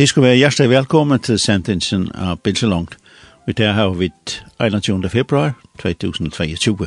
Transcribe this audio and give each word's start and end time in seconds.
Det 0.00 0.08
skal 0.08 0.22
være 0.22 0.36
hjertelig 0.36 0.70
velkommen 0.70 1.20
til 1.20 1.36
sendingen 1.38 2.06
av 2.16 2.38
Bilselongt. 2.40 2.94
Vi 3.44 3.52
tar 3.52 3.74
her 3.76 3.90
vidt 3.98 4.38
21. 4.56 5.10
februar 5.12 5.50
2022. 5.82 6.86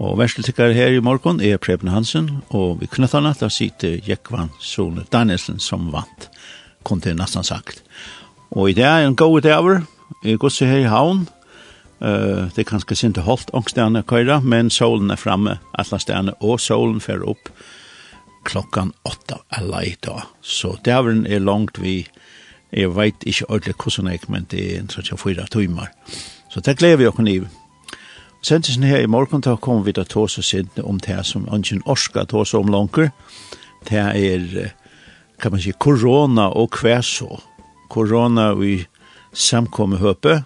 Og 0.00 0.14
verseltikker 0.18 0.72
her 0.72 0.96
i 0.96 1.02
morgen 1.04 1.42
er 1.44 1.60
Preben 1.60 1.92
Hansen, 1.92 2.30
og 2.48 2.80
vi 2.80 2.88
knytter 2.88 3.20
natt 3.20 3.44
av 3.44 3.52
sitter 3.52 4.00
Jekvan 4.08 4.48
Sone 4.56 5.04
Danielsen 5.12 5.60
som 5.60 5.90
vant, 5.92 6.30
kom 6.80 7.04
til 7.04 7.18
nesten 7.20 7.44
sagt. 7.44 7.84
Og 8.56 8.70
i 8.70 8.78
dag 8.80 9.02
er 9.02 9.10
en 9.10 9.20
god 9.20 9.44
dag, 9.44 9.84
jeg 10.24 10.40
går 10.40 10.48
så 10.48 10.72
her 10.72 10.86
i 10.86 10.92
havn, 10.96 11.26
Uh, 12.04 12.50
det 12.52 12.58
er 12.58 12.66
kanskje 12.68 12.96
sint 12.98 13.18
og 13.22 13.24
holdt 13.24 13.50
ångstene 13.54 14.02
køyre, 14.02 14.40
men 14.42 14.68
solen 14.70 15.10
er 15.14 15.16
framme, 15.16 15.54
alle 15.78 16.00
stedene, 16.02 16.34
og 16.42 16.58
solen 16.60 16.98
fer 17.00 17.22
opp, 17.22 17.48
klokkan 18.44 18.92
åtta 19.02 19.40
eller 19.58 19.80
i 19.80 19.96
dag. 20.04 20.22
Så 20.40 20.76
dæveren 20.84 21.26
er 21.26 21.38
langt 21.38 21.80
vi, 21.82 22.06
jeg 22.72 22.96
vet 22.96 23.26
ikke 23.26 23.50
ordentlig 23.50 23.74
hvordan 23.82 24.12
jeg, 24.12 24.20
men 24.28 24.46
det 24.50 24.62
er 24.64 24.80
en 24.80 24.90
sånn 24.90 25.20
fyra 25.20 25.46
timer. 25.50 25.92
Så 26.50 26.60
det 26.60 26.78
gleder 26.78 27.00
vi 27.00 27.10
okken 27.10 27.28
i. 27.30 27.38
Sendtisen 28.44 28.84
her 28.84 29.00
i 29.00 29.08
morgen, 29.08 29.40
da 29.40 29.56
kommer 29.56 29.86
vi 29.86 29.94
til 29.96 30.04
å 30.04 30.10
ta 30.10 30.24
oss 30.26 30.38
sint 30.44 30.78
om 30.82 30.98
det 31.00 31.22
som 31.24 31.46
ønsken 31.48 31.80
orska 31.88 32.26
ta 32.28 32.42
oss 32.42 32.52
om 32.54 32.68
langer. 32.68 33.08
Det 33.88 34.00
er, 34.00 34.74
kan 35.40 35.54
man 35.54 35.62
si, 35.64 35.72
korona 35.80 36.50
og 36.52 36.76
hva 36.76 36.98
så. 37.02 37.40
Korona 37.88 38.50
i 38.60 38.82
samkomme 39.32 39.96
høpe, 40.02 40.42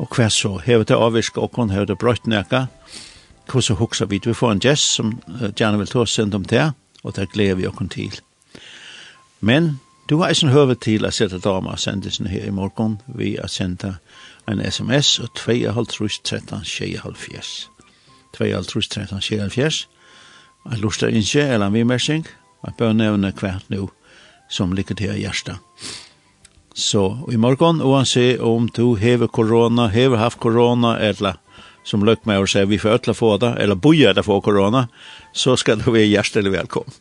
og 0.00 0.16
hva 0.16 0.30
så. 0.32 0.56
Hevet 0.64 0.88
det 0.88 0.96
avvirka 0.96 1.44
okken, 1.44 1.74
hevet 1.74 1.92
det 1.92 1.98
brøtt 2.00 2.26
nekka. 2.26 2.66
Hvordan 3.50 3.80
hukser 3.82 4.08
vi? 4.08 4.20
Vi 4.24 4.34
får 4.34 4.54
en 4.54 4.64
gjest 4.64 4.96
som 4.96 5.12
gjerne 5.28 5.78
vil 5.82 5.92
ta 5.92 6.04
oss 6.06 6.16
sint 6.16 6.34
om 6.34 6.46
det 6.48 6.70
og 7.02 7.16
det 7.16 7.30
gleder 7.32 7.54
vi 7.54 7.66
okken 7.66 7.88
til. 7.88 8.20
Men 9.40 9.80
du 10.10 10.18
har 10.18 10.28
eisen 10.28 10.50
høve 10.50 10.74
til 10.74 11.06
å 11.06 11.12
sette 11.14 11.38
damer 11.38 11.78
sendisen 11.78 12.26
her 12.26 12.48
i 12.48 12.54
morgen 12.54 12.98
vi 13.06 13.36
at 13.38 13.52
sende 13.54 13.96
en 14.50 14.60
sms 14.66 15.18
og 15.22 15.34
52 15.38 16.20
13 16.24 16.64
74. 16.66 17.70
52 18.36 18.88
13 18.88 19.20
74. 19.22 19.88
Jeg 20.70 20.78
luster 20.82 21.08
ikke, 21.08 21.42
eller 21.42 21.66
en 21.66 21.74
vimersing, 21.74 22.26
jeg 22.66 22.74
bør 22.78 22.92
nevne 22.92 23.32
hvert 23.32 23.70
nå 23.70 23.88
som 24.50 24.72
ligger 24.72 24.98
til 24.98 25.14
hjertet. 25.16 25.56
Så 26.74 27.04
i 27.32 27.36
morgen, 27.36 27.80
uansett 27.80 28.40
om 28.40 28.68
du 28.68 28.96
hever 28.96 29.26
korona, 29.26 29.88
hever 29.88 30.18
haft 30.18 30.40
korona, 30.40 30.96
eller 30.98 31.38
som 31.82 32.04
lökmajor 32.04 32.46
säger 32.46 32.66
vi 32.66 32.78
får 32.78 32.88
ötla 32.88 33.14
få 33.14 33.36
det, 33.36 33.56
eller 33.58 33.74
boja 33.74 34.12
det 34.12 34.22
for 34.22 34.40
korona, 34.40 34.88
så 35.32 35.56
skal 35.56 35.78
du 35.78 35.90
være 35.90 36.04
hjertelig 36.04 36.52
välkommen. 36.52 36.92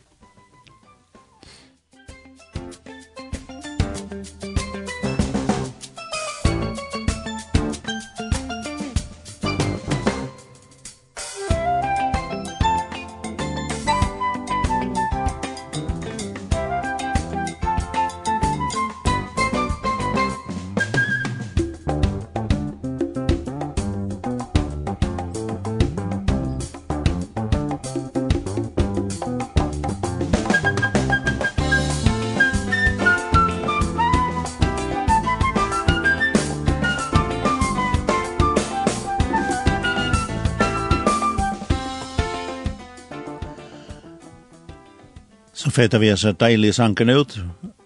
så 45.70 45.76
feta 45.76 46.00
vi 46.02 46.10
så 46.18 46.32
deilig 46.34 46.74
sanken 46.76 47.10
ut, 47.10 47.36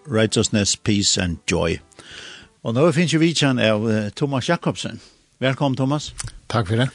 Righteousness, 0.08 0.76
Peace 0.76 1.20
and 1.20 1.36
Joy. 1.50 1.76
Og 2.64 2.72
nå 2.72 2.84
finnes 2.96 3.12
jo 3.12 3.18
vidtjen 3.20 3.58
av 3.60 3.84
Thomas 4.16 4.48
Jakobsen. 4.48 5.00
Velkommen, 5.42 5.76
Thomas. 5.76 6.14
Takk 6.48 6.70
for 6.70 6.80
det. 6.80 6.86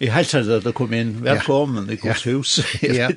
Jeg 0.00 0.14
helser 0.14 0.46
deg 0.46 0.62
at 0.62 0.64
du 0.64 0.72
kom 0.72 0.94
inn. 0.96 1.10
Velkommen 1.24 1.84
ja. 1.84 1.92
i 1.92 1.98
Guds 2.00 2.24
hus. 2.24 2.54
Ja. 2.82 3.10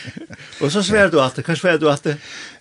og 0.62 0.70
så 0.70 0.84
sver 0.86 1.10
du 1.10 1.18
at 1.20 1.40
det. 1.40 1.44
Hva 1.48 1.56
sver 1.58 1.80
du 1.82 1.88
at 1.90 2.06
det? 2.06 2.14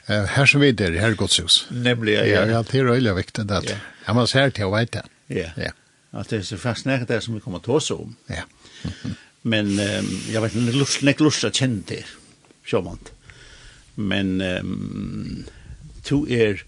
Her 0.09 0.49
som 0.49 0.65
vi 0.65 0.71
er, 0.73 0.97
her 0.97 1.13
er 1.13 1.19
Guds 1.19 1.37
hus. 1.37 1.59
Nemlig, 1.69 2.17
ja. 2.17 2.25
Ja, 2.25 2.41
ja 2.49 2.63
det 2.65 2.81
er 2.81 2.89
øyelig 2.95 3.13
viktig 3.19 3.45
det. 3.51 3.61
Ja. 3.69 3.77
Jeg 4.07 4.17
må 4.17 4.25
se 4.31 4.47
til 4.57 4.71
å 4.71 4.73
vite 4.73 5.03
det. 5.03 5.13
Ja. 5.43 5.53
ja. 5.67 5.75
At 6.17 6.33
det 6.33 6.41
er 6.41 6.49
så 6.49 6.57
fascinerende 6.57 7.11
det 7.13 7.21
som 7.27 7.37
vi 7.37 7.43
kommer 7.45 7.61
til 7.61 7.77
å 7.77 7.83
se 7.83 7.99
om. 8.07 8.17
Ja. 8.33 8.49
Men 9.45 9.69
um, 9.77 10.11
jeg 10.33 10.41
vet 10.41 10.57
ikke, 10.57 10.65
det 10.65 10.75
har 10.81 11.13
ikke 11.13 11.29
lyst 11.29 11.45
til 11.45 11.53
å 11.53 11.57
kjenne 11.61 11.85
det. 11.93 12.03
Sjåmant 12.65 13.13
men 13.99 14.39
um, 14.41 15.45
to 16.07 16.23
er 16.25 16.63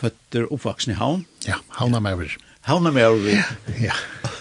føtter 0.00 0.48
oppvaksen 0.48 0.94
i 0.94 0.98
havn. 0.98 1.26
Ja, 1.46 1.60
havna 1.76 2.00
med 2.00 2.36
Havn 2.68 2.86
er 2.86 2.92
med. 2.96 3.28
Ja, 3.28 3.44
ja. 3.80 3.96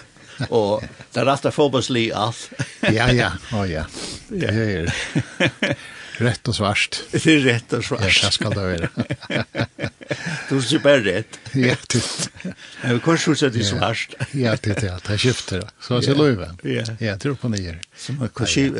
og 0.55 0.83
det 1.13 1.21
er 1.21 1.27
rett 1.27 1.47
og 1.49 1.55
fotballslig 1.55 2.09
alt. 2.15 2.49
ja, 2.87 3.09
ja, 3.11 3.33
å 3.51 3.63
oh, 3.63 3.67
ja. 3.67 3.85
Det 4.29 4.51
er 4.51 4.91
Rett 6.19 6.47
og 6.51 6.55
svart. 6.55 6.99
Det 7.11 7.25
er 7.25 7.43
rett 7.45 7.73
og 7.73 7.83
svart. 7.83 8.03
Ja, 8.03 8.27
det 8.27 8.33
skal 8.35 8.55
det 8.55 8.63
være. 8.67 8.89
du 10.49 10.55
er 10.57 10.63
ikke 10.63 10.79
bare 10.83 11.03
rett. 11.05 11.39
Ja, 11.55 11.75
det. 11.91 12.01
Jag 12.83 13.03
kan 13.03 13.13
ju 13.13 13.35
säga 13.35 13.49
det 13.49 13.59
er 13.59 13.63
svart. 13.63 14.15
Ja, 14.31 14.55
det 14.63 14.77
är 14.77 14.81
det. 14.81 15.09
er 15.09 15.17
skiftar. 15.17 15.69
Så 15.81 15.97
er 15.97 16.01
det 16.01 16.17
löva. 16.17 16.55
Ja. 16.63 16.83
Ja, 16.99 17.17
tror 17.17 17.35
på 17.35 17.49
nye. 17.49 17.77
Som 17.95 18.29
kan 18.35 18.47
se 18.47 18.71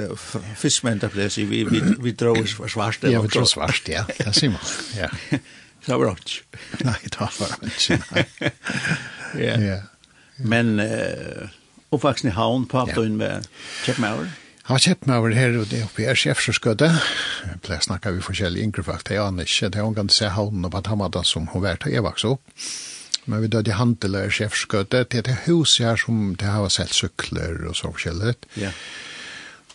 fiskmän 0.56 1.00
där 1.00 1.08
plats 1.10 1.38
vi 1.38 1.64
vi 1.64 1.82
vi 2.00 2.12
drar 2.12 2.68
svart. 2.68 2.98
Ja, 3.02 3.22
vi 3.22 3.28
drar 3.28 3.46
svart, 3.46 3.88
ja. 3.88 4.06
Det 4.18 4.34
sier 4.34 4.50
man. 4.50 4.62
Ja. 4.98 5.10
Det 5.86 5.96
var 5.96 6.12
ikke. 6.12 6.44
Nei, 6.84 7.00
det 7.04 7.20
var 7.20 7.56
inte. 7.64 8.52
Ja. 9.38 9.56
Ja. 9.62 9.82
Men 10.38 10.80
uh, 10.80 11.50
oppvaksen 11.90 12.30
i 12.30 12.34
havn 12.34 12.66
på 12.66 12.80
Aptoin 12.80 13.18
med 13.18 13.48
Checkmauer. 13.86 14.30
Jeg 14.70 14.76
har 14.76 14.82
kjent 14.84 15.08
meg 15.10 15.18
over 15.18 15.34
her, 15.34 15.56
og 15.58 15.64
det 15.72 15.80
er 15.80 15.86
oppe 15.88 16.04
i 16.04 16.12
Sjefsjøskødde. 16.14 16.88
Jeg 16.94 17.62
pleier 17.66 17.82
å 17.82 17.86
snakke 17.88 18.12
med 18.14 18.22
forskjellige 18.22 18.68
yngre 18.68 18.84
folk, 18.86 19.02
det 19.08 19.16
er 19.16 19.24
han 19.26 19.42
ikke. 19.42 19.72
Det 19.74 19.80
er 19.82 19.88
hun 19.88 19.96
til 19.98 20.12
se 20.14 20.28
havnen 20.30 20.68
og 20.68 20.76
Batamata 20.76 21.24
som 21.26 21.48
hun 21.50 21.64
vært 21.64 21.88
til 21.88 22.04
vokste 22.06 22.36
opp. 22.36 22.52
Men 23.26 23.42
vi 23.42 23.50
døde 23.50 23.72
i 23.74 23.80
handel 23.80 24.20
og 24.20 24.36
Sjefsjøskødde. 24.38 25.08
Det 25.10 25.24
er 25.24 25.26
det 25.26 25.38
huset 25.48 25.88
her 25.88 25.98
som 25.98 26.20
det 26.38 26.52
har 26.54 26.70
sett 26.70 26.94
sykler 26.94 27.64
og 27.66 27.80
så 27.80 27.90
forskjellig. 27.96 28.36
Ja. 28.62 28.70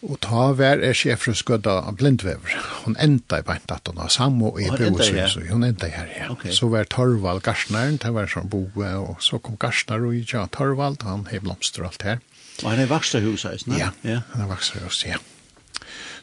Og 0.07 0.21
ta 0.23 0.45
vær 0.55 0.79
er 0.79 0.95
Sjefsjøskødde 0.95 1.75
av 1.75 1.99
blindvever. 1.99 2.55
Hun 2.85 2.95
enda 3.03 3.41
i 3.43 3.47
beint 3.51 3.75
at 3.75 3.91
hun 3.91 3.99
har 3.99 4.15
samme 4.15 4.53
og 4.53 4.63
i 4.63 4.71
broshuset. 4.71 5.49
Hun 5.51 5.67
enda 5.73 5.91
her, 5.91 6.15
ja. 6.21 6.31
Okay. 6.37 6.55
Så 6.55 6.71
var 6.71 6.87
Torvald 6.87 7.43
Garsnaren, 7.43 7.99
det 7.99 8.15
var 8.15 8.31
sånn 8.31 8.47
boe, 8.47 8.95
og 8.95 9.19
så 9.27 9.43
kom 9.43 9.59
Garsnar 9.59 10.07
og 10.07 10.15
ja, 10.23 10.47
Torvald, 10.55 11.03
han 11.03 11.27
har 11.33 11.43
blomster 11.43 11.83
og 11.83 11.91
alt 11.91 12.07
her. 12.13 12.23
Og 12.63 12.71
han 12.71 12.83
er 12.85 12.91
vakserhus, 12.91 13.45
eisen? 13.51 13.75
Ja, 13.79 13.91
ja, 14.07 14.21
han 14.33 14.45
er 14.45 14.51
vakserhus, 14.51 15.05
ja. 15.09 15.19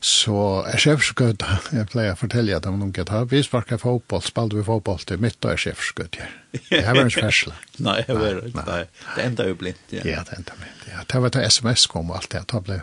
Så 0.01 0.33
er 0.65 0.81
sjefskudd, 0.81 1.43
jeg 1.75 1.87
pleier 1.91 2.15
å 2.15 2.17
fortelle 2.17 2.55
at 2.57 2.65
noen 2.65 2.87
unge 2.87 3.03
tar, 3.05 3.27
vi 3.29 3.43
sparker 3.45 3.77
fotboll, 3.77 4.23
spalte 4.25 4.57
vi 4.57 4.63
fotboll 4.65 5.03
til 5.05 5.19
mitt 5.21 5.37
og 5.45 5.51
er 5.53 5.61
sjefskudd, 5.61 6.17
ja. 6.17 6.29
Det 6.71 6.81
her 6.87 6.95
var 6.97 7.05
en 7.05 7.13
kjærsla. 7.13 7.53
nei, 7.85 7.99
det 8.07 8.15
var 8.17 8.39
ikke, 8.39 8.63
nei. 8.65 8.79
Det 9.15 9.25
enda 9.27 9.45
jo 9.51 9.57
blindt, 9.59 9.83
ja. 9.93 10.05
Ja, 10.07 10.23
det 10.27 10.39
enda 10.39 10.57
blindt, 10.57 10.87
ja. 10.89 11.03
Det 11.11 11.21
var 11.21 11.35
til 11.35 11.45
sms 11.51 11.85
kom 11.91 12.09
og 12.09 12.17
alt 12.21 12.31
det, 12.33 12.45
da 12.49 12.63
ble 12.65 12.79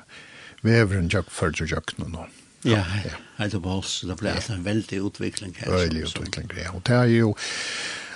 veveren 0.67 1.11
jøk, 1.11 1.33
først 1.35 1.65
jøk 1.67 1.97
nå 1.99 2.13
nå. 2.13 2.29
Ja, 2.67 2.85
ja. 3.05 3.19
Helt 3.39 3.55
opp 3.59 3.67
hos, 3.71 4.01
det 4.07 4.17
ble 4.19 4.33
altså 4.35 4.57
en 4.57 4.65
veldig 4.67 5.01
utvikling 5.09 5.55
her. 5.59 5.71
Veldig 5.75 6.07
utvikling, 6.09 6.51
ja. 6.59 6.73
Og 6.75 6.83
det 6.87 6.97
er 6.97 7.11
jo, 7.13 7.33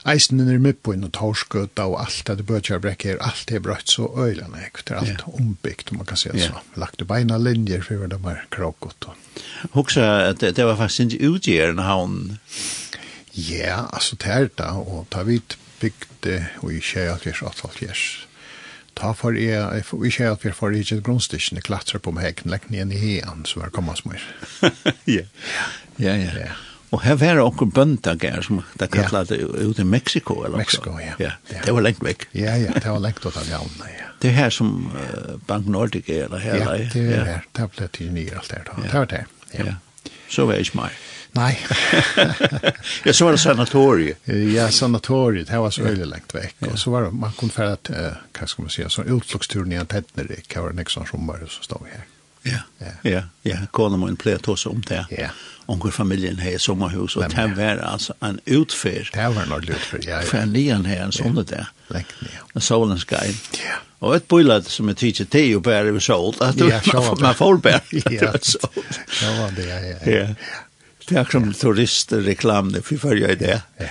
eisen 0.09 0.41
er 0.43 0.59
mye 0.63 0.75
på 0.75 0.95
inn 0.97 1.07
og 1.07 1.13
Torskøtta 1.17 1.87
og 1.91 2.01
alt 2.03 2.31
det 2.31 2.47
Bøtjarbrekk 2.49 3.07
her, 3.07 3.21
alt 3.23 3.53
er 3.53 3.63
brøtt 3.63 3.93
så 3.93 4.09
øyland 4.17 4.57
jeg, 4.59 4.73
det 4.83 4.95
er 4.95 5.01
alt 5.01 5.13
yeah. 5.13 5.35
ombyggt, 5.35 5.93
om 5.93 6.03
man 6.03 6.09
kan 6.09 6.21
si 6.21 6.33
det 6.33 6.43
yeah. 6.43 6.57
så. 6.57 6.81
Lagt 6.81 6.99
du 7.01 7.07
beina 7.09 7.39
linjer 7.39 7.85
for 7.87 8.11
det 8.11 8.21
var 8.25 8.45
kråkot. 8.55 9.11
Huxa, 9.77 10.33
det, 10.33 10.57
det 10.59 10.67
var 10.67 10.81
faktisk 10.81 11.15
ikke 11.15 11.33
utgjørende 11.37 11.87
havn? 11.87 12.19
Ja, 13.33 13.87
altså 13.93 14.19
det 14.21 14.33
er 14.33 14.51
det, 14.51 14.67
og 14.67 15.07
ta 15.11 15.23
vidt 15.29 15.57
bygde 15.81 16.43
og 16.63 16.75
i 16.75 16.83
kjei 16.83 17.09
at 17.11 17.25
vi 17.25 17.33
er 17.33 17.39
kjæalkjærs 17.39 17.65
alt 17.71 17.81
gjers. 17.81 18.05
Ta 18.99 19.15
for 19.17 19.33
jeg, 19.33 19.65
i 19.81 20.11
er 20.21 20.53
for 20.53 20.75
jeg 20.77 21.01
grunnstikken, 21.03 21.57
jeg 21.57 21.65
klatrer 21.65 22.03
på 22.03 22.13
meg, 22.13 22.43
legg 22.45 22.69
ned 22.71 22.93
i 22.93 22.99
hean, 23.01 23.47
så 23.49 23.61
var 23.61 23.71
det 23.71 23.79
kommet 23.79 24.03
smør. 24.03 24.27
Ja, 25.07 25.25
ja, 25.99 26.15
ja. 26.17 26.35
ja. 26.37 26.53
Og 26.93 27.01
her 27.01 27.17
var 27.17 27.39
det 27.39 27.45
onker 27.45 27.69
bøndager 27.73 28.43
som 28.45 28.61
det 28.81 28.91
kallet 28.93 29.31
ja. 29.33 29.47
ut 29.65 29.79
i 29.81 29.85
Mexiko. 29.85 30.43
Eller 30.45 30.65
så. 30.69 30.83
ja. 31.01 31.15
ja. 31.19 31.61
Det 31.65 31.73
var 31.73 31.87
lengt 31.87 32.03
vekk. 32.05 32.27
Ja, 32.37 32.57
ja, 32.61 32.75
det 32.77 32.85
var 32.85 33.01
lengt 33.01 33.25
ut 33.25 33.37
av 33.37 33.49
javnene, 33.49 33.89
ja. 33.97 34.09
Det 34.23 34.31
er 34.31 34.37
her 34.37 34.53
som 34.55 34.93
uh, 34.95 35.33
Bank 35.49 35.67
Nordic 35.67 36.07
er, 36.07 36.29
eller 36.29 36.39
her? 36.39 36.61
Ja, 36.61 36.75
det 36.93 37.01
er 37.01 37.17
ja. 37.17 37.23
her. 37.27 37.49
Det 37.59 37.65
ble 37.75 37.89
til 37.97 38.13
nye 38.15 38.37
alt 38.39 38.53
der, 38.53 38.63
da. 38.69 38.77
Ja. 38.77 38.85
Det 38.85 39.01
var 39.01 39.09
det, 39.11 39.25
ja. 39.57 39.65
ja. 39.73 40.13
Så 40.31 40.47
var 40.47 40.61
jeg 40.61 40.69
ikke 40.69 40.79
mer. 40.79 41.01
Nei. 41.33 41.51
ja, 43.07 43.13
så 43.17 43.25
var 43.25 43.35
det 43.35 43.41
sanatoriet. 43.41 44.29
Ja, 44.53 44.69
sanatoriet, 44.71 45.49
det 45.49 45.59
var 45.65 45.75
så 45.75 45.83
veldig 45.89 46.07
lengt 46.07 46.37
vekk. 46.37 46.55
Ja. 46.61 46.71
Og 46.71 46.79
så 46.79 46.93
var 46.93 47.09
det, 47.09 47.13
man 47.25 47.35
kunne 47.41 47.57
fære, 47.57 47.81
uh, 47.91 48.23
hva 48.37 48.49
skal 48.53 48.69
man 48.69 48.77
si, 48.77 48.85
så 48.93 49.09
utfluksturen 49.17 49.73
i 49.73 49.81
en 49.81 49.91
tettnerik, 49.91 50.47
Det 50.53 50.63
var 50.63 50.71
en 50.71 50.83
nekson 50.85 51.09
sommer, 51.09 51.43
så 51.49 51.65
stod 51.67 51.89
vi 51.89 51.97
her. 51.97 52.07
Ja, 52.43 52.63
ja, 53.05 53.23
ja. 53.47 53.57
Kona 53.71 53.97
må 54.01 54.09
en 54.11 54.17
plet 54.19 54.49
også 54.49 54.73
om 54.73 54.83
det. 54.89 55.05
Ja. 55.15 55.31
Onkel 55.71 55.93
familjen 55.95 56.41
har 56.43 56.59
sommerhus, 56.59 57.17
og 57.17 57.31
det 57.31 57.45
var 57.57 57.79
altså 57.87 58.17
en 58.25 58.41
utfør. 58.51 59.11
Det 59.15 59.29
var 59.37 59.47
nok 59.47 59.69
utfør, 59.71 60.03
ja. 60.03 60.19
ja. 60.19 60.27
For 60.27 60.43
en 60.43 60.53
lian 60.53 60.87
her, 60.87 61.05
en 61.07 61.15
sånn 61.15 61.39
det. 61.39 61.63
Lengt, 61.95 62.15
ja. 62.27 62.43
Og 62.53 62.67
solen 62.67 62.99
skal. 62.99 63.31
Ja. 63.63 63.79
Og 64.03 64.17
et 64.17 64.27
bøylet 64.27 64.67
som 64.67 64.91
er 64.91 64.99
tidsi 64.99 65.29
te 65.31 65.45
og 65.55 65.63
bære 65.63 65.95
ved 65.95 66.03
sol, 66.03 66.35
at 66.43 66.59
man 67.23 67.39
får 67.39 67.63
bære. 67.63 68.03
Ja, 68.11 68.33
så 68.43 68.59
var 69.39 69.55
det, 69.57 69.69
ja. 69.69 69.79
Ja, 69.87 69.97
ja. 70.11 70.29
Det 71.09 71.19
er 71.19 71.31
som 71.33 71.49
turister, 71.57 72.23
reklamene, 72.27 72.83
for 72.85 73.01
før 73.03 73.19
jeg 73.19 73.39
det. 73.41 73.57
Ja. 73.81 73.91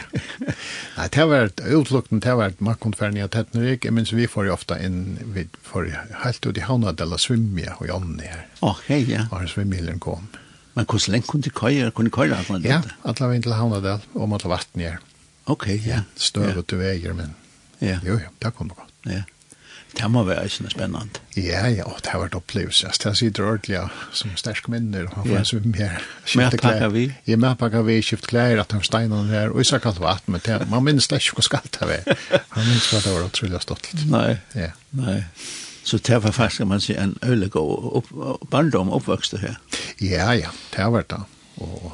Nei, 0.98 1.08
det 1.08 1.20
har 1.20 1.30
vært 1.32 1.64
utlukten, 1.66 2.22
det 2.24 2.32
har 2.32 2.40
vært 2.40 2.64
markkonferien 2.64 3.20
i 3.20 3.28
Tettnerik, 3.32 3.88
men 3.92 4.08
vi 4.10 4.28
får 4.32 4.48
jo 4.48 4.56
ofte 4.56 4.78
inn, 4.84 5.18
vi 5.36 5.48
får 5.68 5.90
jo 5.90 6.06
helt 6.24 6.48
ut 6.48 6.62
i 6.62 6.66
havna 6.68 6.94
dela 6.96 7.20
svimja 7.22 7.76
og 7.80 7.90
jonni 7.90 8.30
her. 8.30 8.46
Å, 8.64 8.76
hei, 8.88 9.04
ja. 9.10 9.28
Og 9.30 9.42
her 9.42 9.52
svimmilen 9.52 10.00
kom. 10.04 10.30
Men 10.78 10.88
hvordan 10.88 11.18
lenge 11.18 11.28
kunne 11.28 11.48
de 11.48 11.52
køyre, 11.52 11.92
kunne 11.92 12.12
de 12.12 12.16
køyre? 12.16 12.40
Ja, 12.64 12.80
alle 13.04 13.34
inn 13.36 13.44
til 13.44 13.58
havna 13.58 13.82
del, 13.84 14.08
og 14.16 14.32
måtte 14.32 14.52
vatten 14.52 14.86
her. 14.86 15.02
Ok, 15.52 15.68
ja. 15.84 16.04
Støvet 16.16 16.70
du 16.72 16.78
veier, 16.80 17.16
men 17.18 17.36
ja. 17.82 18.00
jo, 18.06 18.16
jo, 18.22 18.32
det 18.40 18.54
kom 18.56 18.72
det 18.72 18.78
godt. 18.80 18.94
Ja. 19.10 19.24
Det 19.92 20.08
må 20.12 20.24
være 20.24 20.46
ikke 20.48 20.70
spennende. 20.72 21.20
Ja, 21.36 21.66
ja, 21.68 21.84
og 21.84 22.00
det 22.04 22.14
har 22.14 22.22
vært 22.24 22.36
opplevelse. 22.38 22.88
Altså, 22.88 23.10
det 23.10 23.18
sitter 23.20 23.48
ordentlig 23.48 23.76
ja, 23.76 23.84
som 24.16 24.32
sterk 24.40 24.70
minner, 24.72 25.10
og 25.10 25.18
han 25.18 25.28
får 25.28 25.48
så 25.50 25.60
mer 25.66 25.98
skifte 26.24 26.60
klær. 26.62 26.80
Mer 26.80 26.94
vi? 26.96 27.04
Ja, 27.28 27.38
mer 27.42 27.58
pakker 27.60 27.84
vi, 27.88 27.98
skifte 28.06 28.32
klær, 28.32 28.62
at 28.64 28.72
de 28.72 28.80
steinene 28.88 29.28
der, 29.32 29.52
og 29.52 29.68
så 29.68 29.82
kallt 29.84 30.00
vatt, 30.02 30.28
men 30.32 30.44
det, 30.46 30.62
man 30.72 30.86
minnes 30.88 31.10
det 31.12 31.20
ikke 31.22 31.40
hvor 31.40 31.48
skal 31.50 31.68
det 31.76 31.90
være. 31.90 32.16
Man 32.56 32.70
minnes 32.70 32.88
hva 32.92 33.02
det 33.04 33.16
var 33.18 33.28
utrolig 33.28 33.62
stolt. 33.66 33.92
Nei, 34.12 34.38
ja. 34.56 34.72
nei. 34.98 35.18
Så 35.84 35.98
det 35.98 36.22
var 36.24 36.32
faktisk, 36.32 36.64
kan 36.64 36.72
man 36.72 36.84
si, 36.84 36.96
en 36.96 37.18
øyelig 37.26 37.56
og 37.60 37.96
opp, 38.02 38.12
barndom 38.52 38.92
oppvokste 38.94 39.42
her. 39.42 39.58
Ja, 40.00 40.32
ja, 40.38 40.54
det 40.72 40.84
har 40.84 40.94
vært 40.94 41.12
det. 41.12 41.24
Og 41.62 41.92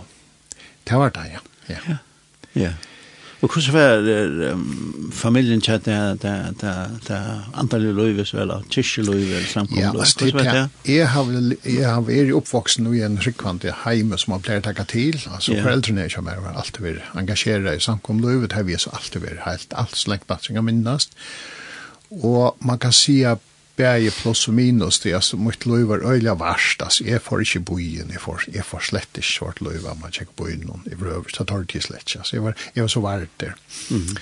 det 0.86 0.94
har 0.94 1.08
vært 1.08 1.18
det, 1.18 1.26
ja. 1.34 1.44
Ja, 1.68 1.80
ja. 1.88 1.98
ja. 2.62 2.72
Og 3.42 3.52
hvordan 3.54 3.74
var 3.74 4.54
um, 4.54 5.12
familien 5.14 5.62
til 5.62 5.78
det, 5.86 6.22
det, 6.24 6.56
det, 6.62 6.74
det 7.08 7.20
antallet 7.54 7.94
løyves, 7.96 8.34
eller 8.34 8.64
kyrkjeløyve, 8.74 9.36
eller 9.36 9.48
samkommet? 9.52 9.84
Ja, 9.84 9.92
altså, 10.00 10.26
det, 10.26 10.34
det, 10.34 10.94
jeg 10.96 11.10
har, 11.10 11.30
jeg 11.66 11.86
har 11.86 12.02
vært 12.08 12.34
oppvoksen 12.34 12.90
i 12.96 13.04
en 13.06 13.20
rikvandig 13.22 13.76
heime 13.84 14.18
som 14.18 14.34
har 14.34 14.42
pleier 14.42 14.66
takka 14.66 14.88
til. 14.90 15.20
Altså, 15.30 15.54
yeah. 15.54 15.62
foreldrene 15.68 16.08
ikke 16.10 16.26
mer 16.26 16.42
var 16.42 16.58
alltid 16.64 16.82
vært 16.88 17.20
engasjeret 17.20 17.78
i 17.78 17.86
samkommet 17.86 18.26
det 18.48 18.58
har 18.58 18.66
vi 18.66 18.80
så 18.82 18.96
alltid 18.98 19.22
vært 19.22 19.46
helt, 19.46 19.78
alt 19.78 19.94
slengt 19.98 20.26
jeg 20.50 20.66
minnast. 20.66 21.14
Og 22.10 22.58
man 22.66 22.82
kan 22.82 22.96
si 22.96 23.22
at 23.28 23.44
bæje 23.78 24.12
pluss 24.12 24.48
og 24.50 24.56
minus, 24.58 25.00
det 25.04 25.12
er 25.12 25.20
altså 25.20 25.38
mitt 25.38 25.66
løy 25.70 25.86
er 25.86 26.06
øyla 26.12 26.34
varst, 26.40 26.82
altså 26.82 27.06
jeg 27.06 27.22
får 27.22 27.44
ikke 27.46 27.64
boien, 27.72 28.12
jeg 28.14 28.22
får, 28.22 28.48
jeg 28.54 28.66
får 28.66 28.86
slett 28.90 29.20
ikke 29.22 29.30
svart 29.30 29.62
løy 29.62 29.80
man 29.86 30.12
tjekker 30.12 30.34
boien 30.38 30.66
noen, 30.66 30.86
jeg 30.90 31.00
var 31.00 31.14
øverst, 31.20 31.40
det 31.40 31.48
tar 31.48 31.64
det 31.64 31.70
til 31.74 31.86
slett 31.86 32.08
ikke, 32.08 32.24
altså 32.24 32.36
jeg 32.36 32.44
var, 32.44 32.58
jeg 32.76 32.84
var 32.84 32.94
så 32.94 33.00
vart 33.06 33.40
der. 33.40 33.54
Mm 33.90 34.02
-hmm. 34.02 34.18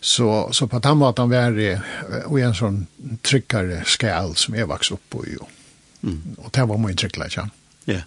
Så, 0.00 0.48
så 0.52 0.66
på 0.66 0.78
den 0.78 0.96
måten 0.96 1.30
var 1.30 1.50
det, 1.50 1.80
og 2.24 2.40
en 2.40 2.54
sånn 2.54 2.86
tryggare 3.22 3.82
skal 3.84 4.36
som 4.36 4.54
jeg 4.54 4.68
vokste 4.68 4.94
opp 4.94 5.02
på 5.10 5.24
jo, 5.26 5.48
mm. 6.02 6.36
og 6.38 6.50
det 6.54 6.68
var 6.68 6.76
mye 6.76 6.94
tryggere, 6.94 7.26
ikke? 7.26 7.48
Ja, 7.86 8.00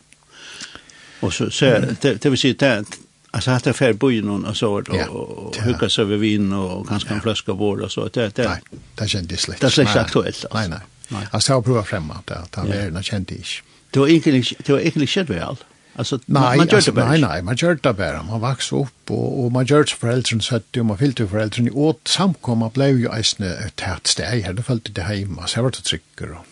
og 1.22 1.34
så, 1.34 1.50
så 1.50 1.66
det, 2.02 2.24
det 2.24 2.32
vil 2.32 2.38
si, 2.38 2.54
det, 2.54 2.86
Alltså 3.32 3.52
att 3.52 3.64
det 3.64 3.74
fär 3.74 3.94
bojen 3.94 4.26
någon 4.26 4.46
och 4.46 4.58
så 4.58 4.74
och, 4.74 4.88
ja. 4.94 5.08
och 5.08 5.58
hugga 5.58 5.90
sig 5.90 6.02
över 6.02 6.18
vin 6.18 6.54
och 6.54 6.88
kanske 6.88 7.10
en 7.10 7.22
flaska 7.22 7.54
vård 7.54 7.82
och 7.82 7.92
så 7.92 8.08
det 8.08 8.36
det 8.36 8.48
Nej, 8.48 8.62
det 8.96 9.08
kändes 9.08 9.48
lätt. 9.48 9.62
Det 9.62 9.70
kändes 9.70 9.96
aktuellt. 9.96 10.46
Nej 10.54 10.70
nej. 10.70 10.80
nej. 11.08 11.28
Alltså 11.32 11.54
jag 11.54 11.66
provar 11.66 11.84
fram 11.84 12.12
att 12.12 12.28
det 12.28 12.44
där 12.52 12.74
är 12.74 12.92
det 12.92 13.04
kände 13.04 13.34
jag. 13.34 13.46
Det 13.92 14.00
var 14.00 14.08
egentligen 14.08 14.44
det 14.58 14.72
var 14.72 14.80
egentligen 14.80 15.08
shit 15.08 15.30
väl. 15.30 15.56
Alltså 15.96 16.20
nej, 16.26 16.42
man 16.42 16.58
man 16.58 16.68
gör 16.68 16.82
det 16.82 16.92
bara. 16.92 17.10
Nej 17.10 17.22
nej, 17.22 17.42
man 17.42 17.56
gör 17.56 17.80
det 17.82 17.94
bara. 17.94 18.24
Man 18.24 18.42
växer 18.42 18.78
upp 18.78 19.12
och 19.12 19.44
och 19.44 19.52
man 19.52 19.66
gör 19.66 19.80
det 19.80 19.92
för 19.92 20.08
äldre 20.08 20.40
så 20.42 20.56
att 20.56 20.76
man 20.76 20.98
fyllde 20.98 21.28
för 21.28 21.38
äldre 21.38 21.72
och 21.72 21.82
åt 21.82 22.08
samkomma 22.08 22.70
blev 22.70 23.00
ju 23.00 23.20
isne 23.20 23.48
ett 23.48 23.76
tätt 23.76 24.08
steg 24.08 24.44
här 24.44 24.54
det 24.54 24.64
följde 24.64 24.90
det 24.92 25.02
hemma 25.02 25.48
så 25.48 25.62
vart 25.62 25.74
det 25.74 25.84
trycker 25.84 26.32
och 26.32 26.46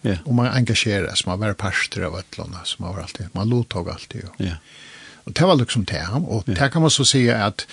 Ja. 0.00 0.14
Och 0.24 0.34
man 0.34 0.46
engageras, 0.46 1.26
man 1.26 1.40
var 1.40 1.52
parster 1.52 2.02
av 2.02 2.18
ötlåna, 2.18 2.58
så 2.64 2.82
man 2.82 2.94
var 2.94 3.02
alltid, 3.02 3.26
man 3.32 3.48
lottog 3.48 3.90
alltid. 3.90 4.22
Ja. 4.36 4.46
Og 5.28 5.34
det 5.36 5.46
var 5.46 5.58
liksom 5.60 5.84
det 5.84 5.96
her, 6.00 6.22
og 6.24 6.46
det 6.46 6.70
kan 6.72 6.82
man 6.82 6.90
så 6.90 7.04
si 7.04 7.26
at 7.28 7.66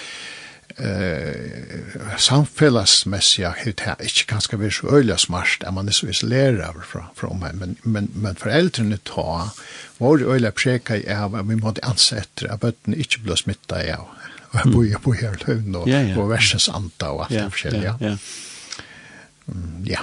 eh 0.77 2.17
samfällasmässiga 2.17 3.55
hit 3.57 3.79
här 3.79 3.95
inte 4.01 4.23
ganska 4.27 4.57
väl 4.57 4.71
så 4.71 4.87
öliga 4.97 5.17
smart 5.17 5.63
att 5.63 5.73
man 5.73 5.87
är 5.87 5.91
så 5.91 6.07
isolerad 6.07 6.75
från 6.87 7.03
från 7.15 7.39
mig 7.39 7.51
men 7.53 7.75
men 7.81 8.07
men 8.13 8.35
föräldrarna 8.35 8.97
ta 9.03 9.49
var 9.97 10.19
öliga 10.19 10.51
präka 10.51 10.97
i 10.97 11.13
av 11.13 11.47
vi 11.47 11.55
måste 11.55 11.81
ansätta 11.81 12.53
att 12.53 12.61
bötten 12.61 12.93
inte 12.93 13.19
blir 13.19 13.35
smitta 13.35 13.85
ja 13.85 14.07
och 14.51 14.71
bor 14.71 14.99
på 14.99 15.13
här 15.13 15.37
lön 15.47 15.75
och 15.75 16.23
och 16.23 16.31
värsens 16.31 16.69
anta 16.69 17.11
och 17.11 17.21
allt 17.21 17.63
det 17.63 17.83
ja 17.83 17.97
ja. 17.99 18.17
Ja. 19.85 19.99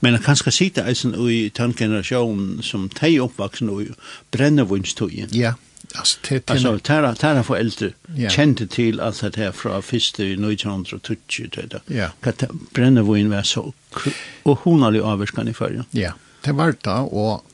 Men 0.00 0.12
jeg 0.12 0.22
kan 0.24 0.36
skal 0.36 0.52
sitte 0.52 0.82
eisen 0.82 1.14
i 1.30 1.48
tanngenerasjonen 1.48 2.62
som 2.62 2.88
teg 2.88 3.20
oppvaksen 3.22 3.70
og 3.70 3.94
brennevunstøyen. 4.30 5.28
Ja, 5.32 5.40
yeah. 5.40 5.54
Alltså 5.94 6.18
det 6.28 6.50
alltså 6.50 6.78
tara 6.78 7.14
tara 7.14 7.42
för 7.42 7.56
äldre 7.56 7.92
yeah. 8.16 8.32
kände 8.32 8.66
till 8.66 9.00
alltså 9.00 9.30
det 9.30 9.40
här 9.40 9.52
från 9.52 9.82
första 9.82 10.22
i 10.22 10.32
1930 10.32 11.48
det 11.52 11.80
där. 11.86 12.10
Kat 12.20 12.42
brände 12.70 13.02
vi 13.02 13.20
in 13.20 13.30
var 13.30 13.42
så 13.42 13.72
och 14.42 14.58
hon 14.62 14.82
har 14.82 14.92
ju 14.92 15.50
i 15.50 15.54
färgen. 15.54 15.84
Ja. 15.90 16.12
Det 16.40 16.52
var 16.52 16.74
det 16.82 16.90
och 16.90 17.44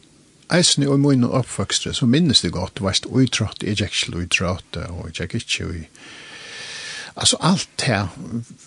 Eisen 0.51 0.87
og 0.89 1.01
min 1.01 1.25
oppvøkstre, 1.25 1.93
så 1.95 2.07
minnes 2.07 2.41
det 2.43 2.53
godt, 2.53 2.81
varst 2.83 3.07
uitrått, 3.07 3.63
jeg 3.63 3.79
gikk 3.79 3.95
ikke 3.95 4.19
uitrått, 4.19 4.79
og 4.91 5.11
jeg 5.15 5.29
gikk 5.31 5.35
ikke 5.45 5.69
i... 5.79 5.85
Altså, 7.17 7.37
alt 7.41 7.69
det 7.79 8.09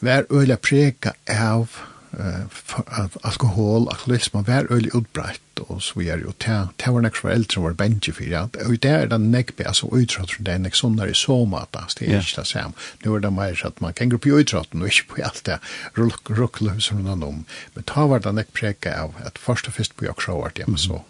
var 0.02 0.26
øyla 0.32 0.56
prega 0.56 1.12
av 1.28 1.68
at 2.14 3.16
alkohol, 3.26 3.88
alkoholisme 3.90 4.44
var 4.48 4.68
øyelig 4.72 4.94
utbrett, 4.96 5.42
og 5.62 5.82
så 5.82 5.98
vi 5.98 6.08
er 6.14 6.22
jo 6.22 6.34
til, 6.40 6.68
til 6.78 6.94
var 6.94 7.06
nek 7.06 7.16
foreldre 7.18 7.62
var 7.64 7.78
bensje 7.78 8.14
for, 8.14 8.26
ja, 8.30 8.44
og 8.66 8.76
det 8.84 8.92
er 8.92 9.08
den 9.10 9.30
nek, 9.34 9.54
altså 9.66 9.90
utrott, 9.90 10.36
det 10.40 10.54
er 10.54 10.62
nek 10.62 10.78
sånne 10.78 11.08
i 11.10 11.16
så 11.18 11.40
måte, 11.50 11.86
det 12.00 12.10
er 12.10 12.22
ikke 12.22 12.42
det 12.42 12.50
samme. 12.50 12.78
Nå 13.06 13.16
er 13.16 13.24
det 13.26 13.34
mer 13.34 13.56
så 13.58 13.72
at 13.72 13.82
man 13.82 13.96
kan 13.98 14.14
gå 14.14 14.20
på 14.22 14.36
utrotten, 14.38 14.82
og 14.82 14.92
ikke 14.92 15.16
på 15.16 15.24
alt 15.26 15.42
det 15.50 15.58
rukkle 15.98 16.76
som 16.84 17.02
noen 17.02 17.26
om, 17.26 17.42
men 17.74 17.90
ta 17.90 18.06
var 18.10 18.22
det 18.26 18.36
nek 18.38 18.54
preka 18.54 18.94
av 19.06 19.18
at 19.26 19.42
først 19.42 19.72
og 19.72 19.80
først 19.80 19.98
på 19.98 20.10
jeg 20.10 20.22
så 20.22 20.38
vart 20.38 20.60
det, 20.60 20.70
men 20.70 20.82
så, 20.82 21.02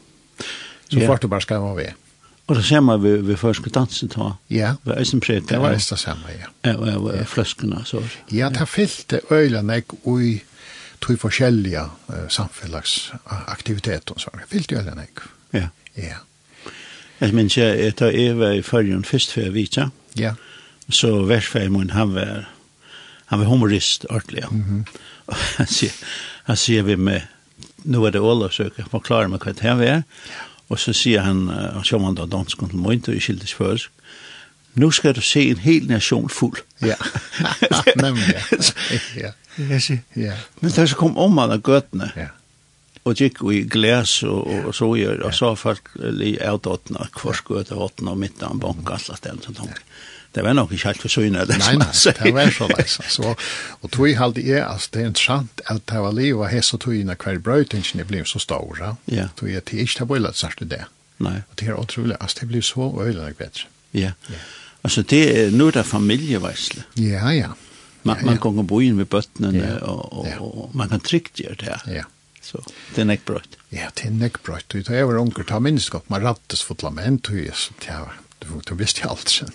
så 0.87 1.03
fort 1.03 1.21
det 1.25 1.33
bare 1.33 1.43
skal 1.43 1.67
man 1.67 1.77
ved. 1.81 1.99
Og 2.51 2.57
det 2.59 2.65
ser 2.67 2.81
man 2.83 2.99
vi, 2.99 3.13
vi 3.23 3.35
først 3.39 3.61
skulle 3.61 3.75
danse 3.75 4.07
ta. 4.11 4.33
Ja. 4.51 4.73
Det 4.83 4.91
var 4.91 4.97
eisen 4.99 5.21
preka. 5.23 5.47
Det 5.47 5.59
var 5.63 5.77
det 5.77 5.99
samme, 5.99 6.33
ja. 6.35 6.49
Ja, 6.67 6.97
og 6.99 7.13
fløskene, 7.31 7.85
så. 7.87 8.01
Ja, 8.35 8.49
det 8.51 8.67
fyllte 8.67 9.21
øyla 9.31 9.61
nek 9.63 9.95
ui 10.03 10.41
tog 11.03 11.19
forskjellige 11.19 11.81
uh, 11.83 12.27
samfunnsaktiviteter, 12.29 14.15
så 14.17 14.29
det 14.37 14.47
fyllte 14.51 14.75
jo 14.75 14.79
eller 14.79 14.95
nek. 14.95 15.19
Ja. 15.53 15.67
Ja. 15.99 16.17
Jeg 17.19 17.33
minns 17.35 17.57
jeg, 17.57 17.87
etter 17.87 18.11
jeg 18.11 18.37
var 18.39 18.51
i 18.57 18.61
følgen 18.65 19.05
først 19.07 19.33
før 19.35 19.41
jeg 19.47 19.53
vite, 19.55 19.89
ja. 20.19 20.33
så 20.89 21.25
versfeg 21.27 21.71
min, 21.71 21.89
han 21.95 22.15
var, 22.15 22.49
han 23.31 23.39
var 23.39 23.45
humorist 23.47 24.05
ordentlig, 24.09 24.41
ja. 24.43 24.49
Mm 24.49 24.63
-hmm. 24.63 24.83
Og 25.25 25.35
han 25.57 25.67
sier, 25.67 25.91
han 26.43 26.57
sier 26.57 26.83
vi 26.83 26.95
med, 26.95 27.21
nu 27.83 28.03
er 28.03 28.09
det 28.09 28.21
Ola 28.21 28.49
så 28.51 28.63
jeg 28.63 28.71
forklarer 28.91 29.27
meg 29.27 29.39
hva 29.39 29.51
det 29.51 29.61
her 29.61 29.81
er, 29.81 30.01
og 30.69 30.79
så 30.79 30.93
sier 30.93 31.21
han, 31.21 31.47
han 31.47 31.83
sier 31.83 31.99
han 31.99 32.15
da 32.15 32.25
dansk, 32.25 32.57
til 32.57 32.75
Moint, 32.75 33.07
og 33.07 33.13
ikke 33.13 33.23
skildes 33.23 33.53
først, 33.53 33.89
nu 34.73 34.91
skal 34.91 35.15
du 35.15 35.21
se 35.21 35.49
en 35.51 35.57
hel 35.61 35.87
nation 35.87 36.29
fuld. 36.29 36.63
Ja, 36.81 36.95
nemlig. 38.05 38.35
Ja. 39.17 39.33
Jeg 39.57 39.81
ja. 39.89 39.97
ja. 40.15 40.37
Men 40.61 40.71
der 40.71 40.85
så 40.89 40.95
kom 40.97 41.17
om 41.17 41.39
alle 41.39 41.59
gøttene. 41.61 42.11
Ja. 42.17 42.31
Og 43.03 43.19
gikk 43.19 43.41
i 43.51 43.65
glas 43.67 44.21
og, 44.23 44.47
og 44.69 44.75
så 44.75 44.87
gjør, 44.95 45.25
og 45.27 45.33
så 45.35 45.51
folk 45.59 45.89
li 45.99 46.37
avdåttene, 46.39 47.09
hver 47.19 47.35
skøt 47.35 47.73
og 47.75 47.89
åttene 47.89 48.13
og 48.13 48.21
midten 48.21 48.47
av 48.47 48.61
bank, 48.63 48.89
alt 48.95 49.11
det 49.25 49.33
sånt. 49.43 49.59
Ja. 49.67 49.81
Det 50.33 50.41
var 50.41 50.55
nok 50.57 50.71
ikke 50.73 50.87
helt 50.87 51.01
for 51.03 51.13
syne, 51.13 51.43
det 51.45 51.59
Nei, 51.61 51.75
nei, 51.77 51.91
det 52.17 52.31
var 52.33 52.49
så 52.49 52.65
leis. 52.71 52.95
Så, 53.13 53.35
og 53.35 53.91
tog 53.93 54.07
jeg 54.07 54.17
halde 54.17 54.41
jeg, 54.41 54.63
altså, 54.65 54.89
det 54.93 55.01
er 55.03 55.11
interessant 55.11 55.61
at 55.69 55.83
det 55.91 55.99
var 56.01 56.15
liv, 56.17 56.39
og 56.39 56.49
hese 56.49 56.79
tog 56.81 56.95
inn 56.97 57.11
hver 57.13 57.37
brøytingen 57.43 58.07
ble 58.09 58.23
så 58.25 58.41
stor, 58.41 58.73
Ja. 58.79 58.95
ja. 59.13 59.27
Tog 59.37 59.51
jeg 59.51 59.65
til 59.69 59.83
ikke 59.83 59.99
det 59.99 60.09
var 60.09 60.23
litt 60.23 60.39
sørste 60.39 60.65
det. 60.65 60.81
Nei. 61.21 61.35
Og 61.45 61.59
det 61.59 61.67
er 61.69 61.77
utrolig, 61.77 62.17
altså, 62.19 62.39
det 62.41 62.49
ble 62.49 62.63
så 62.65 62.89
øyelig 62.89 63.35
bedre. 63.37 63.69
Ja. 63.93 64.15
Ja. 64.31 64.41
Altså, 64.83 65.01
det 65.01 65.45
är 65.45 65.51
nu 65.51 65.71
det 65.71 65.83
familieveisle. 65.83 66.83
Ja, 66.93 67.33
ja. 67.33 67.53
Man, 68.03 68.17
ja, 68.19 68.25
man 68.25 68.37
kan 68.37 68.67
bo 68.67 68.81
inn 68.81 68.97
med 68.99 69.07
bøttene, 69.07 69.53
ja. 69.55 69.77
og, 69.87 70.13
og, 70.13 70.27
ja. 70.27 70.39
og, 70.43 70.71
man 70.75 70.89
kan 70.89 70.99
trygt 70.99 71.39
gjøre 71.39 71.55
det. 71.61 71.77
Ja. 71.87 72.03
Så 72.43 72.59
det 72.95 73.01
er 73.01 73.11
är 73.11 73.19
brøtt. 73.25 73.57
Ja, 73.69 73.89
det 73.95 74.05
är 74.07 74.11
näckbröt. 74.11 74.65
Du, 74.67 74.79
är 74.79 75.05
väl 75.05 75.17
onkel 75.17 75.45
ta 75.45 75.59
minst 75.59 75.89
godt, 75.89 76.09
Man 76.09 76.21
rattes 76.21 76.61
fotlamент 76.61 77.29
och 77.29 77.37
just 77.37 77.71
ja, 77.87 78.11
du, 78.39 78.47
du 78.69 78.75
visste 78.75 79.01
ju 79.01 79.09
allt 79.09 79.29
sen. 79.29 79.51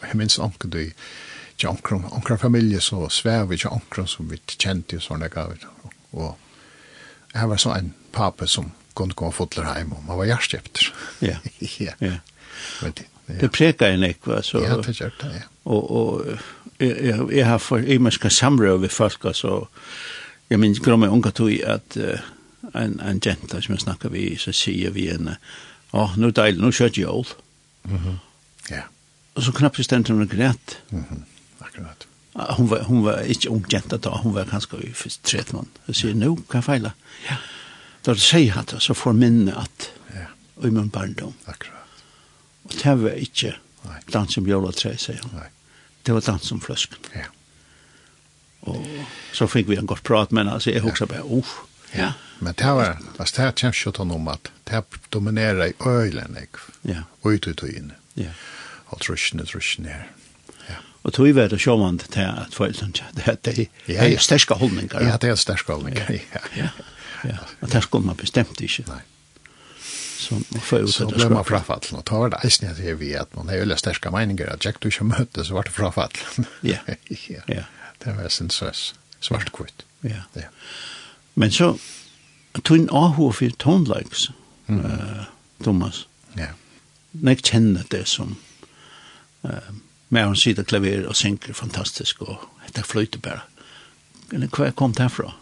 og 0.00 0.08
jeg 0.08 0.16
minns 0.16 0.38
onkel 0.38 0.70
du 0.70 0.78
ikke 0.78 1.68
onkel, 1.68 2.04
onkel 2.10 2.38
familie, 2.38 2.80
så 2.80 3.08
svev, 3.08 3.48
vi 3.48 3.58
till 3.58 3.68
onkel 3.68 4.06
som 4.06 4.28
vi 4.28 4.38
kände 4.58 4.96
och 4.96 5.02
sådana 5.02 5.28
gav. 5.28 5.54
og 6.12 6.36
jeg 7.34 7.48
var 7.48 7.56
så 7.56 7.70
en 7.70 7.94
pape 8.12 8.46
som 8.46 8.72
kunne 8.94 9.14
gå 9.14 9.26
og 9.26 9.34
fotlar 9.34 9.74
hem 9.74 9.92
og 9.92 10.04
man 10.04 10.18
var 10.18 10.24
hjärtskepter. 10.24 10.94
Ja. 11.20 11.36
ja. 11.78 11.92
ja. 11.98 12.18
Men 12.82 12.92
det, 12.92 13.04
Det 13.26 13.50
prekar 13.50 13.94
en 13.94 14.04
ekva, 14.06 14.42
så... 14.42 14.60
Ja, 14.62 14.76
det 14.82 14.94
gjør 14.94 15.14
det, 15.20 15.32
ja. 15.34 15.46
Og, 15.64 15.90
og 15.90 16.26
jeg, 16.78 17.20
jeg 17.32 17.46
har 17.46 17.58
for 17.58 17.82
imenska 17.82 18.30
samrøy 18.30 18.76
ved 18.84 18.92
folk, 18.94 19.24
altså, 19.24 19.64
jeg 20.50 20.60
minns 20.62 20.80
gromme 20.80 21.10
unga 21.10 21.32
tog 21.34 21.50
at 21.66 21.96
uh, 21.98 22.20
en, 22.74 23.00
en 23.00 23.20
jenta 23.24 23.60
som 23.60 23.74
jeg 23.74 23.82
snakka 23.82 24.10
vi, 24.14 24.28
så 24.38 24.54
sier 24.54 24.94
vi 24.94 25.08
henne, 25.10 25.38
å, 25.90 26.04
oh, 26.04 26.14
nu 26.20 26.30
deil, 26.34 26.60
nu 26.60 26.70
kjørt 26.74 26.98
jól. 27.00 27.26
Mm. 27.86 28.18
Ja. 28.70 28.84
Og 29.36 29.46
så 29.46 29.54
knappt 29.56 29.82
stendt 29.84 30.12
hun 30.12 30.26
greit. 30.28 30.78
Mm 30.90 31.02
mhm, 31.02 31.24
Akkurat. 31.60 32.06
Hun 32.56 32.68
var, 32.68 32.82
hun 32.84 33.04
var 33.04 33.24
ikke 33.24 33.50
ung 33.50 33.64
jenta 33.72 33.96
da, 33.96 34.18
hun 34.20 34.34
var 34.34 34.44
kanskje 34.50 34.82
i 34.84 34.90
først 34.92 35.22
tretmann. 35.24 35.70
Jeg 35.88 35.96
sier, 35.96 36.18
nu, 36.18 36.34
hva 36.52 36.60
feila? 36.60 36.92
Ja. 37.24 37.38
Da 38.04 38.14
sier 38.20 38.52
hatt, 38.58 38.74
så 38.84 38.94
får 38.94 39.16
minne 39.16 39.54
at, 39.56 39.88
ja. 40.12 40.28
i 40.60 40.70
min 40.70 40.92
barndom. 40.92 41.32
Akkurat. 41.48 41.75
Og 42.66 42.74
det 42.82 42.96
var 43.02 43.22
ikke 43.22 43.54
dans 44.12 44.34
som 44.34 44.46
jævla 44.46 44.72
tre, 44.74 44.96
sier 44.98 45.22
han. 45.22 45.38
Nei. 45.38 45.48
Det 46.06 46.14
var 46.14 46.26
dans 46.26 46.48
som 46.48 46.60
fløsken. 46.62 46.98
Ja. 47.14 47.28
Og 48.66 48.82
så 49.34 49.46
fikk 49.50 49.68
vi 49.70 49.78
en 49.78 49.86
godt 49.86 50.02
prat, 50.06 50.32
men 50.34 50.48
altså, 50.50 50.72
jeg 50.74 50.82
husker 50.82 51.06
bare, 51.10 51.22
uff. 51.24 51.60
Ja. 51.94 52.12
Men 52.42 52.54
det 52.58 52.72
var, 52.74 52.98
altså, 53.18 53.42
det 53.42 53.60
kommer 53.60 53.78
ikke 53.78 53.92
til 53.98 54.10
noe 54.10 54.34
at 54.34 54.50
det 54.66 55.00
dominerer 55.14 55.70
i 55.70 55.74
øylen, 55.86 56.36
ikke? 56.42 56.66
Ja. 56.84 57.06
Og 57.22 57.38
ut 57.38 57.46
ut 57.46 57.62
og 57.62 57.70
inn. 57.70 57.92
Ja. 58.18 58.34
Og 58.90 59.00
trusjene, 59.06 59.46
trusjene 59.46 59.94
her. 59.94 60.12
Og 61.06 61.12
tog 61.14 61.28
vi 61.30 61.32
det 61.46 61.60
sjåvand 61.62 62.00
til 62.10 62.26
at 62.26 62.54
foreldrene, 62.54 63.06
det 63.14 63.68
er 63.94 64.16
sterske 64.18 64.54
holdninger. 64.58 65.04
Ja, 65.06 65.16
det 65.22 65.30
er 65.30 65.38
sterske 65.38 65.72
holdninger, 65.72 66.02
ja. 66.10 66.40
Ja, 66.58 66.70
ja. 67.22 67.36
Og 67.60 67.70
det 67.70 67.82
skulle 67.82 68.06
man 68.06 68.18
bestemt 68.18 68.60
ikke. 68.60 68.82
Nei 68.90 69.04
som 70.16 70.42
får 70.44 70.86
ut 70.86 70.94
så 70.94 71.06
ble 71.10 71.28
man 71.32 71.46
frafall. 71.46 71.84
Og 71.96 72.04
tar 72.08 72.32
det 72.32 72.40
eisen 72.46 72.68
at 72.70 72.80
vi 72.80 73.12
at 73.18 73.32
man 73.36 73.50
har 73.52 73.62
veldig 73.62 73.78
sterske 73.80 74.12
meninger 74.14 74.50
at 74.52 74.64
Jack 74.64 74.80
du 74.82 74.88
ikke 74.90 75.08
møtte 75.08 75.44
så 75.44 75.56
var 75.58 75.68
det 75.68 75.76
frafall. 75.76 76.16
Ja. 76.66 76.80
Ja. 77.46 77.64
Det 78.02 78.16
var 78.16 78.28
sin 78.28 78.50
søs 78.50 78.94
svart 79.20 79.52
kvitt. 79.52 79.86
Ja. 80.04 80.26
Ja. 80.34 80.48
Men 81.34 81.50
så 81.52 81.76
tog 82.62 82.76
en 82.78 82.90
ahu 82.92 83.30
for 83.32 83.56
tonelike 83.58 84.32
Thomas. 85.62 86.06
Ja. 86.36 86.52
Når 87.12 87.36
jeg 87.36 87.44
kjenner 87.44 87.84
det 87.90 88.06
som 88.08 88.36
uh, 89.44 89.72
med 90.08 90.22
han 90.22 90.36
sitter 90.36 90.66
klaver 90.68 91.06
og 91.08 91.16
synker 91.16 91.56
fantastisk 91.56 92.22
og 92.22 92.44
det 92.74 92.84
fløyter 92.86 93.22
bare 93.22 93.44
eller 94.34 94.50
hva 94.50 94.72
kom 94.74 94.94
det 94.94 95.06
herfra? 95.06 95.32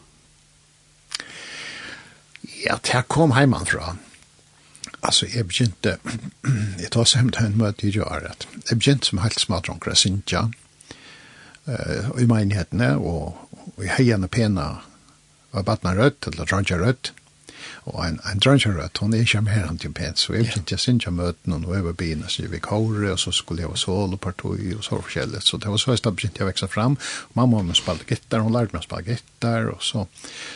Ja, 2.65 2.77
det 2.85 3.05
kom 3.09 3.33
heimann 3.37 3.67
fra. 3.69 3.95
Altså, 5.05 5.27
jeg 5.35 5.49
begynte, 5.49 5.99
jeg 6.83 6.91
tar 6.93 7.05
seg 7.05 7.21
hem 7.21 7.31
till 7.31 7.43
henne 7.43 7.57
med 7.57 7.69
att 7.69 7.83
jag 7.83 7.93
gör 7.93 8.33
begynte 8.71 9.07
som 9.07 9.19
helt 9.19 9.39
smart 9.39 9.69
omkring 9.69 9.93
att 9.93 9.99
synka 9.99 10.51
uh, 11.69 12.23
i 12.23 12.27
menighetene 12.27 12.95
og, 12.97 13.37
og 13.77 13.85
i 13.85 13.91
heiene 13.93 14.29
pena 14.29 14.69
og 15.55 15.65
badna 15.65 15.93
rødt, 15.95 16.27
eller 16.27 16.49
dranja 16.49 16.79
rødt. 16.81 17.13
Og 17.85 18.01
en, 18.07 18.17
en 18.31 18.41
dranja 18.41 18.73
rødt, 18.73 18.99
hun 18.99 19.15
er 19.15 19.23
ikke 19.23 19.43
mer 19.45 19.69
enn 19.69 19.79
til 19.81 19.93
pent, 19.95 20.19
så 20.19 20.33
jeg 20.35 20.49
begynte 20.49 20.75
jeg 20.75 20.83
Sintja 20.83 21.13
møten 21.13 21.53
og 21.53 21.61
nå 21.63 21.81
var 21.85 21.97
byen, 22.01 22.25
så 22.29 22.43
jeg 22.43 22.55
fikk 22.55 22.71
håret 22.73 23.13
og 23.13 23.21
så 23.21 23.33
skulle 23.33 23.63
jeg 23.63 23.71
ha 23.71 23.77
sol 23.79 24.17
og 24.17 24.21
partoi 24.25 24.73
og 24.75 24.85
så 24.85 24.99
forskjellig. 25.03 25.43
Så 25.45 25.61
det 25.61 25.73
var 25.73 25.83
så 25.83 25.93
jeg 25.93 26.05
begynte 26.17 26.41
jeg 26.41 26.49
å 26.49 26.51
vekse 26.51 26.71
fram. 26.73 26.97
Mamma 27.37 27.61
hun 27.61 27.77
spalte 27.77 28.09
gitar, 28.09 28.45
hun 28.45 28.57
lærte 28.57 28.77
meg 28.77 28.87
å 28.87 28.89
spille 28.89 29.19
gitar 29.19 29.69
og 29.75 29.85
så, 29.85 30.07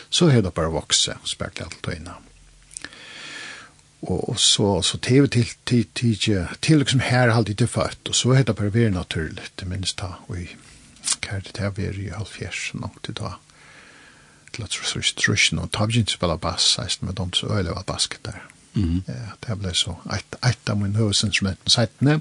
så 0.09 0.31
er 0.33 0.41
det 0.41 0.55
bare 0.57 0.73
vokse 0.73 1.19
og 1.21 1.29
spekler 1.29 1.69
alt 1.69 1.85
og 1.85 1.95
innan 1.95 2.28
og, 4.01 4.39
så, 4.39 4.81
så 4.81 4.97
TV 4.97 5.27
til 5.27 5.51
til 5.65 5.85
til 5.95 6.47
til 6.61 6.77
liksom 6.77 6.99
her 6.99 7.31
halde 7.31 7.53
til 7.53 7.67
født 7.67 8.09
og 8.09 8.15
så 8.15 8.33
heter 8.33 8.53
det 8.53 8.73
bare 8.73 8.89
naturligt 8.89 9.51
det 9.59 9.67
minst 9.67 9.97
ta 9.97 10.13
og 10.27 10.37
kan 11.21 11.41
det 11.41 11.57
her 11.57 11.69
var 11.69 11.99
i 11.99 12.09
halvfjers 12.15 12.71
nok 12.73 13.03
til 13.03 13.15
ta 13.15 13.35
til 14.53 14.63
at 14.63 14.71
så 14.73 15.01
strøsjen 15.01 15.59
og 15.59 15.71
tabgen 15.71 16.07
spela 16.07 16.37
bass 16.37 16.79
eist 16.79 17.03
med 17.03 17.13
dem 17.13 17.33
så 17.33 17.47
øyelig 17.47 17.75
var 17.75 17.83
basket 17.83 18.25
der 18.25 18.39
Mm. 18.73 19.01
Ja, 19.07 19.33
det 19.47 19.55
ble 19.59 19.71
så 19.73 19.95
et, 20.13 20.35
et 20.45 20.69
av 20.69 20.77
min 20.77 20.95
høvesinstrument 20.95 21.59
på 21.65 21.73
seitene. 21.73 22.19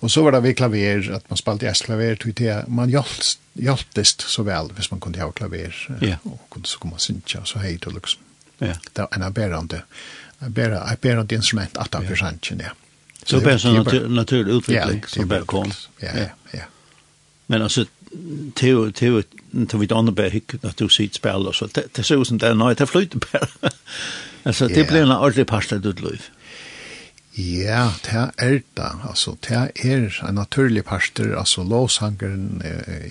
Og 0.00 0.10
så 0.10 0.22
var 0.24 0.34
det 0.34 0.42
vi 0.46 0.54
klaver, 0.56 1.10
at 1.16 1.28
man 1.30 1.40
spalte 1.40 1.68
jeg 1.68 1.82
klaver, 1.86 2.16
tog 2.20 2.36
det, 2.40 2.54
man 2.68 2.92
hjaltest 2.92 3.40
hjalt, 3.54 4.24
så 4.24 4.42
vel, 4.46 4.72
hvis 4.74 4.90
man 4.90 5.00
kunne 5.00 5.20
ha 5.20 5.30
klaver, 5.30 5.76
yeah. 6.02 6.18
og 6.24 6.40
kunne, 6.50 6.66
så 6.66 6.80
kunne 6.80 6.96
man 6.96 7.04
synge, 7.04 7.40
og 7.40 7.48
så 7.48 7.62
hei 7.62 7.76
til 7.78 7.94
liksom. 7.94 8.22
Yeah. 8.62 8.76
Det 8.96 9.02
var 9.02 9.08
en 9.16 9.26
av 9.26 9.34
bærende 9.34 9.82
bära 10.38 10.92
ett 10.92 11.00
bärande 11.00 11.34
instrument 11.34 11.76
att 11.76 11.94
av 11.94 12.14
sanchen 12.16 12.60
ja. 12.60 12.70
Så 13.26 13.40
det 13.40 13.64
är 13.64 14.04
en 14.04 14.14
naturlig 14.14 14.52
utveckling 14.52 15.04
som 15.06 15.28
bara 15.28 15.44
kom. 15.44 15.72
Ja, 15.98 16.08
ja. 16.52 16.60
Men 17.46 17.62
alltså 17.62 17.84
Theo 18.54 18.90
Theo 18.90 19.22
till 19.68 19.78
vid 19.78 19.92
andra 19.92 20.12
bär 20.12 20.30
hick 20.30 20.54
att 20.62 20.76
du 20.76 20.88
sitt 20.88 21.14
spel 21.14 21.46
och 21.46 21.54
så 21.54 21.68
det 21.92 22.02
så 22.02 22.14
ut 22.22 22.28
som 22.28 22.38
det 22.38 22.54
nej 22.54 22.74
det 22.74 22.86
flyter 22.86 23.18
bara. 23.32 23.72
Alltså 24.46 24.68
det 24.68 24.88
blir 24.88 25.02
en 25.02 25.10
ordentlig 25.12 25.46
pasta 25.46 25.78
du 25.78 25.92
löv. 25.92 26.20
Ja, 27.34 27.92
det 28.04 28.30
er 28.38 28.60
det. 28.76 28.90
Altså, 29.08 29.36
det 29.48 29.70
er 29.74 30.28
en 30.28 30.34
naturlig 30.34 30.84
parster. 30.84 31.36
Altså, 31.38 31.62
låsangeren 31.62 32.62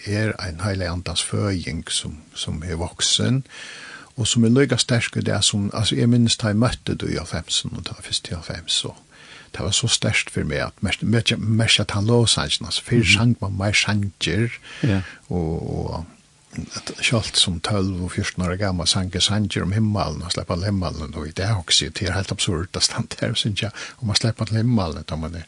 er 0.05 0.31
en 0.49 0.61
heilig 0.61 0.87
andas 0.87 1.23
føying 1.23 1.83
som, 1.91 2.21
som 2.35 2.63
er 2.63 2.75
voksen. 2.75 3.35
Og 3.35 3.49
og 4.15 4.27
som 4.29 4.45
er 4.45 4.53
løyga 4.53 4.77
sterske 4.77 5.21
det 5.25 5.39
som, 5.45 5.69
altså 5.73 5.95
jeg 5.97 6.09
minnes 6.11 6.37
da 6.37 6.51
jeg 6.51 6.61
møtte 6.61 6.95
du 6.95 7.07
i 7.09 7.17
90 7.17 7.65
og 7.71 7.83
da 7.87 7.97
først 8.01 8.29
i 8.29 8.35
90 8.35 8.79
så 8.79 8.93
det 9.53 9.61
var 9.61 9.73
så 9.77 9.87
størst 9.87 10.31
for 10.33 10.49
meg 10.49 10.63
at 10.65 10.81
mest 10.81 11.79
at 11.79 11.91
han 11.93 12.07
lås 12.09 12.35
han 12.35 12.49
ikke, 12.49 12.65
altså 12.65 12.83
før 12.87 13.03
sang 13.05 13.37
man 13.41 13.57
mer 13.57 13.77
sanger 13.77 14.49
og, 15.29 15.77
og 15.77 16.05
kjalt 17.01 17.37
som 17.37 17.59
12 17.59 18.03
og 18.03 18.11
14 18.11 18.43
år 18.45 18.55
gammal 18.61 18.87
sanger 18.87 19.21
sanger 19.25 19.63
om 19.63 19.71
himmelen 19.73 20.21
og 20.21 20.33
slipper 20.33 20.65
himmelen 20.65 21.13
og 21.15 21.27
det 21.37 21.45
er 21.45 21.55
også, 21.55 21.89
det 21.89 22.09
er 22.09 22.17
helt 22.17 22.31
absurd 22.31 22.77
å 22.77 22.81
stande 22.81 23.17
her 23.21 23.33
synes 23.33 23.61
jeg, 23.61 23.71
om 24.01 24.11
man 24.11 24.19
slipper 24.19 24.53
himmelen 24.53 25.05
da 25.09 25.17
man 25.17 25.39
er, 25.41 25.47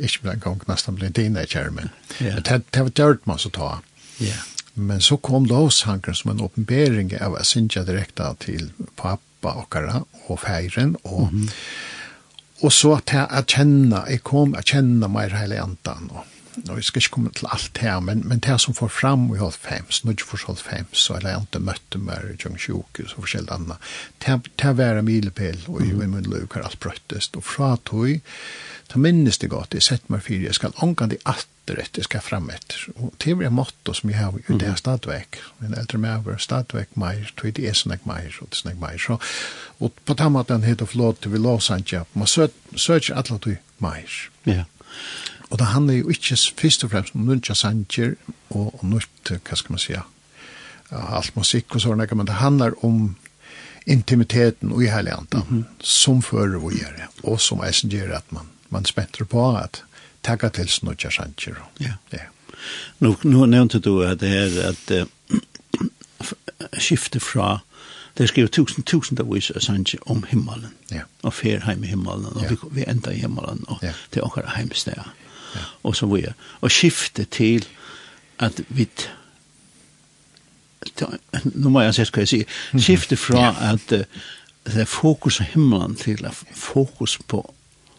ikke 0.00 0.22
blant 0.24 0.44
gang 0.44 0.64
nesten 0.68 0.96
blir 0.96 1.12
teenager 1.12 1.70
men 1.70 1.92
det 2.20 2.62
var 2.74 2.96
dørt 2.96 3.26
man 3.28 3.38
så 3.40 3.52
ta 3.52 3.80
Ja. 4.20 4.36
Men 4.80 5.00
så 5.04 5.16
kom 5.16 5.46
lovsangen 5.46 6.14
som 6.16 6.32
en 6.32 6.40
åpenbering 6.46 7.12
av 7.20 7.36
å 7.36 7.44
synge 7.44 7.84
direkte 7.84 8.30
til 8.44 8.70
pappa 8.96 9.54
og 9.60 9.68
kara 9.72 10.02
og 10.28 10.40
feiren. 10.40 10.96
Og, 11.04 11.32
mm 11.32 11.40
-hmm. 11.40 11.50
og 12.62 12.72
så 12.72 12.94
at 12.96 13.12
jeg 13.12 13.26
at 13.30 13.46
kjenne, 13.46 14.04
jeg 14.08 14.22
kom 14.22 14.54
å 14.54 14.62
kjenne 14.62 15.08
meg 15.08 15.32
hele 15.32 15.62
andan. 15.62 16.10
Og, 16.10 16.24
Nå, 16.56 16.76
jeg 16.76 16.84
skal 16.88 17.02
ikke 17.02 17.14
komme 17.14 17.30
til 17.36 17.46
alt 17.54 17.78
her, 17.78 18.00
men, 18.02 18.24
men 18.28 18.40
det 18.42 18.56
som 18.62 18.74
får 18.74 18.90
fram 18.90 19.28
i 19.34 19.38
Holfheims, 19.38 20.02
nå 20.02 20.14
ikke 20.16 20.32
for 20.32 20.48
Holfheims, 20.48 21.04
eller 21.14 21.30
jeg 21.30 21.44
ikke 21.46 21.62
møtte 21.68 22.00
meg 22.02 22.24
i 22.24 22.32
Jung 22.32 22.40
Tjungsjokus 22.42 23.12
så 23.12 23.22
forskjellig 23.22 23.54
annet, 23.54 23.92
det 24.58 24.72
var 24.78 24.98
en 24.98 25.06
milepel, 25.06 25.62
og 25.70 25.84
i 25.86 25.92
min 25.94 26.26
løk 26.26 26.58
har 26.58 26.66
alt 26.66 26.80
brøttest, 26.82 27.38
og 27.38 27.46
fra 27.46 27.76
tog, 27.86 28.18
det 28.90 28.98
minnes 28.98 29.38
det 29.38 29.52
godt, 29.52 29.78
jeg 29.78 29.86
setter 29.86 30.10
meg 30.10 30.26
fire, 30.26 30.48
jeg 30.48 30.58
skal 30.58 30.74
omgang 30.82 31.12
de 31.12 31.20
atter 31.24 31.46
etter, 31.78 32.00
jeg 32.00 32.08
skal 32.08 32.24
fram 32.24 32.50
etter, 32.50 32.82
og 32.96 33.14
det 33.22 33.36
var 33.38 33.46
en 33.46 33.54
måte 33.54 33.94
som 33.94 34.10
jeg 34.10 34.18
har 34.18 34.34
i 34.40 34.58
det 34.58 34.72
stadvek, 34.80 35.38
min 35.60 35.76
eldre 35.78 36.00
med 36.02 36.26
var 36.26 36.40
stadvek 36.42 36.96
meir, 36.98 37.30
tog 37.38 37.54
det 37.54 37.68
er 37.68 37.78
snakk 37.78 38.02
meir, 38.08 38.34
og 38.40 38.50
det 38.50 38.58
er 38.58 38.62
sånn 38.64 38.80
meir, 38.82 38.98
så, 38.98 39.20
og 39.78 39.94
på 40.04 40.18
den 40.18 40.34
måten 40.34 40.66
heter 40.66 40.90
flåte 40.90 41.30
vi 41.30 41.38
lovsandja, 41.38 42.04
man 42.18 42.26
søker 42.26 43.14
alle 43.14 43.38
tog 43.38 43.56
meir. 43.78 44.18
Ja. 44.48 44.66
Og 45.50 45.58
det 45.58 45.66
handler 45.66 45.94
jo 45.94 46.08
ikke 46.08 46.36
først 46.60 46.84
og 46.84 46.90
fremst 46.90 47.14
om 47.14 47.26
nødja 47.26 47.54
sanger 47.54 48.14
og, 48.50 48.74
og 48.78 48.84
nødt, 48.86 49.30
hva 49.30 49.56
skal 49.56 49.72
man 49.74 49.82
si, 49.82 49.96
alt 50.90 51.36
musikk 51.36 51.74
og 51.74 51.82
sånne, 51.82 52.06
men 52.14 52.26
det 52.26 52.38
handler 52.38 52.76
om 52.84 53.16
intimiteten 53.86 54.72
og 54.72 54.82
i 54.84 54.86
heilandet, 54.86 55.50
mm 55.50 55.58
-hmm. 55.60 55.64
som 55.80 56.22
fører 56.22 56.58
vi 56.58 56.78
gjør 56.78 56.96
det, 56.96 57.06
og 57.22 57.40
som 57.40 57.62
eisen 57.64 57.90
gjør 57.90 58.16
at 58.16 58.32
man, 58.32 58.46
man 58.70 58.84
spenter 58.84 59.24
på 59.24 59.56
at 59.56 59.82
tagga 60.22 60.48
til 60.48 60.70
nødja 60.82 61.10
sanger. 61.10 61.70
Ja. 61.80 61.92
ja. 62.12 62.18
Nå, 62.98 63.16
nå 63.22 63.46
nevnte 63.46 63.78
du 63.78 64.02
at 64.02 64.20
det 64.20 64.30
er 64.36 64.68
at 64.68 64.90
uh, 65.00 65.06
skifte 66.78 67.20
fra 67.20 67.58
Det 68.18 68.28
skrev 68.28 68.48
tusen, 68.48 68.82
tusen 68.82 69.18
av 69.20 69.34
vis 69.34 69.52
sannsje 69.58 69.98
om 70.06 70.24
himmelen. 70.28 70.74
Ja. 70.90 71.00
Og 71.22 71.32
fer 71.34 71.60
heim 71.60 71.84
i 71.84 71.86
himmelen, 71.86 72.26
og 72.26 72.42
ja. 72.42 72.48
vi, 72.48 72.56
vi 72.70 72.84
enda 72.88 73.10
i 73.10 73.18
himmelen, 73.18 73.64
og 73.68 73.78
ja. 73.82 73.92
til 74.12 74.22
åkere 74.22 74.50
heimsteg 74.56 74.98
og 75.82 75.96
så 75.96 76.06
videre. 76.06 76.32
Og 76.60 76.70
skifte 76.70 77.24
til 77.24 77.66
at 78.38 78.60
vi 78.68 78.88
nu 81.54 81.68
må 81.70 81.82
jeg 81.84 81.96
se 81.96 82.06
hva 82.08 82.24
jeg 82.24 82.30
sier, 82.30 82.60
skifte 82.80 83.16
fra 83.20 83.50
at 83.70 83.92
uh, 83.92 84.04
det 84.70 84.84
er 84.84 84.88
fokus 84.88 85.40
på 85.40 85.48
himmelen 85.54 85.96
til 85.96 86.24
at 86.28 86.36
fokus 86.56 87.18
på 87.28 87.42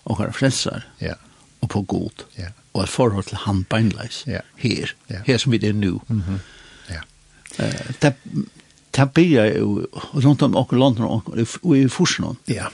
åkere 0.10 0.34
frelser 0.34 0.86
ja. 1.02 1.14
og 1.62 1.70
på 1.70 1.82
god, 1.82 2.26
ja. 2.38 2.52
og 2.74 2.84
et 2.84 2.90
forhold 2.90 3.28
til 3.30 3.38
han 3.46 3.64
beinleis, 3.70 4.24
ja. 4.28 4.42
her, 4.58 4.94
ja. 5.10 5.22
her 5.26 5.38
som 5.42 5.52
vi 5.52 5.60
er 5.62 5.74
nå. 5.74 6.02
Mm 6.08 6.24
-hmm. 6.28 6.40
ja. 6.90 7.02
uh, 7.60 7.96
det, 8.02 8.14
det 8.96 9.14
blir 9.14 9.58
jo 9.58 9.88
rundt 10.14 10.42
om 10.42 10.56
åkere 10.56 10.80
land 10.80 11.00
og 11.00 11.78
i 11.78 11.88
forsen, 11.88 12.38
ja. 12.48 12.66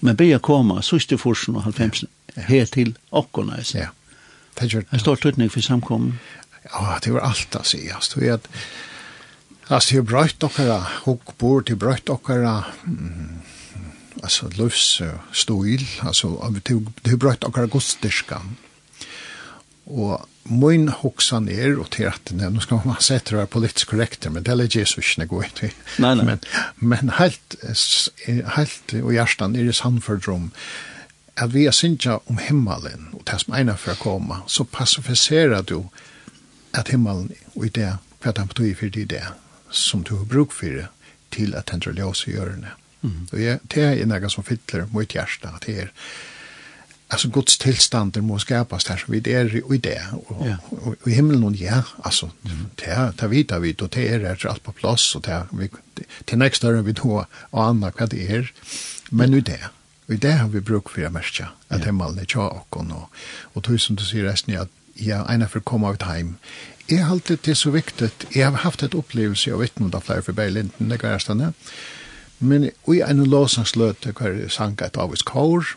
men 0.00 0.16
blir 0.16 0.28
jeg 0.28 0.42
komme, 0.42 0.82
sørste 0.82 1.18
forsen 1.18 1.56
og 1.56 1.62
halvfemsen, 1.62 2.08
ja. 2.36 2.42
her 2.42 2.64
til 2.64 2.96
åkere, 3.12 3.64
ja 3.74 3.86
det 4.60 4.72
gjør 4.72 4.86
det. 4.86 4.92
En 4.92 5.02
stor 5.02 5.20
tøtning 5.20 5.52
for 5.52 5.64
samkommen. 5.64 6.18
Ja, 6.66 6.98
det 7.02 7.14
var 7.14 7.28
alt 7.28 7.56
å 7.58 7.64
si. 7.66 7.84
Altså, 7.94 8.20
det 8.20 8.32
at, 8.38 8.48
altså, 9.68 9.94
det 9.94 9.98
er 10.02 10.08
brøyt 10.10 10.40
dere, 10.42 10.78
og 11.06 11.34
bor 11.38 11.66
til 11.66 11.78
brøyt 11.80 12.08
dere, 12.10 12.54
mm, 12.84 13.42
altså, 14.22 14.50
løs 14.58 14.86
stil, 15.32 15.86
altså, 16.02 16.32
det 16.62 16.78
er 17.12 17.20
brøyt 17.20 17.44
dere 17.46 17.68
godstyrskan. 17.70 18.56
Og 19.86 20.26
min 20.50 20.88
hoksan 20.90 21.48
er, 21.48 21.76
og 21.78 21.90
til 21.94 22.08
at, 22.10 22.32
nå 22.34 22.62
skal 22.62 22.82
man 22.86 22.98
sette 23.02 23.34
det 23.34 23.44
her 23.44 23.50
politisk 23.50 23.92
korrekt, 23.94 24.26
men 24.30 24.42
det 24.46 24.54
er 24.54 24.80
Jesus 24.80 24.98
ikke 24.98 25.22
noe 25.22 25.30
godt. 25.30 25.62
Nei, 26.02 26.12
nei. 26.18 26.26
Men, 26.26 26.42
men 26.78 27.14
helt, 27.20 27.58
helt, 28.56 28.96
og 29.02 29.12
hjertan 29.14 29.54
er 29.58 29.70
i 29.70 29.74
samfordrom, 29.74 30.50
at 31.36 31.54
vi 31.54 31.66
er 31.66 31.74
synsja 31.76 32.18
om 32.26 32.38
himmelen, 32.38 33.08
og 33.12 33.22
det 33.28 33.40
som 33.42 33.54
egnar 33.54 33.76
for 33.80 33.92
å 33.92 34.00
komme, 34.00 34.40
så 34.46 34.64
passifiserer 34.64 35.62
du 35.62 35.88
at 36.72 36.88
himmelen 36.88 37.32
og 37.54 37.66
i 37.66 37.72
det, 37.76 37.96
hva 38.22 38.32
det 38.32 38.46
betyr 38.52 38.74
for 38.78 38.94
det, 38.94 39.08
det 39.10 39.24
som 39.70 40.04
du 40.04 40.16
har 40.16 40.24
bruk 40.24 40.52
for 40.52 40.80
det, 40.80 40.86
til 41.30 41.54
at 41.58 41.68
den 41.72 41.82
ljøs 41.84 42.24
i 42.26 42.36
hjørne. 42.36 42.72
Mm. 43.02 43.26
Og 43.32 43.42
jeg, 43.42 43.60
det 43.74 43.84
er 43.84 44.08
noe 44.08 44.30
som 44.32 44.46
fyller 44.46 44.88
mot 44.92 45.12
hjertet, 45.12 45.52
at 45.52 45.66
det 45.68 45.78
er 45.86 45.92
Alltså 47.08 47.28
Guds 47.28 47.58
tillstånd 47.58 48.16
må 48.16 48.38
skapas 48.38 48.88
här 48.88 48.96
så 48.96 49.12
vi 49.12 49.32
är 49.32 49.74
i 49.74 49.78
det 49.78 50.02
och, 50.26 50.46
ja. 50.46 50.56
och, 50.68 50.94
och 51.02 51.08
i 51.08 51.14
himlen 51.14 51.44
och 51.44 51.56
ja 51.56 51.82
alltså 52.02 52.30
mm. 52.44 52.66
det 52.74 53.12
det 53.16 53.28
vet 53.28 53.62
vi 53.62 53.72
då 53.72 53.86
det 53.86 54.08
är 54.08 54.18
rätt 54.18 54.44
allt 54.44 54.62
på 54.62 54.72
plats 54.72 55.14
och 55.14 55.22
det 55.22 55.46
vi 55.52 55.70
till 56.24 56.38
nästa 56.38 56.68
år 56.68 56.82
vi 56.82 56.92
då 56.92 57.26
och 57.50 57.64
andra 57.64 57.92
vad 57.98 58.10
det 58.10 58.26
är 58.26 58.52
men 59.10 59.30
nu 59.30 59.40
det 59.40 59.70
Og 60.06 60.14
i 60.14 60.20
det 60.22 60.36
har 60.38 60.48
vi 60.52 60.62
bruk 60.62 60.90
for 60.92 61.06
å 61.06 61.10
merke 61.10 61.48
at 61.50 61.80
yeah. 61.80 61.86
himmelen 61.88 62.20
er 62.22 62.28
tja 62.30 62.46
okkon. 62.46 62.92
Og, 62.94 63.08
og 63.54 63.66
tog 63.66 63.80
som 63.82 63.98
du 63.98 64.04
sier 64.06 64.28
resten 64.28 64.54
er 64.54 64.66
at 64.66 64.74
ja, 64.96 65.24
ena 65.28 65.48
for 65.50 65.60
å 65.60 65.66
komme 65.66 65.90
ut 65.92 66.06
heim. 66.06 66.36
Jeg 66.86 67.02
har 67.02 67.16
alltid 67.16 67.42
til 67.42 67.56
så 67.58 67.72
viktig. 67.74 68.12
Jeg 68.34 68.46
har 68.46 68.62
haft 68.62 68.84
et 68.86 68.94
opplevelse 68.94 69.52
av 69.52 69.64
vittnen 69.64 69.90
av 69.94 70.06
flere 70.06 70.22
for 70.22 70.36
Berlin, 70.36 70.70
det 70.78 71.02
var 71.02 71.18
resten 71.18 71.52
Men 72.38 72.68
i 72.68 73.00
en 73.00 73.24
låsangsløte 73.24 74.12
hver 74.12 74.48
sang 74.48 74.76
et 74.84 74.96
av 74.96 75.14
kår, 75.24 75.74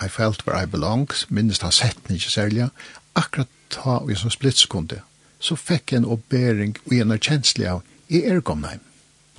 I 0.00 0.08
felt 0.08 0.46
where 0.46 0.62
I 0.62 0.66
belong, 0.66 1.10
minnes 1.28 1.60
han 1.60 1.72
sett 1.72 1.98
den 2.06 2.16
ikke 2.16 2.30
særlig, 2.30 2.68
akkurat 3.14 3.48
ta 3.70 3.98
og 3.98 4.16
som 4.16 4.30
splittskunde, 4.30 5.02
så 5.40 5.56
fikk 5.56 5.92
jeg 5.92 6.02
en 6.02 6.12
oppbering 6.14 6.76
og 6.86 6.94
en 6.94 7.12
erkjenslig 7.12 7.66
av, 7.68 7.82
jeg 8.08 8.24
er 8.24 8.40
kommet 8.40 8.70
hjem. 8.70 8.86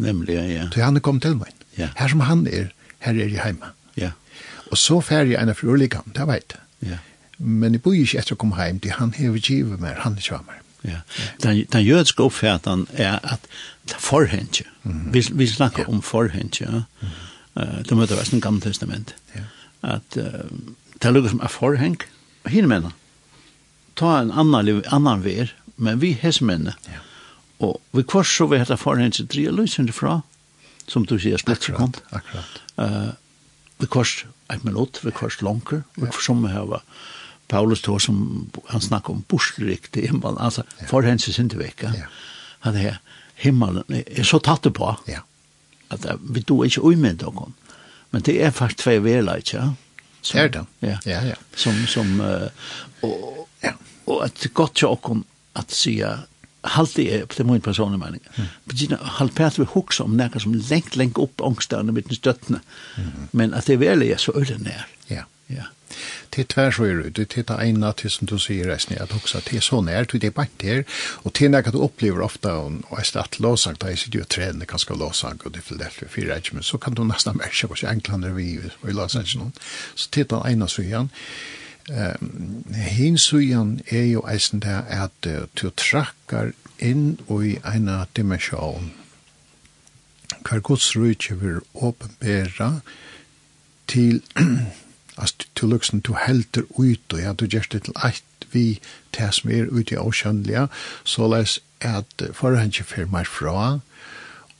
Nemlig, 0.02 0.36
ja. 0.36 0.68
Så 0.74 0.84
han 0.84 0.98
er 0.98 1.04
kommet 1.06 1.24
til 1.24 1.38
meg. 1.38 1.56
Ja. 1.78 1.92
Her 1.98 2.12
som 2.12 2.24
han 2.28 2.46
er, 2.48 2.72
her 3.00 3.14
er 3.16 3.28
jeg 3.32 3.42
heima. 3.42 3.74
Ja. 3.98 4.12
Og 4.72 4.78
så 4.78 5.02
fer 5.02 5.28
jeg 5.28 5.42
en 5.42 5.52
av 5.52 5.60
frurlikam, 5.60 6.12
det 6.16 6.28
vet 6.28 6.56
jeg. 6.56 6.92
Ja. 6.92 6.98
Men 7.38 7.74
jeg 7.74 7.82
bor 7.82 7.96
ikke 7.98 8.22
etter 8.22 8.38
å 8.38 8.42
komme 8.42 8.60
hjem, 8.60 8.80
til 8.84 8.94
han 8.96 9.14
hever 9.18 9.42
givet 9.42 9.82
mer, 9.82 10.00
han 10.04 10.16
er 10.16 10.24
ikke 10.24 10.44
mer. 10.48 10.62
Ja. 10.84 11.02
Den, 11.44 11.66
den 11.74 11.86
jødiske 11.86 12.24
oppfattningen 12.24 12.88
er 12.94 13.20
at 13.24 13.44
det 13.86 13.98
er 13.98 14.00
forhendt. 14.00 14.62
Mm 14.84 14.92
-hmm. 14.92 15.14
vi, 15.14 15.28
vi 15.34 15.48
snakker 15.48 15.84
ja. 15.84 15.90
om 15.90 16.02
forhendt, 16.02 16.62
ja. 16.62 16.70
Mm 16.70 16.84
-hmm. 17.02 17.62
uh, 17.62 17.84
det 17.84 17.98
møter 17.98 18.16
være 18.16 18.34
en 18.34 18.42
gammel 18.42 18.62
testament. 18.62 19.16
Ja. 19.36 19.42
At 19.84 20.18
uh, 20.18 20.24
det 20.94 21.06
er 21.06 21.12
lukket 21.12 21.32
som 21.32 21.40
er 21.44 21.48
forhengt. 21.48 22.04
Hine 22.46 22.68
mener, 22.68 22.90
ta 23.96 24.22
en 24.22 24.32
annan, 24.32 24.66
liv, 24.66 24.84
annan 24.88 25.24
ver, 25.24 25.54
men 25.78 26.02
vi 26.02 26.12
hesmenne. 26.12 26.74
Ja. 26.88 26.98
Og 27.60 27.82
vi 27.94 28.02
kors 28.02 28.38
så 28.38 28.46
vi 28.46 28.58
heter 28.58 28.76
forhengt 28.76 29.16
til 29.16 29.28
tre 29.28 29.52
løsende 29.52 29.92
fra, 29.92 30.22
som 30.88 31.06
du 31.06 31.20
sier, 31.20 31.38
slett 31.38 31.70
Akkurat, 31.70 32.04
akkurat. 32.12 32.62
Uh, 32.78 33.14
vi 33.82 33.90
kors 33.90 34.26
et 34.52 34.64
minutt, 34.68 35.02
vi 35.04 35.12
kors 35.16 35.42
langer, 35.42 35.84
vi 35.98 36.08
kors 36.08 36.26
som 36.26 36.44
vi 36.46 36.54
har 36.54 36.82
Paulus 37.52 37.82
tog 37.82 38.02
som 38.02 38.50
han 38.68 38.82
snakkar 38.82 39.14
om 39.14 39.24
borslikt 39.28 39.98
i 39.98 40.06
himmelen, 40.08 40.38
altså 40.40 40.64
ja. 40.80 40.88
forhenses 40.88 41.40
inte 41.40 41.60
vekka. 41.60 41.92
Ja. 41.98 42.08
Han 42.64 42.78
er 42.80 43.02
himmelen 43.42 43.84
er 43.92 44.24
så 44.24 44.40
tatt 44.40 44.64
det 44.64 44.72
på. 44.78 44.94
Ja. 45.10 45.26
At 45.92 46.06
vi 46.22 46.46
då 46.48 46.62
ikke 46.64 46.82
ui 46.82 46.96
med 46.96 47.20
noen. 47.26 47.56
Men 48.12 48.24
det 48.24 48.38
er 48.44 48.56
faktisk 48.56 48.86
tvei 48.86 49.00
vela, 49.04 49.36
ikke? 49.40 49.74
Som, 50.22 50.40
er 50.40 50.48
det? 50.54 50.64
Ja. 50.82 50.98
ja, 51.06 51.20
ja. 51.32 51.36
Som, 51.56 51.76
som, 51.88 52.20
uh, 52.22 52.48
og, 53.04 53.48
ja. 53.64 53.74
og 54.06 54.26
et 54.26 54.48
godt 54.54 54.76
til 54.80 54.92
åkken 54.92 55.26
at 55.56 55.74
sige 55.76 56.08
halt 56.64 56.96
det 56.96 57.26
for 57.28 57.38
det 57.38 57.46
min 57.46 57.62
personlig 57.62 58.00
mening, 58.00 58.22
mm. 58.38 58.50
begynner 58.70 59.02
å 59.02 59.18
halde 59.18 59.34
Peter 59.38 59.64
vi 59.64 59.70
hukse 59.74 60.06
om 60.06 60.18
noe 60.18 60.40
som 60.40 60.54
längt 60.54 60.96
lengt 60.96 61.18
opp 61.22 61.42
ångstene 61.42 61.94
mitt 61.96 62.12
støttene, 62.14 62.62
mm. 62.98 63.30
men 63.32 63.54
att 63.54 63.66
det 63.66 63.76
väl 63.76 64.02
är 64.02 64.18
så 64.18 64.32
øyne 64.36 64.58
nær. 64.58 64.88
Ja. 65.08 65.24
ja. 65.48 65.64
Det 66.30 66.42
er 66.42 66.48
tvær 66.48 66.72
så 66.72 66.84
er 66.86 67.02
det, 67.10 67.28
det 67.36 67.50
er 67.50 67.62
ena 67.62 67.92
til 67.92 68.10
som 68.10 68.28
du 68.28 68.38
sier 68.40 68.70
resten, 68.70 68.96
at 69.02 69.12
hukse, 69.12 69.42
det 69.50 69.58
er 69.58 69.66
så 69.66 69.82
nær, 69.82 70.04
det 70.04 70.24
er 70.24 70.32
bare 70.32 70.48
der, 70.62 70.84
og 71.24 71.34
det 71.40 71.54
er 71.54 71.72
du 71.72 71.82
opplever 71.82 72.22
ofte, 72.22 72.52
og 72.52 72.98
jeg 72.98 73.06
stedet 73.06 73.40
låsang, 73.40 73.80
da 73.82 73.88
jeg 73.88 73.98
sitter 73.98 74.20
jo 74.20 74.24
og 74.24 74.30
trener 74.30 74.66
kanskje 74.66 74.96
låsang, 74.96 75.42
og 75.46 75.54
det 75.54 75.64
er 75.72 75.78
det 75.78 75.92
for 75.92 76.08
fire 76.08 76.36
regiment 76.36 76.66
så 76.66 76.78
kan 76.78 76.94
du 76.94 77.04
nesten 77.04 77.38
merke 77.38 77.68
hos 77.68 77.84
enklene 77.84 78.36
vi, 78.36 78.58
og 78.82 78.88
jeg 78.88 78.96
låsang 78.96 79.26
ikke 79.26 79.42
noen. 79.42 79.58
Så 79.96 80.08
det 80.14 80.22
er 80.22 80.36
den 80.36 80.48
ene 80.54 80.70
så 80.70 80.82
igjen. 80.82 81.12
Ja. 81.12 81.60
Um, 81.92 82.64
Hinsujan 82.74 83.82
er 83.92 84.06
jo 84.06 84.24
eisen 84.28 84.62
der 84.64 84.86
at 84.88 85.28
uh, 85.28 85.44
du 85.60 85.70
trakkar 85.76 86.54
inn 86.80 87.20
i 87.28 87.58
eina 87.68 88.06
dimensjon. 88.16 88.94
Hver 90.48 90.62
gods 90.64 90.96
rujtje 90.96 91.36
vil 91.42 91.60
åpenbæra 91.74 92.80
til 93.88 94.22
at 95.26 95.48
du 95.56 95.68
luksen 95.68 96.00
du 96.00 96.16
helter 96.16 96.64
ut 96.70 97.14
og 97.14 97.20
ja, 97.20 97.34
du 97.34 97.46
gjerst 97.46 97.76
det 97.76 97.84
til 97.90 98.00
eit 98.06 98.48
vi 98.52 98.80
det 99.18 99.30
som 99.36 99.52
er 99.52 99.70
ute 99.72 99.96
i 99.96 100.00
avkjønnelige, 100.00 100.68
så 101.04 101.28
les 101.32 101.60
at 101.82 102.24
forhengen 102.36 102.88
fer 102.88 103.08
meg 103.12 103.28
fra, 103.28 103.80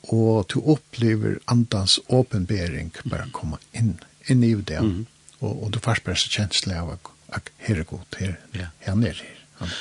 og 0.02 0.46
du 0.52 0.60
opplever 0.60 1.38
andans 1.46 1.98
åpenbæring 2.08 2.92
bare 3.04 3.28
komme 3.32 3.60
inn, 3.72 3.98
inn 4.28 4.42
i 4.42 4.54
det. 4.54 4.82
Mm 4.82 4.90
-hmm. 4.90 5.04
og, 5.40 5.64
og 5.64 5.74
du 5.74 5.78
først 5.78 6.04
bare 6.04 6.16
så 6.16 6.28
kjenslig 6.30 6.76
av 6.76 6.90
at 6.90 7.11
at 7.32 7.50
her 7.66 7.80
er 7.80 7.88
god, 7.88 8.18
her, 8.18 8.34
ja. 8.54 8.66
her 8.86 8.94
nere 8.94 9.18
her. 9.18 9.42
Han. 9.60 9.74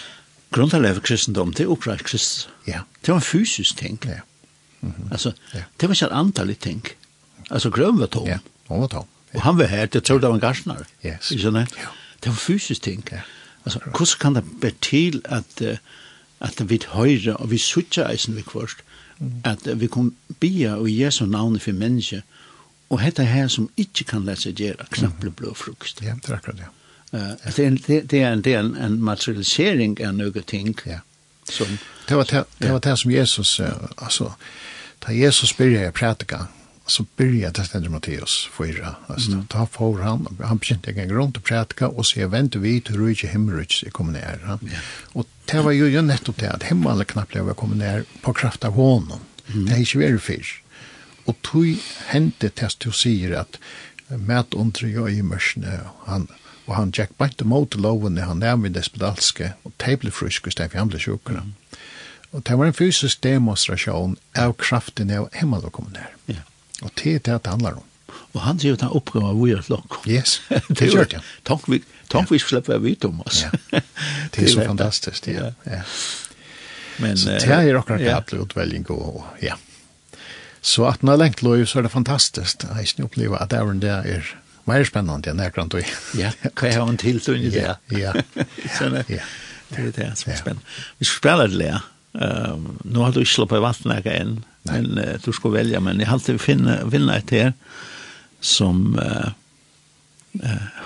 Grunntallet 0.52 0.98
av 0.98 1.02
kristendom, 1.06 1.54
det 1.56 1.64
er 1.66 1.72
oppreist 1.72 2.04
krist. 2.08 2.50
Ja. 2.68 2.84
Det 3.00 3.14
var 3.14 3.22
en 3.22 3.28
fysisk 3.28 3.78
ting. 3.78 4.00
Ja. 4.06 4.22
Mm 4.82 4.92
-hmm. 4.92 5.12
Altså, 5.12 5.32
ja. 5.54 5.64
det 5.80 5.90
var 5.90 5.96
ikke 5.96 6.06
en 6.06 6.26
antallig 6.26 6.60
ting. 6.60 6.88
Altså, 7.52 7.70
grøn 7.70 8.00
var 8.00 8.06
tom. 8.06 8.28
Ja, 8.28 8.40
han 8.68 8.82
var 8.82 8.88
tom. 8.88 9.06
Ja. 9.34 9.38
Og 9.38 9.44
han 9.44 9.58
var 9.58 9.66
her, 9.66 9.86
det 9.86 10.04
trodde 10.04 10.28
han 10.28 10.34
var 10.34 10.40
garsnar. 10.40 10.88
Yes. 11.06 11.32
Ikke 11.32 11.44
sant? 11.44 11.56
Ja. 11.56 11.88
Det 12.24 12.30
var 12.30 12.36
fysisk 12.36 12.82
ting. 12.82 13.08
Ja. 13.12 13.22
Altså, 13.66 13.80
hvordan 13.80 14.20
kan 14.20 14.36
det 14.36 14.44
være 14.62 14.74
til 14.82 15.22
at, 15.26 15.62
uh, 15.62 15.78
at 16.40 16.70
vi 16.70 16.82
høyre, 16.88 17.38
og 17.38 17.52
vi 17.52 17.58
suttjer 17.58 18.10
eisen 18.10 18.36
vi 18.36 18.42
kvart, 18.42 18.76
mm. 19.20 19.42
at 19.44 19.68
uh, 19.68 19.82
vi 19.82 19.88
kan 19.88 20.16
bia 20.40 20.76
og 20.76 21.00
Jesu 21.00 21.26
navn 21.26 21.60
for 21.60 21.72
mennesker, 21.72 22.22
og 22.90 23.00
hette 23.00 23.26
her 23.26 23.48
som 23.48 23.70
ikke 23.78 24.04
kan 24.04 24.26
lese 24.26 24.52
gjøre, 24.52 24.86
knapple 24.92 25.32
blå 25.32 25.54
frukt. 25.54 26.02
Ja, 26.02 26.14
det 26.14 26.30
er 26.30 26.36
akkurat 26.36 26.56
det. 26.56 26.62
Ja 26.62 26.81
det 27.12 27.60
är 27.60 27.68
en 27.68 27.80
det 28.06 28.14
är 28.14 28.32
en 28.32 28.42
det 28.42 28.54
är 28.54 28.60
en, 28.60 28.76
en 28.76 29.04
materialisering 29.04 30.08
av 30.08 30.14
några 30.14 30.42
ting. 30.42 30.76
Ja. 30.86 31.00
Som 31.44 31.78
det 32.08 32.16
var 32.16 32.28
det, 32.32 32.46
det 32.58 32.72
var 32.72 32.80
det 32.80 32.98
som 32.98 33.12
Jesus 33.12 33.62
alltså 33.96 34.34
ta 35.00 35.12
Jesus 35.12 35.58
började 35.58 35.92
predika 35.92 36.48
så 36.86 37.06
började 37.16 37.62
det 37.62 37.66
ständer 37.66 37.90
Matteus 37.90 38.50
fyra. 38.58 38.96
Alltså 39.08 39.32
mm. 39.32 39.48
ta 39.48 39.66
för 39.66 40.02
han 40.02 40.38
han 40.44 40.58
bekände 40.58 40.92
en 40.92 41.10
runt 41.10 41.38
och 41.38 41.44
predika 41.44 41.88
och 41.88 42.06
se 42.06 42.26
vänt 42.26 42.56
vi 42.56 42.82
till 42.82 43.06
rike 43.06 43.28
himmelrike 43.28 43.90
kommer 43.90 44.14
ner. 44.14 44.40
Ja. 44.46 44.60
Och 45.04 45.28
det 45.46 45.62
var 45.62 45.72
ju 45.72 45.88
ju 45.88 46.02
nettopp 46.02 46.38
det 46.38 46.52
att 46.52 46.64
himmelen 46.64 47.06
knappt 47.06 47.36
lever 47.36 47.54
kommer 47.54 47.76
ner 47.76 48.04
på 48.22 48.34
kraft 48.34 48.66
av 48.66 48.74
honom. 48.74 49.20
Mm. 49.48 49.66
Det 49.66 49.74
är 49.74 49.96
ju 49.96 50.00
väldigt 50.00 50.24
fisk. 50.24 50.64
Och 51.26 51.42
tog 51.42 51.78
hände 52.06 52.50
test 52.50 52.80
du 52.80 52.92
säger 52.92 53.32
att 53.32 53.58
mät 54.08 54.54
under 54.54 54.88
jag 54.88 55.12
i 55.12 55.22
mörsen 55.22 55.66
han 56.06 56.28
og 56.68 56.76
han 56.78 56.92
gikk 56.96 57.16
bare 57.18 57.34
ikke 57.34 57.48
mot 57.50 57.76
loven 57.76 58.16
når 58.16 58.30
han 58.30 58.44
nærmere 58.44 58.76
det 58.78 58.86
spedalske, 58.88 59.54
og 59.66 59.74
det 59.84 59.98
ble 60.02 60.12
friske 60.14 60.52
i 60.52 60.56
stedet 60.56 60.72
for 60.72 60.80
han 60.80 60.92
ble. 60.92 61.02
Mm. 61.42 61.54
Og 62.32 62.44
det 62.48 62.58
var 62.58 62.70
en 62.70 62.76
fysisk 62.76 63.24
demonstrasjon 63.24 64.18
av 64.40 64.54
kraften 64.60 65.12
av 65.12 65.30
hemmelokommunær. 65.36 66.14
Ja. 66.32 66.44
Og 66.82 66.94
det 67.02 67.16
er 67.16 67.24
det 67.26 67.40
det 67.46 67.52
handler 67.52 67.82
om. 67.82 67.88
Og 68.32 68.44
han 68.46 68.60
sier 68.60 68.78
at 68.78 68.86
han 68.86 68.94
oppgav 68.96 69.34
vi 69.42 69.52
er 69.56 69.64
flokk. 69.66 70.00
Yes, 70.08 70.40
det 70.70 70.92
gjør 70.94 71.10
det. 71.12 71.20
Takk 71.48 71.68
vi, 71.72 71.82
takk 72.12 72.32
vi 72.32 72.40
slipper 72.40 72.80
vi, 72.84 72.96
Thomas. 72.96 73.44
ja. 73.44 73.82
Det 74.32 74.44
er 74.46 74.54
så 74.54 74.68
fantastisk, 74.68 75.28
ja. 75.28 75.52
ja. 75.68 75.82
Men, 77.02 77.18
så 77.18 77.36
det 77.42 77.50
er 77.50 77.76
akkurat 77.80 78.04
ja. 78.04 78.16
kapler 78.20 78.46
utvelging 78.46 78.88
og, 78.94 79.26
ja. 79.44 79.58
Så 80.62 80.86
at 80.86 81.02
han 81.02 81.10
har 81.10 81.18
lengt 81.18 81.42
lov, 81.42 81.66
så 81.66 81.80
er 81.80 81.88
det 81.88 81.92
fantastisk. 81.92 82.64
Jeg 82.64 82.76
har 82.78 82.86
ikke 82.86 83.08
opplevd 83.08 83.38
at 83.40 83.52
det 83.52 83.60
er 83.60 83.72
en 83.72 83.82
der 83.82 84.08
er 84.16 84.28
mer 84.70 84.84
spennende 84.86 85.30
enn 85.32 85.40
jeg 85.40 85.54
kan 85.54 85.70
tog. 85.70 85.88
Ja, 86.18 86.32
kan 86.56 86.70
jag 86.70 86.82
ha 86.82 86.90
en 86.90 86.98
till 86.98 87.20
då 87.20 87.36
inte 87.36 87.58
Ja. 87.58 87.76
Ja. 87.88 88.14
Ja. 89.08 89.24
Det 89.72 89.80
er 89.80 89.92
det 89.96 90.18
som 90.20 90.32
er 90.32 90.36
spennende. 90.36 90.64
Vi 91.00 91.06
skal 91.06 91.18
spille 91.20 91.48
det 91.48 91.58
där. 91.64 91.82
Ehm, 92.14 92.78
nu 92.84 93.00
har 93.00 93.12
du 93.12 93.20
ikke 93.22 93.32
slått 93.34 93.50
på 93.50 93.60
vattnet 93.64 94.06
igen. 94.06 94.44
Men 94.64 95.00
du 95.26 95.32
skal 95.32 95.52
velge, 95.54 95.80
men 95.80 96.00
jeg 96.00 96.08
har 96.08 96.14
alltid 96.14 96.42
finna 96.42 96.84
vinna 96.86 97.16
ett 97.18 97.30
här 97.30 97.54
som 98.40 99.00
uh, 99.00 99.32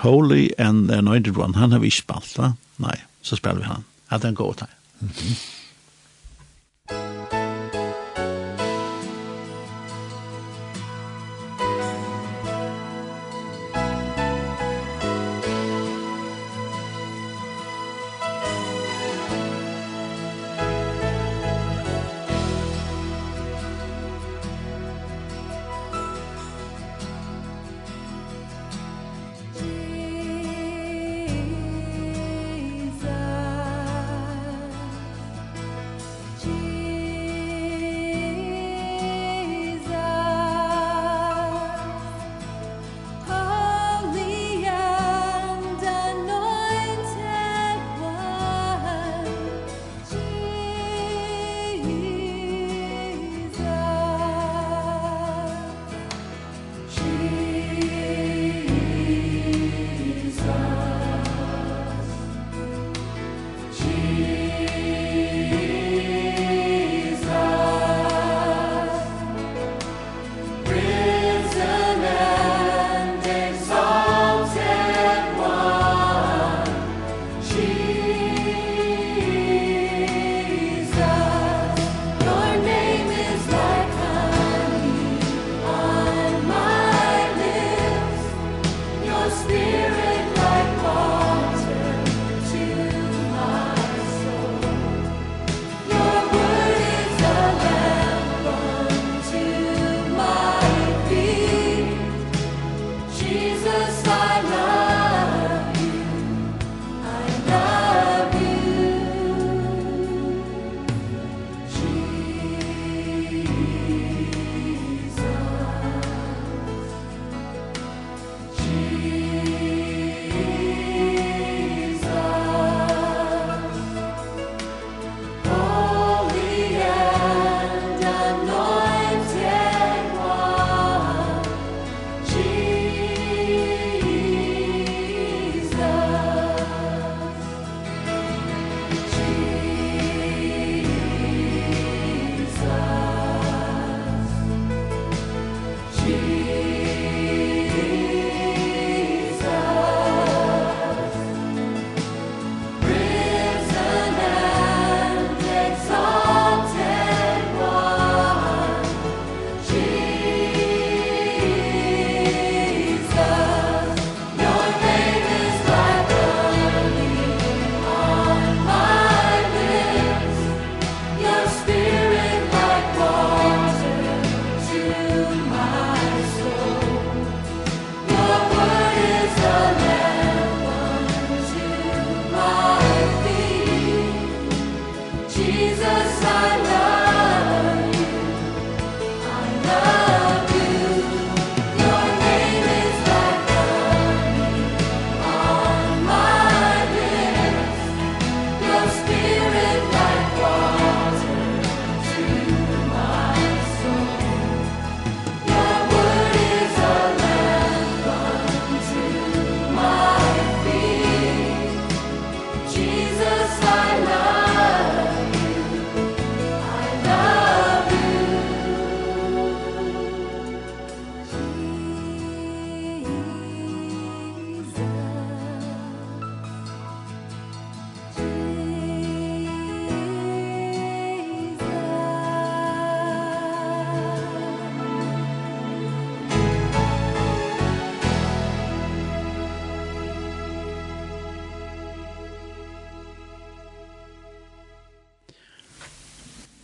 Holy 0.00 0.50
and 0.58 0.88
the 0.88 0.96
Anointed 0.98 1.36
One. 1.36 1.56
Han 1.58 1.72
har 1.72 1.78
vi 1.78 1.86
ikke 1.86 2.02
spalt, 2.02 2.38
va? 2.38 2.52
Nei, 2.76 2.96
så 3.22 3.36
spiller 3.36 3.56
vi 3.56 3.64
han. 3.64 3.84
Att 4.08 4.22
den 4.22 4.34
går 4.34 4.44
åt. 4.44 4.62
Mhm. 4.98 5.34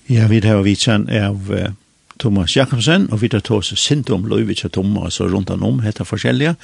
Ja, 0.06 0.26
vi 0.26 0.40
har 0.46 0.62
vitsan 0.62 1.08
av 1.10 1.52
uh, 1.52 1.70
Thomas 2.18 2.56
Jakobsen, 2.56 3.08
og 3.12 3.22
vi 3.22 3.30
har 3.32 3.40
tås 3.40 3.72
sint 3.78 4.10
om 4.10 4.26
Løyvits 4.28 4.64
og 4.66 4.72
Thomas 4.72 5.20
og 5.20 5.32
rundt 5.32 5.50
om, 5.50 5.80
heter 5.84 6.08
forskjellige. 6.08 6.56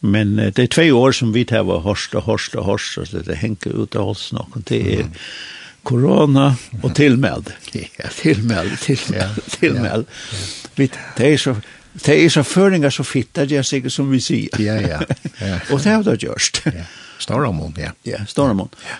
Men 0.00 0.38
uh, 0.38 0.50
det 0.50 0.64
er 0.64 0.74
tve 0.74 0.90
år 0.92 1.16
som 1.16 1.34
vi 1.34 1.46
har 1.50 1.64
hørst 1.86 2.14
og 2.14 2.28
hørst 2.28 2.56
og 2.56 2.68
hørst, 2.68 2.98
og 2.98 3.26
det 3.26 3.40
henger 3.42 3.82
ut 3.82 3.96
av 3.96 4.14
oss 4.14 4.30
nok, 4.32 4.56
og 4.56 4.68
Det 4.68 4.80
er 5.00 5.10
korona 5.84 6.54
og 6.82 6.94
tilmeld. 6.94 7.52
ja, 7.74 8.08
tilmeld, 8.14 8.78
tilmeld, 8.78 9.42
tilmeld. 9.58 10.06
Ja, 10.06 10.38
ja. 10.38 10.72
Vi, 10.76 10.90
det 11.18 11.34
er 11.34 11.36
så... 11.36 11.60
Det 11.90 12.14
er 12.24 12.28
så 12.30 12.44
føringer 12.46 12.90
så 12.94 13.02
fitt, 13.02 13.34
det 13.34 13.64
sig 13.66 13.90
som 13.90 14.12
vi 14.12 14.20
sier. 14.22 14.60
Ja, 14.62 14.76
ja. 14.78 15.00
ja. 15.40 15.56
og 15.74 15.82
det 15.82 15.90
har 15.90 16.02
det 16.06 16.20
gjørst. 16.22 16.62
ja. 16.70 16.84
Storamon, 17.18 17.74
ja. 17.78 17.90
Ja, 18.06 18.24
Storamon. 18.26 18.70
Ja. 18.86 18.96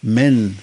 Men 0.00 0.58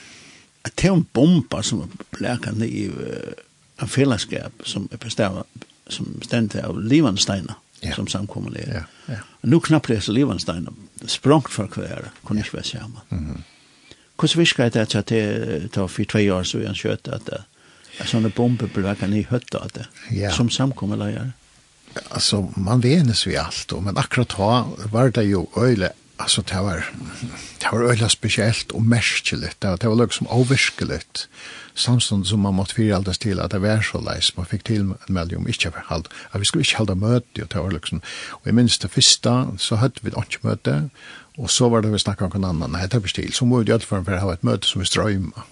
at 0.64 0.76
det 0.76 0.88
er 0.90 0.94
en 0.96 1.08
bomba 1.14 1.62
som 1.62 1.84
er 1.84 2.52
ned 2.52 2.68
i 2.68 2.88
uh, 2.88 3.34
en 3.82 3.90
fellesskap 3.90 4.66
som 4.66 4.88
er 4.92 5.02
bestemt 5.02 5.68
som 5.92 6.08
stendt 6.24 6.56
av 6.56 6.78
Livansteina 6.80 7.58
ja. 7.84 7.96
som 7.96 8.08
samkommer 8.08 8.56
ja, 8.58 8.84
ja. 9.12 9.20
Og 9.44 9.50
nå 9.52 9.60
knappt 9.60 9.92
det 9.92 9.98
er 10.00 10.16
Livansteina 10.16 10.72
språngt 11.12 11.52
for 11.52 11.68
hver 11.68 12.12
kunne 12.24 12.40
ikke 12.40 12.54
være 12.54 12.64
sammen. 12.64 13.02
Mm 13.10 13.26
-hmm. 13.28 13.42
Hvordan 14.18 14.40
virker 14.40 14.70
det 14.70 14.96
at 14.96 15.10
det 15.10 15.72
tar 15.72 15.88
for 15.88 16.04
tve 16.04 16.34
år 16.34 16.44
så 16.44 16.58
er 16.58 16.66
han 16.66 16.76
kjøtt 16.76 17.08
at 17.08 17.26
det 17.26 17.44
er 18.00 18.06
sånne 18.06 18.30
bomber 18.30 18.68
blækande 18.68 19.20
i 19.20 19.28
høtta 19.30 19.58
at 19.58 19.74
det 19.76 19.86
ja. 20.12 20.32
som 20.32 20.50
samkommer 20.50 20.96
leier? 20.96 21.32
Alltså, 22.12 22.54
man 22.58 22.84
venes 22.84 23.28
vi 23.28 23.36
allt 23.36 23.74
alt, 23.74 23.84
men 23.84 23.98
akkurat 23.98 24.30
då 24.30 24.78
var 24.92 25.10
det 25.10 25.24
ju 25.24 25.46
øyelig 25.58 25.90
alltså 26.24 26.42
det 26.42 26.62
var 26.62 26.86
det 27.62 27.72
var 27.72 27.84
öliga 27.84 28.10
speciellt 28.10 28.72
och 28.72 28.82
märkligt. 28.82 29.62
Det 29.62 29.68
var 29.68 29.78
det 29.78 29.88
var 29.88 29.96
liksom 29.96 30.28
överskligt 30.32 31.28
samstund 31.76 32.28
som 32.28 32.40
man 32.40 32.54
måtte 32.54 32.74
fira 32.74 32.96
alldeles 32.96 33.18
till 33.18 33.40
att 33.40 33.52
det 33.52 33.60
var 33.60 33.82
så 33.82 34.02
leis, 34.02 34.38
man 34.38 34.46
fick 34.46 34.64
till 34.64 34.94
med 35.08 35.34
om 35.34 35.48
inte 35.48 35.72
halt 35.76 36.08
att 36.30 36.42
vi 36.42 36.46
skulle 36.46 36.62
inte 36.62 36.78
hålla 36.78 36.96
möte 36.96 37.42
och 37.42 37.48
det 37.48 37.60
var 37.60 37.72
liksom 37.72 38.02
och 38.30 38.48
i 38.48 38.52
minst 38.52 38.82
det 38.82 38.88
första 38.88 39.58
så 39.58 39.76
hade 39.76 40.00
vi 40.02 40.12
inte 40.18 40.38
möte 40.42 40.90
och 41.38 41.52
så 41.52 41.70
var 41.70 41.82
det 41.82 41.88
vi 41.88 42.00
snackade 42.00 42.36
om 42.36 42.42
någon 42.42 42.50
annan. 42.50 42.72
Nej 42.72 42.88
det 42.88 43.00
var 43.00 43.08
stil. 43.08 43.34
Så 43.34 43.46
måste 43.46 43.72
jag 43.72 43.84
för 43.84 44.14
att 44.14 44.22
ha 44.22 44.34
ett 44.34 44.44
möte 44.44 44.68
som 44.68 44.82
vi 44.82 44.86
strömma 44.86 45.44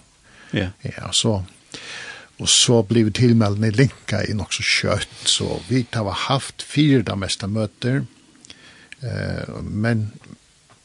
ja. 0.50 0.66
Ja 0.82 1.12
så 1.12 1.44
Og 2.42 2.48
så 2.48 2.82
blev 2.82 3.12
tilmeldene 3.14 3.70
linka 3.70 4.22
i 4.26 4.34
nok 4.34 4.54
så 4.54 4.64
kjøtt, 4.66 5.18
så 5.28 5.60
vi 5.68 5.84
har 5.94 6.16
haft 6.26 6.62
fire 6.66 7.02
da 7.06 7.14
meste 7.14 7.46
møter, 7.46 8.02
eh, 9.02 9.60
men 9.62 10.10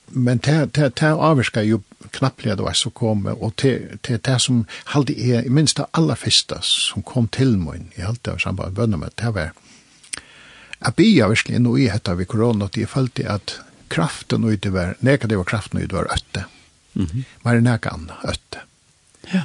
men 0.08 0.38
det 0.38 0.74
det 0.74 1.04
avskar 1.14 1.62
ju 1.62 1.80
knapplega 2.12 2.56
det 2.56 2.64
var 2.64 2.74
så 2.74 2.90
kom 2.90 3.26
och 3.26 3.54
det 3.62 4.02
det 4.02 4.24
det 4.24 4.40
som 4.40 4.66
halde 4.84 5.14
är 5.14 5.46
i 5.46 5.50
minsta 5.50 5.88
alla 5.92 6.16
festa 6.16 6.62
som 6.62 7.04
kom 7.04 7.28
till 7.28 7.58
mig 7.58 7.82
i 7.96 8.02
allt 8.02 8.24
det 8.24 8.40
samband 8.40 8.74
bönna 8.74 8.98
med 8.98 9.12
det 9.16 9.32
var 9.32 9.52
Jeg 10.80 11.18
jag 11.18 11.30
verkligen 11.30 11.64
nu 11.64 11.80
i 11.80 11.88
detta 11.88 12.16
vi 12.16 12.26
corona 12.26 12.66
at 12.66 12.74
det 12.74 12.86
følte 12.86 13.30
att 13.30 13.60
kraften 13.88 14.44
och 14.44 14.52
det 14.52 14.70
var, 14.70 14.96
neka 15.00 15.28
det 15.28 15.38
var 15.38 15.44
kraften 15.44 15.82
och 15.82 15.88
det 15.88 15.96
var 15.96 16.14
ötte. 16.14 16.46
Mhm. 16.94 17.08
Mm 17.12 17.24
var 17.42 17.56
det 17.56 17.62
näkan 17.62 18.12
ötte. 18.24 18.60
Ja. 19.32 19.42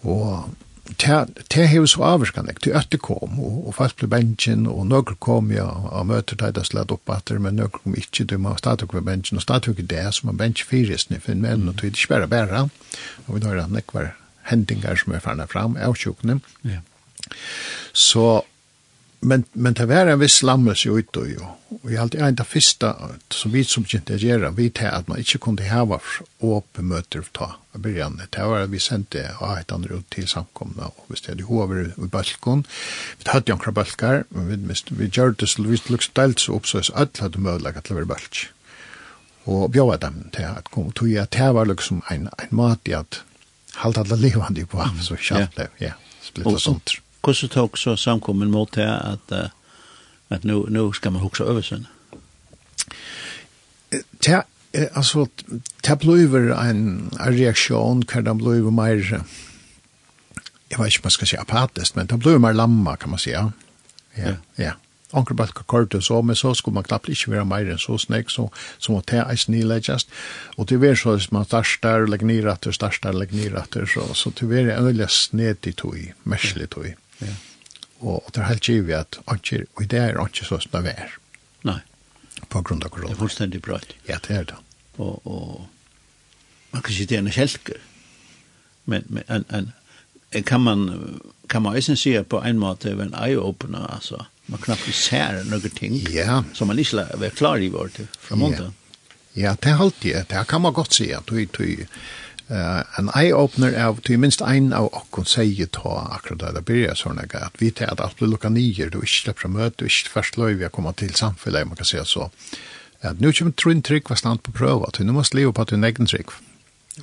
Och 0.00 0.48
det 0.98 1.56
har 1.56 1.68
hevur 1.70 1.86
så 1.90 2.02
avvirkan 2.02 2.48
til 2.62 2.72
at 2.76 2.94
kom, 3.02 3.38
og, 3.40 3.66
og 3.68 3.74
folk 3.76 3.96
ble 4.00 4.08
bensjen, 4.08 4.66
og 4.66 4.86
nøkker 4.88 5.18
kom 5.20 5.50
ja, 5.52 5.66
og 5.66 6.06
møter 6.08 6.38
deg 6.40 6.54
det 6.56 6.66
slett 6.68 6.92
opp 6.94 7.10
at 7.12 7.30
men 7.30 7.58
nøkker 7.60 7.84
kom 7.84 7.96
ikke, 7.98 8.24
du 8.24 8.38
må 8.38 8.56
stadig 8.56 8.88
være 8.92 9.04
bensjen, 9.04 9.36
og 9.36 9.44
stadig 9.44 9.74
ikke 9.74 9.88
det, 9.92 10.04
sum 10.14 10.30
man 10.30 10.40
bensje 10.40 10.68
fyrist, 10.68 11.10
ni 11.10 11.20
finn 11.20 11.42
menn, 11.44 11.68
og 11.68 11.76
det 11.76 11.90
er 11.90 11.96
ikke 11.96 12.28
bare 12.28 12.68
og 13.26 13.34
vi 13.34 13.44
når 13.44 13.60
han 13.60 13.80
var 13.92 14.14
hendingar 14.50 14.96
som 14.96 15.12
er 15.12 15.24
farna 15.24 15.46
fram, 15.50 15.76
av 15.76 15.96
tjukne. 15.98 16.40
Ja. 16.64 16.80
Så 17.92 18.44
men 19.20 19.44
men 19.52 19.74
det 19.74 19.86
var 19.86 20.06
en 20.06 20.18
viss 20.18 20.42
lammes 20.42 20.86
ju 20.86 20.98
ut 20.98 21.16
och 21.16 21.28
ju. 21.28 21.38
Och 21.82 21.92
jag 21.92 22.02
alltid 22.02 22.20
inte 22.20 22.44
första 22.44 22.96
som 23.30 23.50
vi 23.50 23.64
som 23.64 23.84
inte 23.94 24.14
gör 24.14 24.50
vi 24.50 24.70
tar 24.70 24.86
att 24.86 25.08
man 25.08 25.18
inte 25.18 25.38
kunde 25.38 25.68
ha 25.68 26.00
öppen 26.58 26.88
möter 26.88 27.22
ta 27.32 27.54
i 27.74 27.78
början. 27.78 28.22
Det 28.30 28.44
var 28.44 28.66
vi 28.66 28.80
sent 28.80 29.10
det 29.10 29.30
och 29.40 29.58
ett 29.58 29.72
andra 29.72 29.94
ut 29.94 30.10
till 30.10 30.28
samkomna 30.28 30.86
och 30.86 31.04
vi 31.06 31.16
ställde 31.16 31.42
hover 31.42 31.92
i 32.04 32.06
balkon. 32.06 32.64
Vi 33.18 33.30
hade 33.30 33.52
några 33.52 33.72
balkar 33.72 34.24
men 34.28 34.48
vi 34.48 34.74
vi 34.90 35.06
gjorde 35.12 35.34
det 35.38 35.46
så 35.46 35.62
vi 35.62 35.78
lux 35.88 36.04
ställt 36.04 36.38
så 36.38 36.52
upp 36.52 36.66
så 36.66 36.78
att 36.94 37.18
hade 37.18 37.38
möjlighet 37.38 37.76
att 37.76 37.90
vara 37.90 38.04
balk. 38.04 38.48
Och 39.44 39.70
bjöd 39.70 40.00
dem 40.00 40.24
till 40.32 40.44
att 40.44 40.68
komma 40.68 40.90
tog 40.92 41.08
jag 41.08 41.28
det 41.30 41.52
var 41.52 41.66
liksom 41.66 42.02
en 42.08 42.28
en 42.38 42.48
mat 42.50 42.88
i 42.88 42.94
att 42.94 43.22
hålla 43.74 44.00
alla 44.00 44.16
levande 44.16 44.66
på 44.66 44.90
så 45.02 45.16
schalt 45.16 45.50
ja. 45.54 45.64
Ja, 45.78 45.92
splitta 46.22 46.58
sånt 46.58 46.90
hvordan 47.26 47.50
tok 47.50 47.78
så 47.78 47.96
samkommen 47.96 48.50
mot 48.50 48.74
det 48.74 48.86
at, 48.86 49.32
at 50.30 50.44
nu, 50.44 50.66
nu 50.68 50.92
skal 50.92 51.12
man 51.12 51.22
huske 51.22 51.44
over 51.44 51.62
sin? 51.62 51.86
Ja, 54.26 54.42
alltså 54.94 55.26
det 55.86 55.98
blir 55.98 56.52
en 56.52 57.10
reaktion 57.18 58.02
kan 58.04 58.24
det 58.24 58.34
blir 58.34 58.70
mer 58.70 59.24
jag 60.68 60.78
vet 60.78 60.86
inte 60.86 61.04
man 61.04 61.10
ska 61.10 61.26
si 61.26 61.36
apatisk, 61.36 61.96
men 61.96 62.06
det 62.06 62.18
blir 62.18 62.38
mer 62.38 62.52
lamma 62.52 62.96
kan 62.96 63.10
man 63.10 63.18
säga. 63.18 63.52
Ja. 64.14 64.32
Ja. 64.56 64.72
Onkel 65.12 65.36
Balka 65.36 65.62
Korte 65.62 66.02
så 66.02 66.22
men 66.22 66.36
så 66.36 66.54
skulle 66.54 66.74
man 66.74 66.84
knappt 66.84 67.08
ikke 67.08 67.30
vara 67.30 67.44
mer 67.44 67.70
enn 67.70 67.78
så 67.78 67.98
snägg 67.98 68.30
så 68.30 68.50
så 68.78 68.92
må 68.92 69.02
det 69.06 69.16
är 69.18 69.36
snillägast 69.36 70.10
och 70.56 70.66
det 70.66 70.74
är 70.74 70.94
så 70.94 71.14
att 71.14 71.30
man 71.30 71.44
startar 71.44 72.06
lägger 72.06 72.26
ner 72.26 72.46
att 72.46 72.74
startar 72.74 73.12
lägger 73.12 73.86
så, 73.86 74.00
så 74.00 74.14
så 74.14 74.30
tyvärr 74.30 74.68
är 74.68 74.92
det 74.92 75.08
snett 75.08 75.66
i 75.66 75.72
tog 75.72 76.12
märkligt 76.22 76.70
tog. 76.70 76.94
Ja. 77.20 77.34
Og, 78.00 78.18
og 78.20 78.30
det 78.34 78.42
er 78.42 78.50
helt 78.50 78.68
givet 78.68 78.98
at 78.98 79.18
anker, 79.26 79.64
og 79.76 79.90
det 79.90 80.00
er 80.00 80.20
anker 80.20 80.44
så 80.48 80.58
som 80.60 80.84
det 80.84 80.92
er. 80.96 81.16
Nei. 81.66 81.80
På 82.52 82.60
grunn 82.62 82.82
av 82.84 82.92
korona. 82.92 83.10
Det 83.10 83.16
er 83.16 83.22
fullstendig 83.24 83.62
bra. 83.64 83.80
Ja, 84.08 84.20
det 84.26 84.36
er 84.36 84.44
det. 84.52 84.58
Og, 85.00 85.26
og 85.26 85.66
man 86.72 86.84
kan 86.84 86.94
si 86.94 87.06
det 87.08 87.18
er 87.18 87.24
en 87.24 87.32
kjelker. 87.32 87.80
Men, 88.86 89.06
men 89.08 89.24
en, 89.28 89.72
en, 90.30 90.44
kan 90.46 90.60
man, 90.60 91.20
kan 91.48 91.64
man 91.64 91.76
også 91.76 91.96
si 91.98 92.14
på 92.22 92.40
en 92.44 92.60
måte 92.60 92.92
en 92.92 93.14
eye-opener, 93.14 93.86
altså. 93.96 94.26
Man 94.46 94.62
knappt 94.62 94.92
ser 94.94 95.40
noen 95.48 95.72
ting 95.74 95.96
ja. 96.14 96.42
som 96.54 96.70
man 96.70 96.78
ikke 96.78 97.02
er 97.02 97.32
klar 97.34 97.58
i 97.58 97.70
vårt 97.72 97.98
fra 98.22 98.36
måneden. 98.38 98.76
Ja. 99.34 99.48
ja, 99.48 99.54
det 99.58 99.72
er 99.72 99.82
alltid. 99.82 100.20
Det 100.30 100.44
kan 100.46 100.62
man 100.62 100.76
godt 100.76 100.94
si 100.94 101.08
at 101.10 101.26
du, 101.26 101.40
du, 101.50 101.82
uh, 102.50 102.82
en 102.98 103.10
eye-opener 103.14 103.76
av, 103.80 104.00
til 104.06 104.20
minst 104.22 104.42
ein 104.42 104.72
av 104.76 104.88
okkon 104.92 105.28
sier 105.28 105.70
ta 105.72 105.96
akkurat 106.18 106.42
det 106.42 106.62
blir 106.62 106.66
byrja 106.70 106.96
sånn 106.98 107.20
at 107.24 107.60
vi 107.60 107.70
tar 107.70 107.92
at 107.92 108.00
alt 108.00 108.18
blir 108.18 108.32
lukka 108.32 108.50
nye, 108.52 108.90
du 108.90 109.00
ikke 109.02 109.12
slipper 109.14 109.48
å 109.48 109.52
møte, 109.56 109.76
du 109.78 109.90
ikke 109.90 110.14
først 110.14 110.38
løy 110.40 110.54
vi 110.54 110.66
har 110.66 110.74
kommet 110.74 111.00
til 111.02 111.14
samfunnet, 111.14 111.68
man 111.68 111.78
kan 111.78 111.88
si 111.88 112.02
så. 112.04 112.30
At 113.02 113.20
nu 113.20 113.32
kommer 113.32 113.52
trinn 113.52 113.82
trygg 113.82 114.08
var 114.10 114.18
stand 114.20 114.42
på 114.42 114.54
prøva, 114.56 114.90
du 114.96 115.12
må 115.12 115.24
leve 115.32 115.52
på 115.52 115.62
at 115.62 115.70
du 115.70 115.76
neggen 115.76 116.08
trygg. 116.10 116.32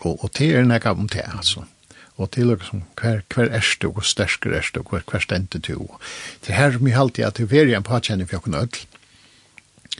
Og, 0.01 0.23
og 0.23 0.31
det 0.37 0.49
er 0.55 0.65
nekka 0.65 0.95
om 0.97 1.07
det, 1.07 1.25
altså. 1.29 1.67
Og 2.21 2.29
til 2.31 2.51
og 2.53 2.61
som 2.65 2.83
hver, 2.99 3.23
hver 3.33 3.49
er 3.49 3.67
du, 3.81 3.87
og 3.89 4.05
stersker 4.05 4.53
er 4.53 4.67
du, 4.73 4.81
hver, 4.89 5.01
hver 5.09 5.21
stendte 5.21 5.59
du. 5.59 5.87
Det 6.45 6.53
her 6.55 6.75
er 6.75 6.83
mye 6.83 6.97
alltid 6.97 7.25
at 7.25 7.37
det 7.41 7.49
er 7.57 7.73
en 7.77 7.85
påkjenning 7.85 8.29
for 8.29 8.37
jokken 8.37 8.55
ødel. 8.55 8.85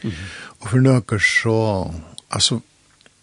Mm 0.04 0.10
-hmm. 0.10 0.30
Og 0.60 0.70
for 0.70 0.78
nøkker 0.78 1.20
så, 1.20 1.92
altså, 2.32 2.60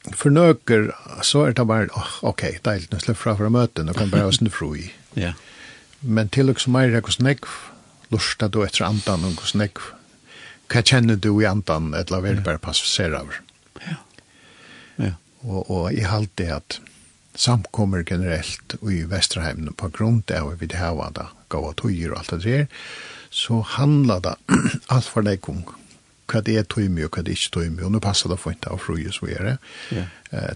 förnöker 0.04 0.96
så 1.22 1.46
er 1.46 1.52
det 1.52 1.64
bara 1.64 1.84
oh, 1.84 2.08
okej, 2.22 2.58
okay, 2.60 2.80
det 2.88 2.94
är 2.94 2.98
slipper 2.98 3.14
fra 3.14 3.36
fra 3.36 3.48
möten 3.48 3.88
och 3.88 3.96
kan 3.96 4.10
bara 4.10 4.22
ha 4.22 4.32
sin 4.32 4.50
fru 4.50 4.76
i. 4.76 4.92
Ja. 5.14 5.32
Men 6.00 6.28
till 6.28 6.50
och 6.50 6.68
med 6.68 6.88
er 6.88 6.92
det 6.92 7.00
hvordan 7.00 7.26
jeg 7.26 7.38
lusta 8.08 8.48
då 8.48 8.62
efter 8.62 8.84
andan, 8.84 9.24
och 9.24 9.32
hvordan 9.32 9.60
jeg, 9.60 9.70
hva 10.68 10.82
kjenner 10.82 11.16
du 11.16 11.42
i 11.42 11.46
andan, 11.46 11.94
eller 11.94 12.20
vill 12.20 12.40
vel 12.40 12.58
bare 12.58 13.06
över. 13.06 13.40
Ja. 13.86 13.94
Ja. 14.96 15.12
Och, 15.40 15.70
och 15.70 15.92
i 15.92 16.00
halte 16.00 16.42
det 16.44 16.50
at 16.50 16.80
samkommer 17.34 18.04
generellt 18.10 18.74
i 18.82 19.02
Vesterheimen 19.02 19.72
på 19.72 19.88
grund 19.88 20.30
av 20.30 20.58
vi 20.58 20.66
det 20.66 20.76
her 20.76 20.94
var 20.94 21.10
da, 21.10 21.26
gav 21.48 21.64
og 21.64 21.76
tøyer 21.76 22.12
og 22.12 22.24
det 22.30 22.44
där 22.44 22.66
så 23.30 23.60
handlar 23.60 24.20
det 24.20 24.34
allt 24.86 25.06
för 25.06 25.22
deg 25.22 25.40
kung 25.40 25.64
hva 26.30 26.42
det 26.46 26.56
er 26.58 26.68
tøymi 26.70 27.04
og 27.06 27.16
hva 27.16 27.24
det 27.26 27.34
er 27.34 27.38
ikke 27.38 27.54
tøymi, 27.58 27.82
og 27.86 27.92
nå 27.94 28.00
passer 28.04 28.30
det 28.30 28.38
for 28.40 28.54
ikke 28.54 28.72
av 28.74 28.82
fruje 28.84 29.12
så 29.14 29.28
er 29.30 29.48
det. 29.48 29.56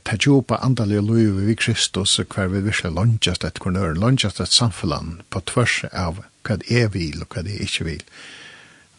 Ta 0.06 0.16
jo 0.22 0.38
på 0.46 0.58
andalige 0.62 1.02
loiv 1.02 1.40
vi 1.48 1.56
Kristus, 1.58 2.16
hver 2.16 2.52
vi 2.52 2.62
virkelig 2.62 2.94
langtjast 2.94 3.44
et 3.44 3.60
kornør, 3.62 3.96
langtjast 3.98 4.40
et 4.40 4.54
samfunn 4.54 5.20
på 5.30 5.42
tvers 5.50 5.82
av 5.92 6.22
hva 6.44 6.58
det 6.60 6.70
er 6.70 6.90
vil 6.94 7.22
og 7.24 7.34
hva 7.34 7.44
det 7.46 7.56
er 7.56 7.66
ikke 7.66 7.88
vil. 7.88 8.02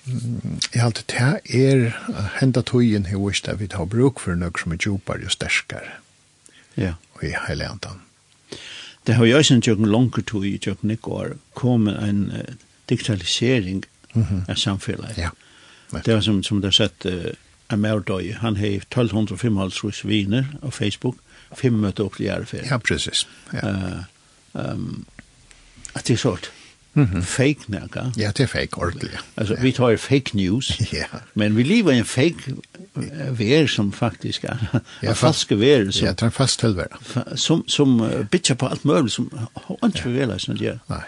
Jeg 0.05 0.81
har 0.81 0.91
alltid 0.91 1.07
det 1.09 1.57
er 1.57 1.95
henda 2.39 2.61
tøyen 2.61 3.07
her 3.09 3.21
vist 3.23 3.47
at 3.49 3.59
vi 3.59 3.69
tar 3.71 3.87
bruk 3.89 4.19
for 4.21 4.37
noe 4.37 4.53
som 4.59 4.75
er 4.75 4.81
djupere 4.81 5.25
og 5.25 5.33
sterskare. 5.33 5.97
Ja. 6.77 6.97
Og 7.17 7.23
i 7.25 7.33
hele 7.47 7.69
andan. 7.69 8.03
Det 9.07 9.15
har 9.15 9.25
jo 9.25 9.37
også 9.37 9.55
en 9.55 9.63
tjøkken 9.65 9.89
langer 9.89 10.25
tøy 10.25 10.45
i 10.49 10.59
tjøkken 10.61 10.93
i 10.93 10.99
går, 11.01 11.35
kommet 11.57 11.97
en 12.01 12.21
uh, 12.33 12.53
digitalisering 12.89 13.83
mm 14.13 14.23
-hmm. 14.23 14.49
av 14.49 14.55
samfunnet. 14.55 15.17
Ja. 15.17 15.29
Det 15.91 16.13
var 16.13 16.21
som, 16.21 16.43
som 16.43 16.61
det 16.61 16.67
har 16.67 16.71
sett 16.71 17.05
uh, 17.05 17.11
en 17.69 17.85
Amerdøy, 17.85 18.33
han 18.33 18.57
har 18.57 18.67
1205 18.67 19.57
1255 19.57 20.09
viner 20.09 20.45
av 20.61 20.71
Facebook, 20.71 21.17
fem 21.57 21.73
møter 21.73 22.05
opp 22.05 22.15
til 22.17 22.25
Gjærefjell. 22.25 22.67
Ja, 22.69 22.77
precis. 22.77 23.27
Ja. 23.53 23.71
Uh, 23.71 24.03
um, 24.53 25.05
at 25.95 26.07
det 26.07 26.13
er 26.13 26.17
sånt. 26.17 26.51
Mm 26.95 27.07
-hmm. 27.07 27.21
Fake 27.21 27.59
näka. 27.67 28.11
Ja, 28.17 28.31
det 28.31 28.43
är 28.43 28.47
fake 28.47 28.77
ordentligt. 28.77 29.13
Ja. 29.13 29.19
Alltså 29.35 29.53
ja. 29.53 29.61
vi 29.61 29.71
tar 29.71 29.97
fake 29.97 30.31
news. 30.33 30.79
ja. 30.93 31.05
Men 31.33 31.55
vi 31.55 31.63
lever 31.63 31.91
i 31.91 31.97
en 31.97 32.05
fake 32.05 32.53
vär 33.29 33.67
som 33.67 33.91
faktiskt 33.91 34.43
är 34.43 34.81
ja, 35.01 35.13
falska 35.13 35.55
vär 35.55 35.91
som 35.91 36.07
Ja, 36.07 36.13
det 36.13 36.25
är 36.25 36.29
fast 36.29 36.59
tillvärd. 36.59 36.91
Som 37.35 37.63
som 37.67 38.01
uh, 38.01 38.23
bitchar 38.23 38.55
på 38.55 38.67
allt 38.67 38.83
möjligt 38.83 39.13
som 39.13 39.47
har 39.53 39.77
inte 39.83 40.01
förvelat 40.01 40.41
sig 40.41 40.55
det. 40.55 40.79
Nej. 40.87 41.03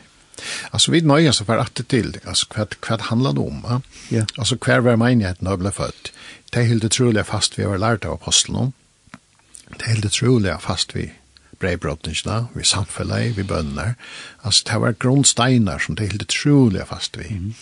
Alltså 0.71 0.91
vi 0.91 1.02
nöjer 1.02 1.32
så 1.32 1.45
för 1.45 1.58
att 1.58 1.88
till 1.88 2.17
alltså 2.26 2.45
vad 2.56 2.76
vad 2.89 3.02
handlar 3.02 3.34
det 3.34 3.39
om 3.39 3.62
va? 3.62 3.82
Ja. 4.10 4.26
Alltså 4.38 4.58
kvar 4.58 4.80
var 4.80 4.95
menigheten 4.95 5.47
har 5.47 5.58
blivit 5.58 5.76
född. 5.76 6.10
Det 6.50 6.63
helt 6.63 6.84
otroligt 6.84 7.28
fast 7.28 7.60
vi 7.60 7.63
har 7.63 7.78
lärt 7.78 8.06
av 8.06 8.13
apostlarna. 8.13 8.71
Det 9.78 9.86
helt 9.86 10.06
otroligt 10.06 10.62
fast 10.62 10.95
vi 10.95 11.12
brevbrottingarna, 11.60 12.47
vi 12.54 12.63
samfällde, 12.63 13.34
vi 13.36 13.43
bönnar. 13.43 13.95
Alltså 14.41 14.69
det 14.69 14.80
var 14.80 14.95
grundstenar 15.00 15.80
som 15.80 15.95
det 15.95 16.06
helt 16.06 16.28
troliga 16.28 16.86
fast 16.86 17.17
vi. 17.17 17.28
Mm. 17.28 17.54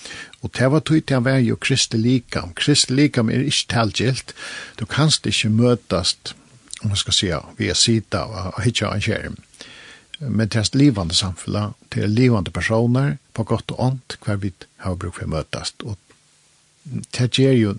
Och 0.42 0.52
det 0.58 0.68
var 0.68 0.80
tydligt 0.80 1.12
att 1.12 1.24
vara 1.24 1.40
ju 1.40 1.56
Kristi 1.56 1.98
likam. 1.98 2.54
Kristi 2.54 2.94
likam 2.94 3.30
är 3.30 3.44
inte 3.44 3.68
talgilt. 3.68 4.34
Du 4.76 4.86
kanst 4.86 5.26
inte 5.26 5.50
mötast, 5.50 6.36
om 6.82 6.90
man 6.90 6.98
ska 6.98 7.12
säga, 7.12 7.44
vi 7.58 7.74
sida 7.76 8.26
och 8.26 8.64
hittar 8.64 8.94
en 8.94 9.02
skärm 9.02 9.36
men 10.20 10.50
til 10.50 10.80
livande 10.80 11.16
samfunn, 11.16 11.74
til 11.92 12.10
livande 12.10 12.52
personer, 12.52 13.18
på 13.34 13.44
godt 13.44 13.72
og 13.76 13.80
ondt, 13.88 14.18
hver 14.26 14.40
vi 14.40 14.54
har 14.84 14.96
bruk 14.96 15.20
for 15.20 15.28
møtast. 15.28 15.84
Og 15.84 15.98
det 17.18 17.32
gjør 17.36 17.56
jo 17.58 17.76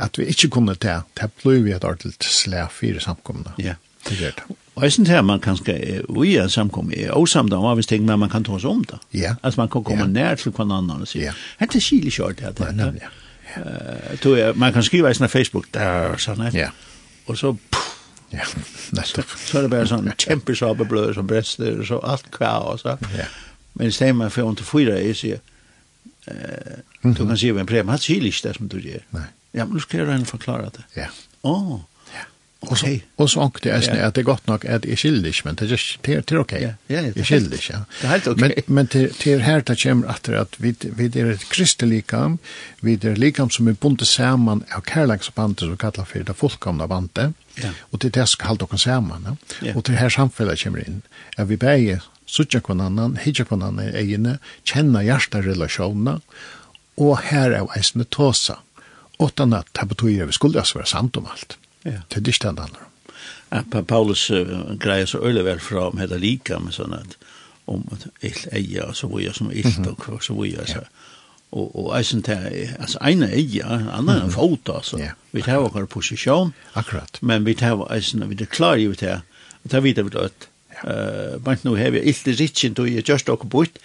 at 0.00 0.18
vi 0.18 0.24
ikke 0.32 0.48
kunne 0.48 0.74
det, 0.74 0.98
det 1.20 1.30
blir 1.42 1.62
vi 1.64 1.72
et 1.72 1.84
ordentlig 1.84 2.14
slag 2.20 2.72
fire 2.72 3.00
samkomne. 3.00 3.52
Ja. 3.58 3.74
Det 4.08 4.18
gjør 4.18 4.36
det. 4.38 4.56
Og 4.74 4.82
jeg 4.82 4.92
synes 4.92 5.08
her 5.08 5.22
man 5.22 5.40
kan 5.40 5.56
skal, 5.56 6.04
vi 6.08 6.36
en 6.40 6.50
samkomme, 6.50 6.96
er 6.96 7.12
åsamda 7.16 7.56
om 7.56 7.76
hvis 7.76 7.86
ting, 7.86 8.04
men 8.04 8.18
man 8.18 8.30
kan 8.30 8.44
ta 8.44 8.52
oss 8.56 8.64
om 8.64 8.84
det. 8.84 8.98
Ja. 9.12 9.34
Altså 9.42 9.60
man 9.60 9.68
kan 9.68 9.84
komme 9.84 10.06
nær 10.08 10.34
til 10.34 10.52
hver 10.52 10.64
annan 10.64 11.04
og 11.04 11.08
si, 11.08 11.20
ja. 11.20 11.32
hette 11.60 11.80
kjelig 11.80 12.12
kjørt 12.16 12.40
det. 12.40 12.54
Ja, 12.60 12.72
nemlig. 12.72 13.02
Ja. 13.02 13.18
Uh, 14.24 14.58
man 14.58 14.72
kan 14.72 14.82
skriva 14.82 15.10
i 15.10 15.14
sånne 15.14 15.28
Facebook, 15.28 15.68
der, 15.74 16.16
sånn, 16.16 16.40
ja. 16.56 16.70
Og 17.28 17.36
så 17.38 17.52
Ja, 18.32 18.48
nettopp. 18.96 19.36
Så 19.38 19.60
er 19.60 19.66
det 19.66 19.72
bare 19.74 19.88
sånn 19.90 20.10
kjempe 20.24 20.56
sabeblød 20.58 21.14
som 21.18 21.28
brester 21.30 21.80
og 21.82 21.88
så 21.88 22.00
alt 22.14 22.30
hva 22.36 22.56
og 22.72 22.82
så. 22.82 22.96
Ja. 23.16 23.28
Men 23.78 23.88
i 23.88 23.94
stemmer 23.94 24.26
man 24.26 24.34
for 24.34 24.58
til 24.58 24.68
fyra 24.68 24.98
jeg 25.00 25.16
sier, 25.16 25.44
eh, 26.28 26.82
du 27.02 27.24
kan 27.24 27.38
si 27.38 27.48
en 27.52 27.68
prem, 27.68 27.88
han 27.88 28.00
sier 28.00 28.24
ikke 28.24 28.48
det 28.48 28.58
som 28.58 28.68
du 28.72 28.78
gjør. 28.80 29.06
Nei. 29.16 29.28
Ja, 29.52 29.64
men 29.64 29.76
du 29.76 29.84
skal 29.84 30.02
gjøre 30.02 30.20
en 30.20 30.28
forklare 30.28 30.70
det. 30.76 30.84
Ja. 30.96 31.08
Åh, 31.48 31.80
ja. 32.12 32.22
så 32.76 32.92
Og 33.16 33.30
så 33.30 33.40
anker 33.42 33.64
det 33.64 33.72
eisne 33.74 33.98
at 34.00 34.14
det 34.14 34.22
er 34.22 34.28
godt 34.30 34.46
nok 34.48 34.64
at 34.64 34.86
jeg 34.88 34.98
skilder 34.98 35.28
ikke, 35.28 35.42
men 35.44 35.58
det 35.60 35.72
er 35.72 36.20
til 36.20 36.38
ok. 36.40 36.52
Ja, 36.52 36.72
ja, 36.88 37.02
jeg 37.16 37.26
skilder 37.26 37.58
ikke. 37.58 37.80
Det 38.00 38.06
er 38.06 38.12
helt 38.14 38.28
ok. 38.28 38.40
Men, 38.40 38.52
men 38.66 38.88
til, 38.88 39.10
til 39.20 39.42
her 39.42 39.60
det 39.60 39.76
kommer 39.82 40.08
at, 40.14 40.28
at 40.28 40.56
vi, 40.58 40.74
vi 40.82 41.10
er 41.20 41.34
et 41.34 41.48
kristelikam, 41.50 42.38
vi 42.80 42.96
er 43.02 43.18
likam 43.18 43.50
som 43.50 43.68
er 43.68 43.76
bundet 43.76 44.08
sammen 44.08 44.64
av 44.72 44.86
kærlagsbandet 44.88 45.66
som 45.66 45.74
vi 45.74 45.80
kallar 45.84 46.08
for 46.08 46.24
det 46.24 46.36
fullkomna 46.36 46.86
bandet, 46.86 47.34
Ja. 47.60 47.72
Og 47.90 48.00
det 48.00 48.10
er 48.10 48.20
det 48.20 48.28
som 48.32 48.46
halda 48.46 48.66
oss 48.70 48.86
saman. 48.86 49.26
Ja? 49.26 49.34
Ja. 49.68 49.76
Og 49.76 49.84
til 49.84 49.98
her 50.00 50.12
samfellet 50.12 50.62
kommer 50.62 50.84
inn. 50.84 51.02
Er 51.38 51.48
vi 51.50 51.56
begge 51.60 52.00
suttja 52.26 52.62
kvanannan, 52.64 53.18
hitja 53.20 53.44
kvanannan 53.44 53.90
i 53.90 53.96
egene, 54.00 54.38
kjenna 54.64 55.02
hjertarelasjoner, 55.04 56.22
og 57.02 57.18
her 57.28 57.52
er 57.52 57.74
eisne 57.76 58.06
tåsa. 58.08 58.60
Åttan 59.22 59.52
at 59.54 59.68
det 59.76 59.88
betyr 59.90 60.24
vi 60.26 60.36
skulle 60.36 60.60
altså 60.60 60.80
være 60.80 60.92
sant 60.94 61.16
om 61.20 61.28
alt. 61.28 61.58
Ja. 61.84 62.00
Det 62.08 62.18
er 62.18 62.24
det 62.24 62.34
ikke 62.34 62.54
det 62.56 62.66
andre. 62.68 62.88
Ja, 63.52 63.82
Paulus 63.84 64.30
uh, 64.30 64.72
greier 64.80 65.06
så 65.06 65.20
øyelig 65.20 65.44
vel 65.44 65.60
fra 65.60 65.90
om 65.90 66.00
hette 66.00 66.18
lika 66.18 66.58
med 66.58 66.72
sånn 66.72 66.96
at 66.96 67.18
om 67.70 67.84
at 67.94 68.08
ilt 68.24 68.48
eia, 68.56 68.88
så 68.96 69.06
vi 69.12 69.26
er 69.28 69.36
som 69.36 69.52
ilt 69.52 69.78
mm 69.78 69.84
-hmm. 69.84 70.12
og 70.12 70.22
så 70.24 70.34
vi 70.34 70.54
er 70.54 70.66
så. 70.66 70.80
Ja 70.80 71.01
og 71.52 71.76
og 71.76 71.98
eisen 71.98 72.22
til 72.22 72.68
altså 72.78 72.98
eine 73.08 73.28
ja 73.36 73.80
andre 73.98 74.24
en 74.24 74.32
fot 74.32 74.68
altså. 74.74 74.98
Yeah. 74.98 75.10
vi 75.32 75.42
tar 75.42 75.56
vår 75.56 75.86
posisjon. 75.86 76.54
Akkurat. 76.74 77.18
Men 77.20 77.46
vi 77.46 77.54
tar 77.54 77.92
eisen 77.94 78.28
vi 78.28 78.34
det 78.34 78.48
klar 78.48 78.74
ju 78.74 78.92
det 78.92 79.20
og 79.64 79.70
tar 79.70 79.80
vidare 79.80 80.04
vi 80.04 80.18
at 80.18 80.48
eh 80.84 81.38
men 81.44 81.58
nu 81.62 81.76
har 81.76 81.90
vi 81.90 82.00
det 82.24 82.32
riktigt 82.40 82.76
då 82.76 82.86
jag 82.86 83.08
just 83.08 83.28
och 83.28 83.46
bort 83.46 83.78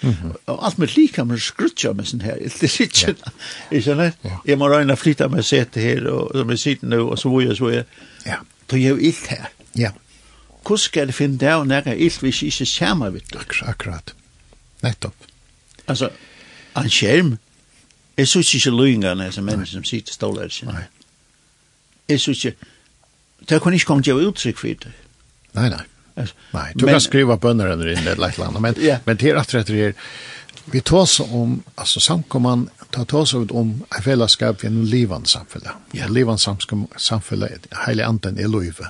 och 0.45 0.65
allt 0.65 0.77
med 0.77 0.97
lika 0.97 1.25
med 1.25 1.41
skrutcha 1.41 1.93
med 1.93 2.08
sån 2.08 2.21
här 2.21 2.43
inte 2.43 2.65
riktigt 2.65 3.23
är 3.69 3.82
så 3.82 3.93
där 3.93 4.12
jag 4.45 4.60
måste 4.60 4.80
räkna 4.80 4.95
flytta 4.95 5.27
med 5.27 5.45
sätt 5.45 5.75
här 5.75 6.08
och 6.08 6.32
som 6.32 6.47
vi 6.47 6.58
sitter 6.58 6.88
nu 6.88 6.99
och 6.99 7.19
så 7.19 7.30
vad 7.30 7.43
jag 7.43 7.58
så 7.58 7.67
är 7.67 7.86
ja. 8.25 8.36
Då 8.65 8.77
jag 8.77 9.01
ilt 9.01 9.27
här 9.27 9.49
ja. 9.73 9.91
Hur 10.69 10.77
ska 10.77 11.06
det 11.06 11.13
finna 11.13 11.38
där 11.38 11.58
och 11.58 11.67
när 11.67 11.88
är 11.88 12.21
vi 12.21 12.27
inte 12.27 12.65
skärmar 12.65 13.10
vid 13.10 13.23
akkurat 13.62 14.13
nettopp. 14.82 15.15
Alltså 15.86 16.10
en 16.73 16.89
skärm 16.89 17.38
Jeg 18.17 18.27
synes 18.27 18.53
ikke 18.56 18.71
løyngene 18.73 19.32
som 19.32 19.45
mennesker 19.45 19.77
som 19.77 19.84
sitter 19.84 20.13
stålet 20.13 20.53
sin. 20.53 20.71
Nei. 20.73 20.88
Jeg 22.10 22.19
synes 22.19 22.45
ikke, 22.45 22.58
det 23.49 23.62
kan 23.62 23.73
ikke 23.73 23.86
komme 23.86 24.03
til 24.03 24.17
å 24.17 24.32
uttrykk 24.32 24.58
for 24.58 24.82
det. 24.86 24.95
Nei, 25.58 25.69
nei. 25.69 25.84
Nei, 26.17 26.71
du 26.73 26.86
men, 26.86 26.95
kan 26.95 27.01
skriva 27.03 27.38
bønder 27.38 27.75
under 27.75 27.91
inn 27.91 28.01
eller 28.01 28.32
et 28.32 28.39
eller 28.39 28.47
annet, 28.47 28.62
men, 28.62 28.77
yeah. 28.82 29.03
men 29.06 29.19
det 29.21 29.30
er 29.30 29.38
at 29.38 29.51
det 29.53 29.82
er, 29.89 29.91
vi 30.73 30.82
tar 30.82 31.03
oss 31.03 31.19
om, 31.21 31.60
altså 31.77 32.01
samkomman, 32.01 32.67
ta 32.91 33.03
tar 33.06 33.21
oss 33.21 33.36
ut 33.38 33.53
om 33.53 33.75
en 33.86 34.03
fellesskap 34.03 34.63
i 34.63 34.67
en 34.71 34.82
livande 34.89 35.30
samfunn. 35.30 35.67
Ja. 35.93 36.08
En 36.08 36.15
livande 36.15 36.41
samfunn, 36.97 37.45
heilig 37.86 38.08
anden 38.08 38.39
er 38.41 38.49
løyve. 38.49 38.89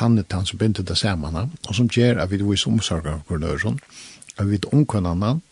Han 0.00 0.18
er 0.18 0.26
han 0.32 0.46
som 0.46 0.58
binder 0.58 0.82
det 0.86 0.98
sammen, 0.98 1.36
og 1.36 1.74
som 1.74 1.88
gjør 1.88 2.20
at 2.22 2.30
vi 2.30 2.42
er 2.42 2.66
omsorger 2.66 3.12
av 3.14 3.22
kronøren, 3.28 3.78
at 4.36 4.50
vi 4.50 4.58
er 4.58 4.74
omkvann 4.74 5.06
annan, 5.06 5.42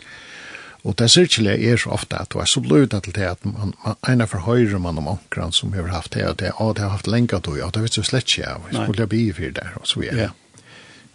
Og 0.84 0.98
det 0.98 1.10
sirkelige 1.10 1.72
er 1.72 1.76
så 1.76 1.90
ofte 1.90 2.18
at 2.20 2.30
det 2.32 2.40
er 2.40 2.44
så 2.44 2.60
bløyda 2.60 3.00
til 3.00 3.14
det 3.14 3.26
at 3.26 3.44
man, 3.44 3.74
man 3.84 3.96
ene 4.08 4.26
for 4.26 4.46
høyre 4.46 4.78
man 4.78 4.98
om 4.98 5.08
omkran 5.08 5.52
som 5.52 5.72
har 5.72 5.90
haft 5.90 6.14
det, 6.14 6.24
og 6.26 6.38
det, 6.38 6.52
og 6.54 6.76
det 6.76 6.82
har 6.82 6.90
haft 6.90 7.06
lenge 7.06 7.36
at 7.36 7.44
du, 7.44 7.58
og 7.62 7.74
det 7.74 7.82
vet 7.82 7.96
du 7.96 8.02
slett 8.02 8.30
ikke 8.30 8.48
av, 8.48 8.68
skulle 8.70 9.02
jeg 9.02 9.08
bli 9.08 9.32
for 9.32 9.56
der, 9.58 9.74
og 9.76 9.86
så 9.86 10.00
videre. 10.00 10.28
Ja. 10.28 10.28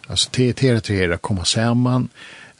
Altså, 0.08 0.30
det 0.36 0.64
er 0.64 0.74
det 0.74 0.84
til 0.84 1.12
å 1.12 1.16
komme 1.16 1.46
sammen, 1.48 2.10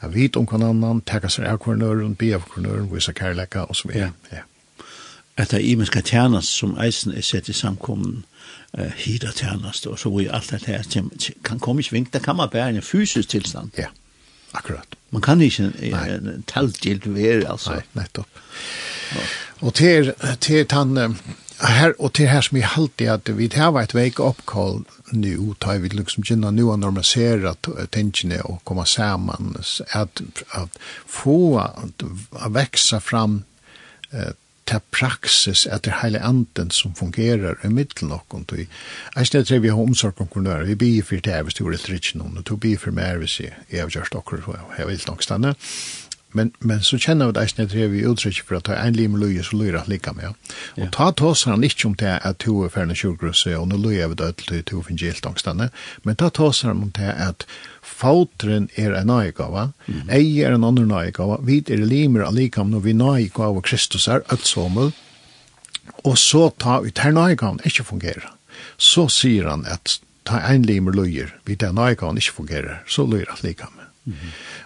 jeg 0.01 0.13
vet 0.13 0.37
om 0.37 0.45
hver 0.49 0.65
annan, 0.65 1.01
takke 1.01 1.29
seg 1.29 1.45
av 1.49 1.59
kornøren, 1.61 2.15
be 2.15 2.33
av 2.35 2.45
kornøren, 2.49 2.89
vise 2.91 3.13
kærlekka, 3.13 3.67
og 3.69 3.75
så 3.75 3.87
videre. 3.87 4.11
Ja. 4.31 4.41
ja. 4.41 4.85
Etter 5.37 5.59
i 5.59 5.75
menneska 5.75 6.01
tjernas 6.01 6.49
som 6.49 6.77
eisen 6.79 7.13
er 7.13 7.23
sett 7.25 7.49
i 7.49 7.53
samkommen, 7.53 8.23
uh, 8.77 8.91
hida 8.97 9.31
tjernas, 9.35 9.85
og 9.85 9.99
så 9.99 10.09
hvor 10.09 10.25
alt 10.33 10.51
det 10.51 10.65
her 10.65 10.83
kan 11.43 11.59
komme 11.59 11.83
i 11.83 11.87
sving, 11.87 12.09
det 12.13 12.23
kan 12.23 12.35
man 12.35 12.49
bære 12.49 12.75
en 12.75 12.81
fysisk 12.81 13.29
tilstand. 13.29 13.71
Ja. 13.77 13.87
Yeah. 13.87 13.93
Akkurat. 14.55 14.95
Man 15.13 15.23
kan 15.23 15.41
ikke 15.41 15.71
en 15.83 16.43
tallgilt 16.47 17.07
være, 17.15 17.45
altså. 17.51 17.79
Nei, 17.79 18.01
nettopp. 18.01 18.43
Ja. 19.15 19.25
Og 19.61 19.73
til, 19.77 20.11
til 20.43 20.65
han, 20.71 21.17
her, 21.61 21.93
og 21.99 22.13
til 22.13 22.27
her 22.27 22.41
som 22.43 22.57
jeg 22.59 22.67
halte 22.73 23.11
at 23.11 23.29
vi 23.37 23.49
har 23.53 23.77
et 23.79 23.95
wake-up-call 23.95 24.83
nu, 25.11 25.53
tar 25.61 25.79
vi 25.79 25.89
liksom 25.93 26.25
gynna 26.25 26.51
nu 26.51 26.65
å 26.71 26.77
normalisere 26.79 27.53
tingene 27.93 28.41
og 28.43 28.63
komme 28.65 28.85
sammen, 28.89 29.55
at, 29.93 30.21
at 30.51 30.79
få 31.05 31.59
att 31.59 32.03
växa 32.51 32.99
fram 32.99 33.43
eh, 34.11 34.33
til 34.65 34.81
praxis 34.91 35.65
at 35.65 35.85
det 35.85 35.93
er 35.93 35.99
heile 36.01 36.21
anden 36.25 36.71
som 36.71 36.95
fungerer 36.95 37.59
i 37.63 37.69
middelen 37.69 38.11
okkon. 38.11 38.45
Jeg 39.15 39.27
stedet 39.27 39.47
tre 39.47 39.59
vi 39.61 39.67
har 39.67 39.81
omsorg 39.81 40.21
om 40.21 40.27
kornøyre, 40.27 40.65
vi 40.65 40.75
blir 40.75 41.03
for 41.03 41.15
det 41.15 41.43
hvis 41.43 41.53
det 41.53 41.65
var 41.65 41.73
et 41.77 41.89
ritt 41.89 42.15
noen, 42.15 42.37
og 42.37 42.45
to 42.45 42.55
bier 42.55 42.77
for 42.81 42.91
mer 42.91 43.17
hvis 43.21 43.39
jeg 43.39 43.53
har 43.81 43.89
gjort 43.89 44.15
okker, 44.15 44.41
og 44.47 44.57
jeg 44.77 44.87
vil 44.87 45.05
nok 45.07 45.23
stanna. 45.23 45.53
Men, 46.35 46.51
men 46.59 46.81
så 46.83 46.97
kjenner 46.99 47.29
vi 47.29 47.35
det 47.37 47.43
eisne 47.45 47.65
tre 47.71 47.85
vi 47.87 48.01
uttrykk 48.09 48.41
for 48.43 48.57
at 48.57 48.67
det 48.67 48.75
er 48.75 48.89
en 48.89 48.97
lim 48.97 49.13
løye, 49.15 49.43
så 49.43 49.55
løyer 49.55 49.77
han 49.79 49.87
lika 49.87 50.11
med. 50.17 50.35
Og 50.75 50.89
ta 50.91 51.11
tås 51.15 51.45
han 51.47 51.63
ikke 51.63 51.87
om 51.87 51.95
det 52.01 52.11
at 52.27 52.41
to 52.43 52.57
er 52.65 52.73
ferne 52.73 52.97
kjurgrusset, 52.97 53.55
og 53.55 53.69
nå 53.71 53.79
løyer 53.79 54.11
vi 54.11 54.19
det 54.19 54.33
til 54.41 54.65
to 54.67 54.81
finnes 54.83 55.05
gjeldt 55.05 55.29
angstene, 55.31 55.69
men 56.03 56.19
ta 56.19 56.27
tås 56.29 56.65
han 56.67 56.83
om 56.83 56.91
det 56.97 57.13
at 57.27 57.47
fautren 57.95 58.69
er 58.75 58.93
en 58.99 59.07
nøygava, 59.07 59.69
mm 59.87 59.93
-hmm. 59.93 60.13
ei 60.13 60.41
er 60.41 60.55
en 60.55 60.63
annen 60.63 60.87
nøygava, 60.87 61.37
vi 61.41 61.63
er 61.67 61.85
limer 61.85 62.25
allikam 62.25 62.69
når 62.69 62.79
vi 62.79 62.93
nøygava 62.93 63.61
Kristus 63.61 64.07
er 64.07 64.21
øtsommel, 64.33 64.91
og 66.03 66.17
så 66.17 66.49
ta 66.59 66.79
ut 66.79 66.99
her 66.99 67.11
nøygaven 67.11 67.59
ikke 67.65 67.83
fungerer. 67.83 68.35
Så 68.77 69.07
sier 69.09 69.49
han 69.49 69.65
at 69.65 69.99
ta 70.25 70.39
en 70.53 70.65
limer 70.65 70.91
løyer, 70.91 71.29
vi 71.45 71.55
den 71.55 71.75
nøygaven 71.75 72.17
ikke 72.17 72.33
fungerer, 72.33 72.77
så 72.87 73.05
løyer 73.05 73.31
alt 73.31 73.43
likam. 73.43 73.79
Mm. 74.05 74.13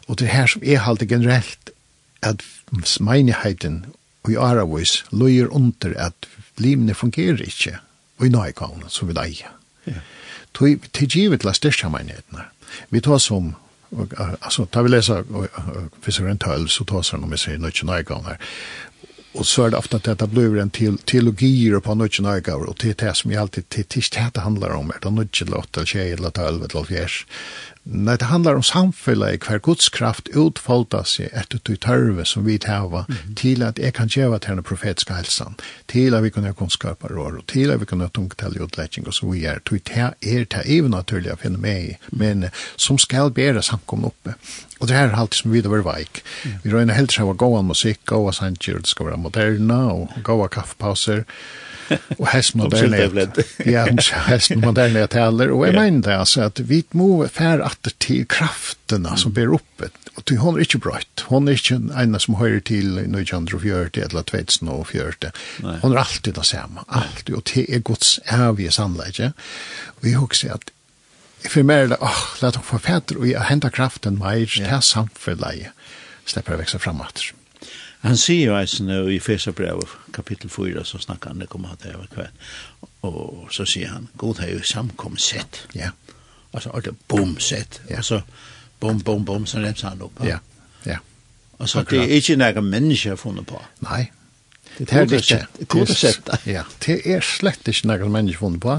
Og 0.08 0.20
det 0.20 0.28
her 0.28 0.46
som 0.46 0.62
er 0.66 0.78
halte 0.78 1.06
generelt, 1.06 1.70
at 2.22 2.44
menigheten 3.00 3.86
og 4.24 4.32
i 4.32 4.36
Aravis 4.36 5.06
løyer 5.12 5.48
under 5.48 5.94
at 5.98 6.14
limene 6.58 6.94
fungerer 6.94 7.42
ikke, 7.42 7.78
og 8.18 8.26
i 8.26 8.30
nøygaven 8.30 8.84
som 8.88 9.08
vi 9.08 9.14
leier. 9.14 9.56
Yeah. 9.88 10.02
Tog 10.54 10.88
til 10.94 11.08
givet 11.10 11.46
la 11.46 11.54
styrkja 11.54 11.90
menighetene. 11.90 12.44
Vi 12.90 13.02
tar 13.02 13.18
som 13.18 13.56
altså, 14.40 14.66
tar 14.66 14.84
vi 14.84 14.90
läsa 14.90 15.24
Fisher 16.02 16.30
and 16.30 16.42
Tell 16.42 16.70
så 16.70 16.84
tar 16.84 17.02
sen 17.02 17.24
om 17.24 17.30
vi 17.30 17.38
ser 17.38 17.58
nötchen 17.58 18.00
icon 18.00 18.26
här. 18.26 18.38
Och 19.32 19.46
så 19.46 19.66
er 19.66 19.70
det 19.70 19.78
ofte 19.78 19.98
at 19.98 20.20
det 20.20 20.28
blir 20.28 20.58
en 20.58 20.70
till 20.70 20.98
teologier 20.98 21.80
på 21.80 21.94
nötchen 21.96 22.38
icon 22.38 22.68
og 22.68 22.78
det 22.82 22.90
er 22.90 23.06
det 23.06 23.16
som 23.18 23.32
jeg 23.32 23.42
alltid 23.42 23.64
det 23.70 23.98
er 24.18 24.32
det 24.34 24.42
handlar 24.42 24.70
om 24.70 24.90
er 24.90 25.00
det 25.02 25.12
nötchen 25.12 25.50
låt 25.50 25.78
eller 25.78 25.86
tjej 25.86 26.12
eller 26.12 26.30
tolv 26.30 26.64
eller 26.64 26.84
fjärs 26.84 27.26
Nei, 27.92 28.18
det 28.18 28.26
handlar 28.30 28.56
om 28.56 28.64
samfunnet, 28.64 29.42
hver 29.42 29.58
Guds 29.66 29.88
kraft 29.90 30.28
utfolda 30.38 31.00
seg 31.10 31.32
etter 31.34 31.58
du 31.66 31.72
tørve 31.74 32.22
som 32.26 32.46
vi 32.46 32.58
tæva 32.62 33.06
mm 33.08 33.16
-hmm. 33.16 33.36
til 33.36 33.64
at 33.64 33.80
jeg 33.80 33.94
kan 33.94 34.08
gjøre 34.08 34.40
til 34.40 34.56
den 34.56 34.64
profetiske 34.64 35.14
helsen, 35.14 35.56
til 35.88 36.14
at 36.14 36.24
vi 36.24 36.30
kan 36.30 36.44
ha 36.44 36.52
kunnskap 36.52 37.04
av 37.04 37.10
råd, 37.10 37.38
og 37.38 37.48
til 37.48 37.72
at 37.72 37.80
vi 37.80 37.86
kan 37.86 38.00
ha 38.02 38.08
tungtall 38.08 38.56
i 38.56 38.60
utletting 38.60 39.08
og 39.08 39.14
så 39.14 39.32
vi 39.32 39.46
er, 39.46 39.60
til 39.66 39.82
det 39.88 39.98
er 39.98 40.44
det 40.44 40.64
even 40.66 40.92
naturlig 40.92 41.32
å 41.32 41.36
finne 41.36 41.58
med 41.58 41.84
i, 41.84 41.96
men 42.12 42.46
som 42.78 42.98
skal 42.98 43.32
bære 43.32 43.62
samkomne 43.62 44.06
oppe. 44.06 44.34
Og 44.80 44.88
det 44.88 44.96
her 44.96 45.08
er 45.08 45.16
alltid 45.16 45.38
som 45.38 45.52
vi 45.52 45.62
da 45.62 45.70
var 45.70 45.94
veik. 45.96 46.24
Vi 46.64 46.72
røyner 46.74 46.94
helt 46.94 47.10
til 47.10 47.24
å 47.24 47.28
ha 47.28 47.34
gåan 47.34 47.66
musikk, 47.66 48.06
gåa 48.06 48.32
sanger, 48.32 48.78
det 48.78 48.88
skal 48.88 49.06
være 49.06 49.18
moderna, 49.18 49.94
og 49.94 50.10
gåa 50.24 50.48
kaffepauser, 50.48 51.24
og 52.18 52.28
hest 52.32 52.56
moderne. 52.56 53.32
ja, 53.76 53.86
hest 54.28 54.56
moderne 54.56 55.08
taler. 55.08 55.52
Och 55.52 55.68
jag 55.68 55.76
mener 55.76 56.02
det 56.02 56.18
altså 56.18 56.42
at 56.42 56.60
vi 56.60 56.84
må 56.92 57.28
fär 57.28 57.60
att 57.60 57.88
til 58.00 58.26
kraftene 58.28 59.18
som 59.18 59.34
ber 59.34 59.54
oppe 59.54 59.90
og 60.16 60.26
til 60.26 60.38
hun 60.38 60.56
er 60.56 60.62
ikke 60.62 60.80
brött. 60.80 61.26
hun 61.28 61.48
er 61.48 61.52
ikke 61.52 61.76
en 61.76 62.20
som 62.20 62.36
hører 62.36 62.60
til 62.60 63.04
nu 63.08 63.20
Jandro 63.20 63.60
eller 63.60 64.22
2040 64.22 65.32
hun 65.82 65.94
er 65.94 65.98
alltid 65.98 66.34
det 66.34 66.46
samme. 66.46 66.80
Alltid. 66.88 67.36
Og 67.36 67.44
det 67.56 67.66
er 67.76 67.80
Guds 67.80 68.20
evige 68.32 68.72
sannläge. 68.72 69.34
og 69.98 70.04
vi 70.04 70.14
husker 70.14 70.54
at 70.54 70.72
för 71.50 71.64
mig 71.64 71.76
är 71.76 71.88
det, 71.88 71.98
åh, 72.02 72.24
la 72.42 72.52
hon 72.56 72.64
få 72.64 72.80
fäter 72.80 73.18
och 73.18 73.28
jag 73.28 73.40
hämtar 73.40 73.70
kraften 73.70 74.18
mig, 74.18 74.50
det 74.58 74.64
här 74.64 74.82
samfället 74.82 75.68
släpper 76.26 76.52
jag 76.52 76.58
växa 76.58 76.80
framåt. 76.80 77.34
Han 78.02 78.18
sier 78.18 78.46
jo 78.46 78.56
eisen 78.56 78.90
i 79.12 79.20
Fesabrev, 79.20 79.82
kapittel 80.16 80.50
4, 80.50 80.86
så 80.88 81.02
snakker 81.04 81.34
han, 81.34 81.42
det 81.44 81.50
kommer 81.52 81.74
han 81.74 81.82
til 81.82 81.98
hver 82.00 82.30
Og 83.02 83.50
så 83.52 83.66
sier 83.68 83.92
han, 83.92 84.08
god 84.18 84.40
har 84.40 84.54
jo 84.54 84.62
samkommet 84.64 85.22
sett. 85.22 85.66
Ja. 85.76 85.92
Altså, 86.54 86.70
og 86.70 86.86
det 86.86 86.96
bom 87.08 87.36
sett. 87.40 87.82
Ja. 87.90 87.98
Og 87.98 88.06
så 88.06 88.22
bom, 88.80 89.02
bom, 89.04 89.26
bom, 89.26 89.46
så 89.46 89.60
remser 89.60 89.90
han 89.90 90.02
opp. 90.02 90.24
Ja, 90.24 90.40
ja. 90.86 90.98
Altså, 91.60 91.84
det 91.84 92.00
er 92.00 92.16
ikke 92.16 92.40
noen 92.40 92.72
mennesker 92.72 93.20
funnet 93.20 93.48
på. 93.48 93.60
Nei, 93.84 94.08
Det 94.78 94.94
er 94.94 95.14
ikke. 95.14 95.66
Kode 95.68 95.96
sett. 95.96 96.30
Ja, 96.48 96.64
det 96.86 97.02
er 97.04 97.24
slett 97.26 97.68
ikke 97.68 97.90
noen 97.90 98.14
mennesker 98.14 98.40
funnet 98.46 98.62
på, 98.64 98.76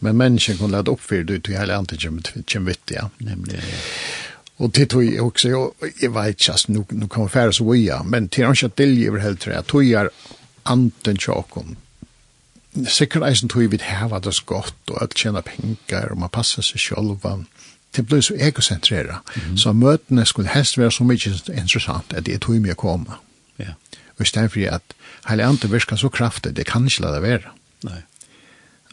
men 0.00 0.16
mennesker 0.16 0.56
kunne 0.56 0.78
lade 0.78 0.92
oppfyrt 0.92 1.30
ut 1.30 1.50
i 1.50 1.58
hele 1.58 1.76
antingen, 1.76 2.22
kjem 2.48 2.70
vitt, 2.70 2.94
ja. 2.94 3.10
Nemlig, 3.20 3.60
ja. 3.60 3.82
Og 4.58 4.74
det 4.74 4.90
tog 4.90 5.04
jeg 5.04 5.22
også, 5.22 5.48
jeg, 5.48 5.92
jeg 6.02 6.14
vet 6.14 6.28
ikke, 6.28 6.52
altså, 6.52 6.72
nå, 6.72 6.84
nå 6.90 7.06
kan 7.06 7.24
vi 7.24 7.28
fære 7.28 7.52
så 7.52 7.64
via, 7.64 8.02
men 8.02 8.28
till 8.28 8.44
hans 8.44 8.64
att 8.64 8.76
delgiver 8.76 9.18
helt 9.20 9.40
tre, 9.40 9.52
jag 9.52 9.66
tog 9.66 9.84
jeg 9.84 10.08
anten 10.64 11.16
tjakom. 11.16 11.76
Sikkert 12.88 13.22
eisen 13.22 13.48
tog 13.48 13.70
vi 13.70 13.78
hava 13.82 14.18
det 14.18 14.34
så 14.34 14.42
godt, 14.46 14.74
og 14.90 15.02
alt 15.02 15.14
tjäna 15.14 15.40
penger, 15.40 16.10
og 16.10 16.18
man 16.18 16.28
passar 16.28 16.62
sig 16.62 16.80
själva. 16.80 17.44
Det 17.96 18.02
blev 18.02 18.22
så 18.22 18.34
egocentrerat. 18.34 19.16
Mm. 19.36 19.42
-hmm. 19.42 19.56
Så 19.56 19.72
møtene 19.72 20.26
skulle 20.26 20.48
helst 20.48 20.78
være 20.78 20.90
så 20.90 21.04
mye 21.04 21.18
interessant, 21.48 22.12
at 22.12 22.26
det 22.26 22.40
tog 22.40 22.60
mye 22.60 22.70
att 22.70 22.76
komma. 22.76 23.14
Ja. 23.58 23.74
i 24.20 24.24
stedet 24.24 24.52
for 24.52 24.60
at 24.70 24.82
hele 25.28 25.44
andre 25.44 25.70
virker 25.70 25.96
så 25.96 26.08
kraftig, 26.08 26.56
det 26.56 26.66
kan 26.66 26.82
inte 26.82 27.02
lade 27.02 27.20
vara. 27.20 27.52
Nej 27.82 28.02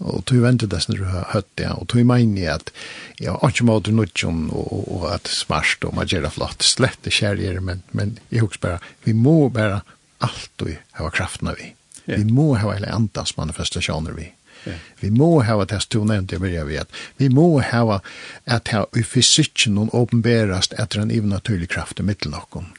og 0.01 0.25
tog 0.25 0.41
vente 0.43 0.67
som 0.81 0.95
du 0.97 1.03
har 1.05 1.29
hørt 1.33 1.49
det, 1.59 1.69
og 1.69 1.87
tog 1.91 2.05
meini 2.09 2.47
at 2.49 2.71
jeg 3.21 3.33
har 3.33 3.53
ikke 3.53 3.67
måte 3.69 3.93
nudjon 3.93 4.47
og 4.51 5.05
at 5.11 5.29
smarst 5.29 5.85
og 5.85 5.95
magjera 5.97 6.31
flott, 6.33 6.65
slett 6.65 6.99
det 7.05 7.13
kjærger, 7.13 7.59
men, 7.61 7.83
men 7.91 8.17
jeg 8.29 8.45
husker 8.45 8.65
bare, 8.65 8.93
vi 9.05 9.13
må 9.13 9.49
bare 9.53 9.81
alltid 10.21 10.77
hava 10.97 11.09
kraftna 11.13 11.55
vi. 11.57 11.73
Yeah. 12.07 12.21
Vi 12.21 12.33
må 12.33 12.53
hava 12.57 12.75
hele 12.77 12.89
andas 12.93 13.35
manifestasjoner 13.37 14.17
vi. 14.17 14.31
Yeah. 14.65 14.79
Vi 15.01 15.09
må 15.13 15.29
hava 15.45 15.65
det 15.69 15.81
som 15.85 16.09
nevnte 16.09 16.37
jeg 16.37 16.43
begynner 16.43 16.67
vi 16.69 16.77
at 16.81 16.99
Vi 17.17 17.29
må 17.33 17.47
hava 17.65 18.01
at 18.45 18.73
ha 18.73 18.85
i 18.97 19.03
fysikken 19.05 19.77
noen 19.77 19.93
åpenberast 19.97 20.75
etter 20.81 21.01
en 21.01 21.13
ivnaturlig 21.13 21.71
kraft 21.73 22.01
i 22.01 22.05
mitt 22.05 22.25
noen 22.29 22.69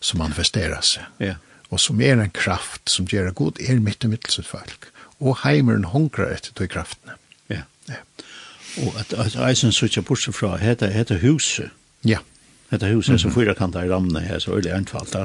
som 0.00 0.22
manifesterar 0.22 0.82
seg. 0.86 1.06
Yeah. 1.22 1.42
Og 1.68 1.82
som 1.82 2.00
er 2.00 2.16
en 2.16 2.32
kraft 2.34 2.86
som 2.90 3.06
gjør 3.10 3.34
god 3.36 3.58
er 3.60 3.82
mitt 3.82 4.04
i 4.04 4.10
mitt 4.10 4.30
folk 4.46 4.90
og 5.20 5.38
heimeren 5.44 5.84
honkrar 5.84 6.32
etter 6.34 6.54
tog 6.54 6.70
kraftene. 6.72 7.16
Ja. 7.50 7.62
ja. 7.88 8.02
Og 8.84 8.98
at, 9.00 9.14
at 9.18 9.38
eisen 9.48 9.72
sutja 9.72 10.02
bortsett 10.02 10.36
fra, 10.36 10.56
heta, 10.56 10.90
heta 10.94 11.18
huset. 11.22 11.70
Ja. 12.06 12.18
Heta 12.70 12.86
huset 12.92 13.10
mm 13.10 13.16
-hmm. 13.16 13.22
som 13.22 13.32
fyrakantar 13.32 13.84
i 13.84 13.90
ramne 13.90 14.20
her, 14.20 14.38
så 14.38 14.52
er 14.52 14.60
det 14.60 14.70
anfalt. 14.70 15.14
Ja. 15.14 15.24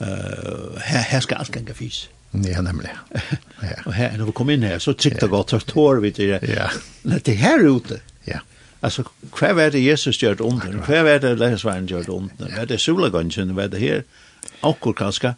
Uh, 0.00 0.80
her, 0.80 1.00
her 1.00 1.20
skal 1.20 1.36
alt 1.36 1.52
ganga 1.52 1.72
fys. 1.72 2.10
Ja, 2.32 2.60
nemlig. 2.60 2.90
Ja. 3.62 3.82
og 3.84 3.94
her, 3.94 4.16
når 4.16 4.24
vi 4.24 4.32
kom 4.32 4.50
inn 4.50 4.62
her, 4.62 4.78
så 4.78 4.92
trygt 4.92 5.22
ja. 5.22 5.26
godt, 5.26 5.50
så 5.50 5.58
tår 5.58 6.00
vi 6.00 6.10
til 6.10 6.28
det. 6.28 6.48
Ja. 6.48 6.68
Det 7.04 7.28
er 7.28 7.32
her 7.32 7.68
ute. 7.68 8.00
Ja. 8.26 8.38
Altså, 8.82 9.02
hva 9.38 9.46
er 9.46 9.70
det 9.70 9.84
Jesus 9.84 10.18
gjør 10.18 10.40
under? 10.40 10.72
Hva 10.86 10.94
er 10.94 11.18
det 11.18 11.38
Læresveien 11.38 11.86
gjør 11.86 12.08
under? 12.08 12.48
Hva 12.48 12.60
er 12.60 12.64
det 12.64 12.80
Solagønsen? 12.80 13.52
Hva 13.52 13.62
er 13.62 13.68
det 13.68 13.80
her? 13.80 14.02
Akkur 14.62 14.92
kanskje? 14.92 15.34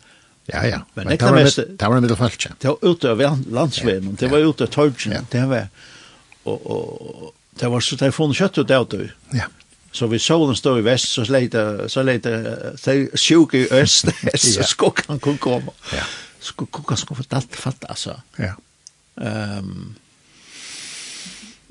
Ja, 0.46 0.66
ja. 0.66 0.80
Men, 0.94 1.06
det 1.06 1.22
var 1.22 1.32
mest 1.32 1.56
det 1.56 1.88
var 1.88 2.00
mitt 2.00 2.18
falsk. 2.18 2.48
Det 2.58 2.68
var 2.68 2.78
ute 2.82 3.10
av 3.10 3.20
landsvägen, 3.50 4.16
det 4.18 4.28
var 4.28 4.38
ute 4.38 4.66
torgen, 4.66 5.26
det 5.30 5.46
var 5.46 5.68
och 6.42 6.66
och 6.66 7.34
det 7.50 7.68
var 7.68 7.80
så 7.80 7.96
det 7.96 8.12
fanns 8.12 8.36
kött 8.36 8.58
ut 8.58 8.68
där 8.68 9.14
Ja. 9.30 9.44
Så 9.92 10.06
vi 10.06 10.18
såg 10.18 10.48
den 10.48 10.56
stå 10.56 10.78
i 10.78 10.82
väst 10.82 11.08
så 11.08 11.24
lite 11.24 11.88
så 11.88 12.02
lite 12.02 12.72
så 12.76 13.06
sjuk 13.14 13.54
i 13.54 13.68
öst 13.70 14.06
så 14.34 14.62
skockan 14.62 15.18
kom 15.18 15.38
komma. 15.38 15.72
Ja. 15.92 16.04
Skockan 16.40 16.96
ska 16.96 17.14
få 17.14 17.22
allt 17.28 17.56
fatta 17.56 17.86
alltså. 17.86 18.20
Ja. 18.36 18.54
Ehm 19.22 19.94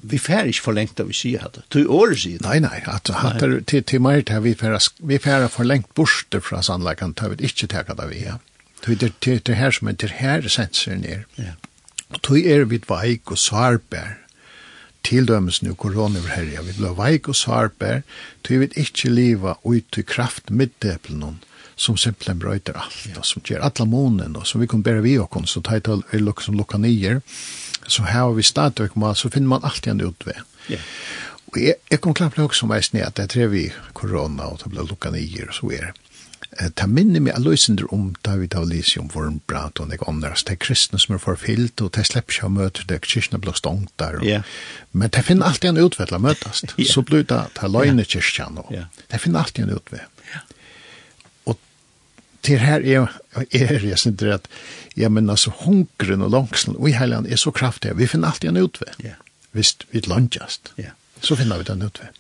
vi 0.04 0.18
fær 0.18 0.48
ikke 0.50 0.66
for 0.66 0.74
lengt 0.74 1.00
av 1.00 1.12
vi 1.12 1.14
sier 1.14 1.44
hatt. 1.46 1.60
Du 1.70 1.86
år 1.86 2.16
sier 2.18 2.40
det. 2.40 2.48
Nei, 2.48 2.60
nei, 2.64 2.80
at 2.90 3.12
hatt 3.14 3.44
til, 3.70 3.84
til 3.86 4.02
mer 4.02 4.24
til 4.26 4.42
vi 4.42 4.56
vi 4.98 5.20
fær 5.22 5.48
for 5.54 5.68
lengt 5.68 5.94
borste 5.94 6.42
fra 6.42 6.62
sannleggene, 6.66 7.14
tar 7.14 7.30
vi 7.30 7.46
ikke 7.46 7.70
takket 7.70 8.02
av 8.02 8.10
vi, 8.10 8.24
ja. 8.26 8.40
Det 8.86 9.04
er 9.28 9.40
det 9.46 9.56
her 9.56 9.72
som 9.72 9.88
er 9.88 10.00
det 10.00 10.10
her 10.22 10.48
sensoren 10.48 11.06
er. 11.06 11.26
Ja. 11.38 11.54
Og 12.10 12.22
tog 12.22 12.40
er 12.40 12.66
vi 12.66 12.82
veik 12.88 13.32
og 13.32 13.38
sarbær. 13.38 14.18
Tildømmes 15.04 15.62
nu 15.64 15.74
koronaverherja. 15.74 16.62
Vi 16.66 16.76
ble 16.78 16.92
veik 16.98 17.30
og 17.32 17.38
sarbær. 17.38 18.02
Tog 18.44 18.66
vi 18.66 18.70
ikke 18.76 19.10
liva 19.10 19.56
ut 19.64 19.98
i 19.98 20.04
kraft 20.06 20.52
middeplen 20.52 21.40
som 21.82 21.98
simpelthen 21.98 22.40
brøyter 22.40 22.78
alt, 22.78 23.08
ja. 23.10 23.18
og 23.18 23.26
som 23.26 23.42
gjør 23.46 23.64
alle 23.66 23.88
månen, 23.90 24.36
og 24.38 24.46
som 24.46 24.62
vi 24.62 24.68
kan 24.70 24.84
bære 24.86 25.02
vi 25.02 25.16
og 25.18 25.32
kun, 25.34 25.48
så 25.50 25.64
tar 25.66 25.80
jeg 25.80 25.88
til 25.88 26.22
lukk 26.22 26.44
som 26.46 26.58
lukka 26.60 26.78
nyer, 26.78 27.22
så 27.88 28.06
her 28.06 28.28
har 28.28 28.36
vi 28.38 28.46
stadig 28.46 28.92
mat, 29.02 29.18
så 29.18 29.32
finner 29.34 29.56
man 29.56 29.66
alltid 29.66 29.96
en 29.96 30.04
utvei. 30.12 30.38
Ja. 30.70 30.78
Og 31.52 31.58
jeg, 31.58 31.80
jeg 31.90 32.02
kom 32.04 32.14
klart 32.14 32.38
til 32.38 32.46
å 32.46 32.54
som 32.54 32.70
veisne 32.70 33.02
at 33.02 33.18
det 33.18 33.34
er 33.34 33.50
vi 33.52 33.66
korona, 33.98 34.52
og 34.52 34.62
det 34.62 34.70
ble 34.72 34.86
lukka 34.86 35.10
nyer, 35.16 35.50
og 35.50 35.58
så 35.58 35.72
er 35.74 35.90
det 35.90 36.11
ta 36.76 36.88
minne 36.88 37.20
med 37.20 37.34
alloysender 37.34 37.94
om 37.94 38.16
David 38.22 38.56
av 38.56 38.68
Lysium 38.70 39.10
for 39.10 39.28
en 39.28 39.40
brat 39.48 39.80
og 39.80 39.90
nek 39.92 40.04
andras, 40.08 40.44
Det 40.44 40.58
er 40.58 40.64
kristne 40.66 41.00
som 41.00 41.16
er 41.16 41.22
forfyllt, 41.24 41.82
og 41.82 41.92
det 41.96 42.02
er 42.02 42.10
slepp 42.10 42.32
seg 42.32 42.52
møte, 42.52 42.84
det 42.88 42.98
er 42.98 43.08
kyrkene 43.08 43.40
blir 43.42 43.56
stångt 43.56 43.92
der. 44.00 44.20
Og, 44.20 44.26
yeah. 44.26 44.44
Men 44.92 45.10
det 45.10 45.24
finner 45.26 45.48
alltid 45.48 45.70
en 45.70 45.84
utvedla 45.86 46.18
møtast. 46.18 46.74
yeah. 46.78 46.92
Så 46.92 47.02
blir 47.02 47.24
det 47.24 47.42
ta 47.56 47.68
løgne 47.68 48.06
kyrkene. 48.06 48.66
Yeah. 48.72 48.86
Det 49.08 49.22
finner 49.22 49.40
alltid 49.40 49.64
en 49.64 49.76
utved. 49.78 50.06
Yeah. 50.28 50.46
Og 51.46 51.60
til 52.42 52.60
her 52.60 52.82
er, 52.82 53.20
er 53.52 53.86
jeg 53.88 54.00
synes 54.00 54.18
det 54.20 54.34
at, 54.34 54.48
ja, 54.98 55.10
men 55.10 55.30
altså 55.30 55.54
hungren 55.64 56.22
og 56.22 56.32
langsen, 56.32 56.76
og 56.76 56.90
i 56.90 56.98
heiland 56.98 57.28
er 57.28 57.40
så 57.40 57.52
kraftig, 57.52 57.98
vi 57.98 58.08
finner 58.08 58.34
alltid 58.34 58.50
en 58.50 58.64
utved. 58.66 58.98
Yeah. 59.06 59.20
Hvis 59.52 59.78
vi 59.92 60.04
langast, 60.08 60.74
yeah. 60.80 60.92
så 61.22 61.36
finner 61.36 61.58
vi 61.58 61.64
den 61.64 61.82
utved. 61.84 62.18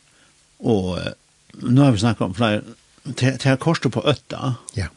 Og 0.59 0.97
uh, 0.97 1.11
nu 1.53 1.81
har 1.81 1.91
vi 1.91 1.99
snakket 1.99 2.21
om 2.21 2.35
flere 2.35 2.61
det 3.03 3.45
er 3.45 3.55
korset 3.61 3.91
på 3.91 4.03
øtta. 4.07 4.53
Ja. 4.75 4.87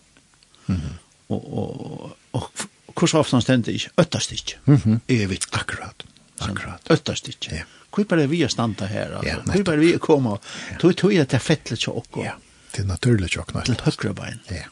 Mm 0.67 0.77
-hmm. 0.77 0.95
Og, 1.29 1.59
og, 1.59 2.17
og, 2.33 2.51
og 2.87 2.95
hvordan 2.95 3.21
ofte 3.21 3.41
stendet 3.41 3.75
ikke? 3.75 3.91
Øtta 3.99 4.19
stikk. 4.19 4.59
Mm 4.65 4.77
-hmm. 4.77 4.99
Evigt. 5.09 5.47
Akkurat. 5.53 6.05
Akkurat. 6.41 6.81
Øtta 6.91 7.15
stikk. 7.15 7.53
Ja. 7.53 7.63
Hvor 7.95 8.05
bare 8.05 8.29
vi 8.29 8.43
er 8.43 8.49
standa 8.49 8.87
her? 8.87 9.17
Altså. 9.17 9.29
Ja, 9.29 9.53
Hvor 9.53 9.63
bare 9.63 9.79
vi 9.79 9.93
er 9.93 9.99
kommet? 9.99 10.39
Ja. 10.71 10.77
Tog 10.79 10.97
tog 10.97 11.15
at 11.15 11.31
det 11.31 11.35
er 11.35 11.39
fettelig 11.39 11.79
tjokk. 11.79 12.17
Ja, 12.17 12.33
det 12.73 12.81
er 12.81 12.87
naturlig 12.87 13.31
tjokk. 13.31 13.65
Til 13.65 13.81
høyre 13.85 14.15
bein. 14.15 14.41
Ja. 14.51 14.65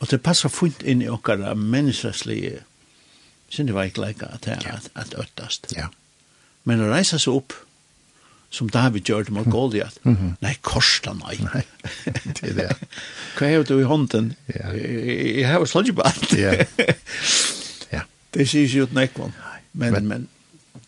Og 0.00 0.10
det 0.10 0.22
passer 0.22 0.48
fint 0.48 0.82
inn 0.82 1.02
i 1.02 1.08
okkara 1.08 1.54
menneskeslige 1.54 2.60
sinne 3.50 3.74
veikleika 3.74 4.26
at 4.32 4.44
det 4.44 4.58
er 4.66 4.80
at 4.94 5.14
øttast. 5.18 5.72
Ja. 5.76 5.88
Men 6.64 6.84
å 6.84 6.90
reise 6.92 7.18
seg 7.18 7.40
opp, 7.40 7.54
som 8.50 8.70
David 8.72 9.04
gjør 9.08 9.28
det 9.28 9.34
mot 9.36 9.46
Goliath. 9.52 9.98
Mm 10.02 10.16
-hmm. 10.16 10.32
Nei, 10.40 10.54
korsla 10.62 11.12
nei. 11.12 11.36
nei. 11.54 11.62
det 12.24 12.42
er 12.42 12.54
det. 12.54 12.76
Hva 13.38 13.46
er 13.46 13.62
du 13.62 13.80
i 13.80 13.84
hånden? 13.84 14.34
Ja. 14.54 14.72
Jeg 14.72 15.48
har 15.48 15.58
jo 15.58 15.66
slått 15.66 15.94
på 15.94 16.02
alt. 16.02 16.32
Ja. 16.32 16.52
ja. 17.96 18.02
Det 18.34 18.48
sier 18.48 18.64
ikke 18.64 18.82
ut 18.82 18.92
nekvann. 18.92 19.32
Men, 19.72 19.92
men, 19.92 20.08
men 20.08 20.28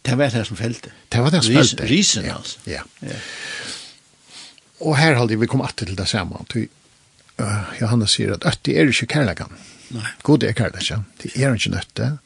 det 0.02 0.18
var 0.18 0.30
det 0.30 0.46
som 0.46 0.56
felte. 0.56 0.90
Det 1.12 1.20
var 1.20 1.30
det 1.30 1.44
som 1.44 1.54
felte. 1.54 1.86
Risen, 1.86 2.24
ja. 2.24 2.36
altså. 2.36 2.58
Ja. 2.66 2.82
ja. 3.02 3.16
Og 4.80 4.96
her 4.96 5.14
halde 5.14 5.38
vi 5.38 5.46
kom 5.46 5.60
alltid 5.60 5.86
til 5.86 5.98
det 5.98 6.08
samme. 6.08 6.40
Uh, 7.40 7.72
Johannes 7.80 8.16
sier 8.16 8.32
at 8.32 8.44
øtti 8.48 8.76
er 8.76 8.88
ikke 8.88 9.06
kærlegan. 9.06 9.52
Nei. 9.90 10.08
God 10.22 10.42
er 10.42 10.52
kærlegan. 10.56 11.04
Det 11.22 11.32
er 11.36 11.54
ikke 11.54 11.70
nøtte. 11.70 12.18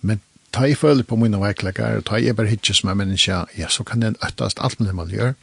Men 0.00 0.20
ta 0.54 0.66
i 0.70 0.76
følge 0.78 1.06
på 1.08 1.18
mine 1.20 1.40
veikleggere, 1.42 2.02
ta 2.06 2.20
i 2.20 2.32
bare 2.32 2.52
hitje 2.52 2.76
som 2.78 2.92
er 2.92 2.98
menneske, 2.98 3.40
ja, 3.58 3.70
så 3.70 3.84
kan 3.86 4.04
den 4.04 4.16
øttast 4.24 4.62
alt 4.62 4.80
med 4.80 4.88
det 4.88 4.94
man 4.94 5.10
gjør. 5.10 5.34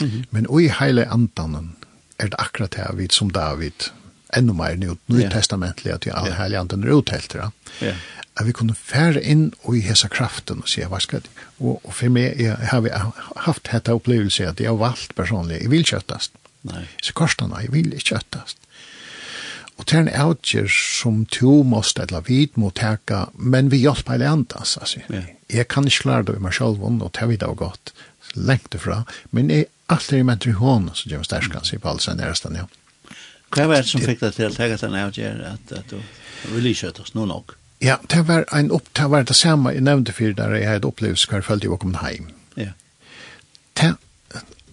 Mm 0.00 0.08
-hmm. 0.08 0.24
Men 0.30 0.46
oi 0.48 0.64
i 0.64 0.74
hele 0.80 1.08
andanen 1.08 1.76
er 2.18 2.26
det 2.26 2.38
akkurat 2.38 2.70
det 2.70 2.86
vi 2.98 3.08
som 3.10 3.30
David, 3.30 3.90
enda 4.36 4.52
mer 4.52 4.76
nu, 4.76 4.96
nu 5.06 5.24
att 5.24 5.32
testamentlig 5.32 5.92
at 5.92 6.06
vi 6.06 6.10
alle 6.14 6.34
hele 6.34 6.56
er 6.56 6.92
uthelt, 6.92 7.34
ja. 7.34 7.50
At 8.36 8.46
vi 8.46 8.52
kunne 8.52 8.74
fære 8.74 9.22
inn 9.22 9.52
og 9.62 9.76
i 9.76 9.80
hese 9.80 10.08
kraften 10.08 10.60
og 10.62 10.68
se 10.68 10.84
hva 10.86 11.00
skal 11.00 11.20
det. 11.20 11.30
Og, 11.58 11.80
og 11.84 11.94
for 11.94 12.08
meg 12.08 12.40
jeg, 12.40 12.56
har 12.56 12.80
vi 12.80 12.90
haft 13.36 13.68
dette 13.72 13.92
opplevelse 13.92 14.46
at 14.46 14.60
jeg 14.60 14.68
har 14.68 14.76
valgt 14.76 15.14
personlig, 15.14 15.62
jeg 15.62 15.70
vil 15.70 15.84
kjøttast. 15.84 16.32
Nei. 16.62 16.84
Så 17.02 17.12
korsene, 17.12 17.58
jeg 17.60 17.72
vil 17.72 17.92
ikke 17.92 18.14
kjøttast. 18.14 18.56
Og 19.78 19.86
det 19.86 19.94
er 19.94 20.00
en 20.02 20.14
avgjør 20.26 20.68
som 20.74 21.22
to 21.30 21.60
måste 21.66 22.02
eller 22.02 22.24
vi 22.26 22.40
må 22.58 22.70
teka, 22.74 23.28
men 23.34 23.70
vi 23.70 23.82
hjelper 23.84 24.16
alle 24.16 24.30
andas, 24.30 24.76
altså. 24.80 25.04
Ja. 25.06 25.22
Jeg 25.48 25.68
kan 25.72 25.86
ikke 25.86 26.08
klare 26.08 26.26
det 26.28 26.36
i 26.36 26.42
meg 26.44 26.56
selv, 26.56 26.82
og 26.82 27.12
det 27.14 27.22
er 27.22 27.30
vi 27.30 27.38
da 27.40 27.52
godt, 27.56 27.92
lengt 28.34 28.74
ifra, 28.74 29.04
men 29.30 29.52
jeg 29.54 29.68
alt 29.88 30.12
er 30.12 30.20
i 30.20 30.26
mentor 30.26 30.50
i 30.50 30.58
hånden, 30.58 30.94
så 30.94 31.08
gjør 31.08 31.22
vi 31.22 31.28
sterskans 31.30 31.70
mm. 31.72 31.76
i 31.76 31.80
på 31.80 31.88
alle 31.88 32.04
sine 32.04 32.18
næresten, 32.20 32.58
ja. 32.58 32.66
Hva 33.54 33.64
var 33.70 33.80
det 33.80 33.88
som 33.88 34.02
fikk 34.04 34.20
deg 34.20 34.34
til 34.36 34.50
å 34.50 34.52
teka 34.52 34.76
den 34.82 34.98
avgjør 34.98 35.38
at, 35.54 35.70
at 35.72 35.94
du 35.94 36.02
ville 36.52 36.74
kjøtt 36.76 36.98
oss 37.00 37.14
noe 37.16 37.30
nok? 37.30 37.54
Ja, 37.80 37.96
det 38.10 38.26
var, 38.28 38.44
en 38.52 38.72
opp, 38.74 38.90
det 38.98 39.06
var 39.08 39.24
det 39.24 39.36
samme 39.38 39.72
jeg 39.72 39.86
nevnte 39.86 40.12
for 40.12 40.34
der 40.36 40.52
jeg 40.58 40.68
hadde 40.68 40.90
opplevd 40.90 41.22
hver 41.30 41.46
følte 41.46 41.68
jeg 41.68 41.72
var 41.72 41.80
kommet 41.80 42.02
hjem. 42.04 42.26
Ja. 42.58 42.74
Det 43.78 43.94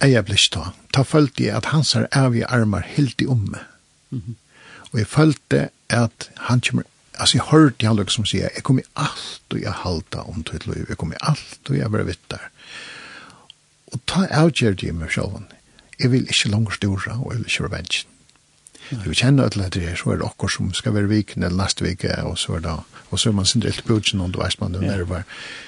er 0.04 0.12
jeg 0.12 0.28
blitt 0.28 0.50
da. 0.58 0.74
Da 0.98 1.06
følte 1.08 1.46
jeg 1.46 1.56
at 1.56 1.70
hans 1.72 1.94
er 1.96 2.10
av 2.12 2.36
i 2.36 2.44
armar 2.44 2.84
helt 2.98 3.22
i 3.22 3.30
omme. 3.30 3.62
Mm 4.10 4.36
Og 4.96 5.02
jeg 5.02 5.08
følte 5.12 5.58
at 5.92 6.30
han 6.48 6.62
kommer, 6.64 6.84
altså 7.20 7.38
jeg 7.38 7.48
hørte 7.50 7.88
han 7.88 7.98
liksom 8.00 8.24
sier, 8.26 8.48
jeg 8.56 8.64
kommer 8.64 8.88
alt 8.96 9.52
og 9.52 9.60
jeg 9.60 9.82
halta 9.84 10.24
om 10.24 10.44
til 10.48 10.56
et 10.56 10.68
liv, 10.72 10.86
jeg 10.88 10.98
kommer 11.02 11.20
alt 11.20 11.68
og 11.70 11.76
jeg 11.76 11.92
bare 11.92 12.08
vittar. 12.08 12.46
Og 13.92 14.00
ta 14.08 14.24
avgjerd 14.32 14.86
i 14.88 14.94
meg 14.96 15.12
selv, 15.12 15.44
jeg 16.00 16.14
vil 16.14 16.32
ikke 16.32 16.54
langt 16.54 16.80
stora, 16.80 17.20
og 17.20 17.34
jeg 17.34 17.42
vil 17.42 17.52
ikke 17.52 17.68
være 17.68 17.76
vennsjen. 17.76 18.10
vil 19.04 19.20
kjenne 19.20 19.44
at 19.44 19.60
det 19.76 19.84
er 19.84 20.00
så 20.00 20.14
er 20.14 20.22
det 20.22 20.30
okkur 20.30 20.48
som 20.48 20.74
skal 20.74 20.96
være 20.96 21.12
viken 21.12 21.44
eller 21.44 21.64
neste 21.66 21.84
vike, 21.84 22.16
og 22.24 22.38
så 22.38 22.56
er 22.56 22.64
det, 22.64 22.80
og 23.12 23.20
så 23.20 23.30
er 23.30 23.34
man 23.34 23.46
sin 23.46 23.64
helt 23.68 23.84
på 23.84 24.00
utsyn, 24.00 24.22
og 24.22 24.34
du 24.34 24.40
veist 24.40 24.62
man 24.62 24.74
det 24.74 24.88
nervar. 24.88 25.28
Ja 25.28 25.66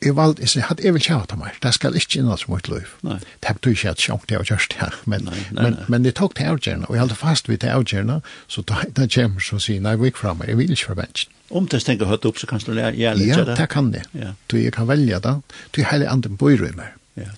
jeg 0.00 0.16
valgte, 0.16 0.46
jeg 0.54 0.64
hadde, 0.64 0.84
jeg 0.84 0.94
vil 0.96 1.02
kjære 1.04 1.26
til 1.32 1.40
meg, 1.42 1.56
det 1.62 1.72
skal 1.76 1.96
ikke 1.98 2.20
innholde 2.20 2.52
mitt 2.52 2.70
liv. 2.72 2.92
Nei. 3.06 3.18
Det 3.44 3.56
betyr 3.58 3.74
ikke 3.76 3.90
at 3.90 4.04
sjokk 4.04 4.28
det 4.30 4.38
er 4.38 4.46
kjørst 4.48 4.76
her, 4.80 4.96
men, 5.10 5.26
nei, 5.28 5.42
nei, 5.50 5.64
men, 5.64 5.76
nei. 5.76 5.88
men 5.92 6.08
jeg 6.08 6.16
tok 6.20 6.36
til 6.38 6.52
avgjørende, 6.54 6.88
og 6.88 6.96
jeg 6.96 7.04
holdt 7.04 7.18
fast 7.20 7.50
ved 7.50 7.60
til 7.64 7.74
avgjørende, 7.74 8.20
så 8.48 8.64
da 8.68 8.84
det 8.96 9.10
kommer 9.14 9.44
så 9.44 9.60
sier, 9.60 9.82
nei, 9.84 9.96
vi 10.00 10.10
gikk 10.10 10.22
frem, 10.22 10.46
jeg 10.48 10.60
vil 10.60 10.72
ikke 10.76 10.90
fra 10.90 10.98
bensjen. 11.02 11.36
Om 11.50 11.66
det 11.66 11.80
stenger 11.82 12.06
høyt 12.06 12.26
opp, 12.28 12.38
så 12.38 12.46
kan 12.46 12.62
du 12.62 12.70
lære 12.70 12.94
det? 12.94 13.26
Ja, 13.26 13.42
det 13.42 13.68
kan 13.72 13.90
det. 13.90 14.04
Ja. 14.14 14.36
Du, 14.46 14.54
jeg 14.60 14.72
kan 14.76 14.86
velge 14.86 15.18
det. 15.24 15.32
Du, 15.74 15.80
hele 15.82 16.06
andre 16.06 16.30
bor 16.30 16.54
i 16.54 16.70
meg. 16.76 16.94
Ja. 17.18 17.32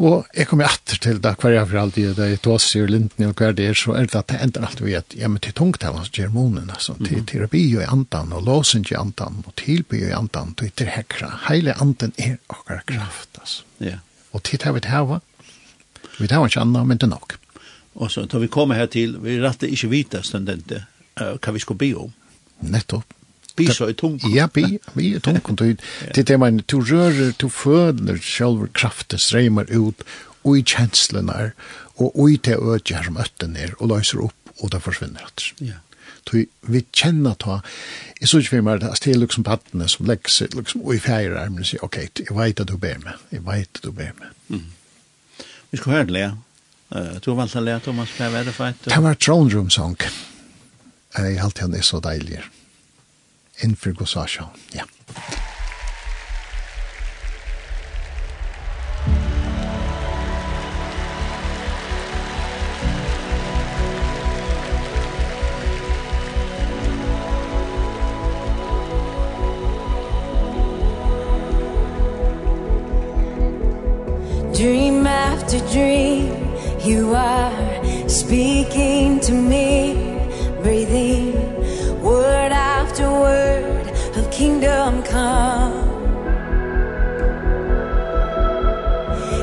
Og 0.00 0.24
jeg 0.32 0.48
kommer 0.48 0.64
atter 0.64 0.96
til 0.96 1.18
det 1.20 1.34
hver 1.42 1.52
jeg 1.52 1.68
for 1.68 1.78
alltid, 1.82 2.14
det 2.16 2.26
er 2.32 2.46
oss 2.48 2.70
i 2.78 2.80
lintene 2.88 3.28
og 3.28 3.40
hver 3.40 3.52
det 3.56 3.66
er, 3.68 3.76
så 3.76 3.92
er 3.98 4.06
det 4.08 4.16
at 4.16 4.30
det 4.32 4.38
ender 4.46 4.64
alltid 4.64 4.86
ved 4.86 4.96
at, 4.96 5.16
ja, 5.20 5.28
men 5.28 5.42
til 5.44 5.52
tungt 5.58 5.84
av 5.84 5.98
gjør 5.98 6.12
germonen, 6.14 6.70
altså, 6.72 6.94
til 7.04 7.26
terapi 7.28 7.60
og 7.76 7.84
andan, 7.84 8.32
og 8.32 8.46
låsen 8.46 8.86
i 8.88 8.96
andan, 8.96 9.42
og 9.44 9.52
tilby 9.60 9.98
i 10.06 10.14
andan, 10.16 10.54
og 10.56 10.72
til 10.80 10.88
hekra. 10.88 11.28
Hele 11.50 11.76
anden 11.84 12.14
er 12.16 12.38
akkar 12.48 12.80
kraft, 12.88 13.42
altså. 13.42 13.68
Ja. 13.84 13.98
Og 14.32 14.44
til 14.46 14.62
det 14.62 14.72
vi 14.78 14.84
tar, 14.88 15.20
vi 16.16 16.30
tar 16.30 16.48
ikke 16.48 16.64
andan, 16.64 16.88
men 16.88 16.96
det 16.96 17.10
er 17.10 17.12
nok. 17.12 17.36
Og 18.00 18.10
så, 18.10 18.24
da 18.24 18.40
vi 18.40 18.48
kommer 18.48 18.80
her 18.80 18.88
til, 18.88 19.18
vi 19.20 19.36
rette 19.42 19.68
ikke 19.68 19.92
vite 19.92 20.24
stendente, 20.24 20.86
hva 21.18 21.52
vi 21.52 21.60
skal 21.60 21.76
be 21.76 21.92
om. 21.98 22.12
Nettopp. 22.72 23.19
Bi 23.56 23.66
så 23.74 23.88
i 23.90 23.94
tung. 23.94 24.20
Ja, 24.34 24.48
vi, 24.54 24.78
vi 24.92 25.14
i 25.16 25.20
tungt. 25.20 25.58
Det 25.58 26.18
är 26.18 26.24
det 26.24 26.38
man, 26.38 26.62
du 26.66 26.80
rører, 26.80 27.32
du 27.36 27.48
føler 27.50 28.18
själva 28.18 28.66
kraften 28.72 29.18
strömmar 29.18 29.70
ut 29.70 30.04
og 30.42 30.58
i 30.58 30.62
känslorna 30.62 31.52
og 32.00 32.30
i 32.30 32.36
det 32.36 32.56
ökar 32.56 33.02
som 33.04 33.16
ötten 33.16 33.56
er, 33.56 33.74
og 33.78 33.90
løser 33.92 34.22
opp, 34.24 34.52
og 34.60 34.70
det 34.70 34.80
forsvinner 34.80 35.20
försvinner. 35.20 35.72
Ja. 35.72 35.80
Tui, 36.24 36.46
vi 36.60 36.84
kjenner 36.92 37.34
ta, 37.34 37.60
jeg 38.20 38.28
så 38.28 38.38
ikke 38.38 38.56
for 38.56 38.64
meg, 38.64 38.80
det 38.80 39.08
er 39.08 39.18
liksom 39.18 39.44
pattene 39.44 39.88
som 39.88 40.06
legger 40.06 40.32
seg, 40.32 40.54
liksom, 40.54 40.82
og 40.84 40.94
i 40.94 41.00
fjerde 41.00 41.40
armen 41.40 41.64
og 41.64 41.68
sier, 41.68 41.84
ok, 41.84 41.96
jeg 42.20 42.36
vet 42.36 42.60
at 42.60 42.68
du 42.68 42.76
ber 42.76 43.00
meg, 43.04 43.20
jeg 43.32 43.44
vet 43.44 43.80
at 43.80 43.84
du 43.84 43.92
ber 43.92 44.12
meg. 44.18 44.32
Mm. 44.48 44.68
Vi 45.70 45.80
skal 45.80 45.92
høre 45.92 46.08
det, 46.12 46.24
ja. 46.24 46.32
Du 47.20 47.30
har 47.30 47.36
valgt 47.38 47.56
å 47.56 47.64
lea, 47.64 47.80
Thomas, 47.84 48.12
hva 48.16 48.30
er 48.32 48.48
det 48.48 48.54
for 48.56 48.68
et? 48.68 48.80
Det 48.84 49.02
var 49.02 49.14
Throne 49.20 49.52
Room 49.54 49.70
Song. 49.70 49.96
Jeg 51.16 51.38
alltid 51.38 51.62
han 51.62 51.76
er 51.76 51.86
så 51.86 52.00
deilig. 52.04 52.40
Mm 52.40 52.59
innenfor 53.62 53.92
Gossasjøen. 53.92 54.48
Ja. 54.74 54.82
Dream 74.54 75.06
after 75.06 75.58
dream 75.72 76.36
You 76.84 77.14
are 77.14 78.08
speaking 78.08 79.20
to 79.20 79.32
me 79.32 79.94
Breathing 80.62 81.32
word 82.02 82.52
after 82.52 83.10
word 83.10 83.86
of 84.16 84.30
kingdom 84.30 85.02
come. 85.02 85.88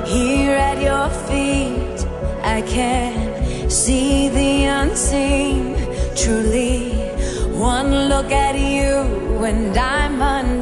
Here 0.05 0.57
at 0.57 0.81
your 0.81 1.09
feet 1.27 1.99
I 2.43 2.61
can 2.61 3.69
see 3.69 4.29
the 4.29 4.65
unseen. 4.65 5.75
Truly 6.15 6.91
one 7.53 8.09
look 8.09 8.31
at 8.31 8.55
you 8.55 9.43
and 9.43 9.77
I'm 9.77 10.21
undone 10.21 10.56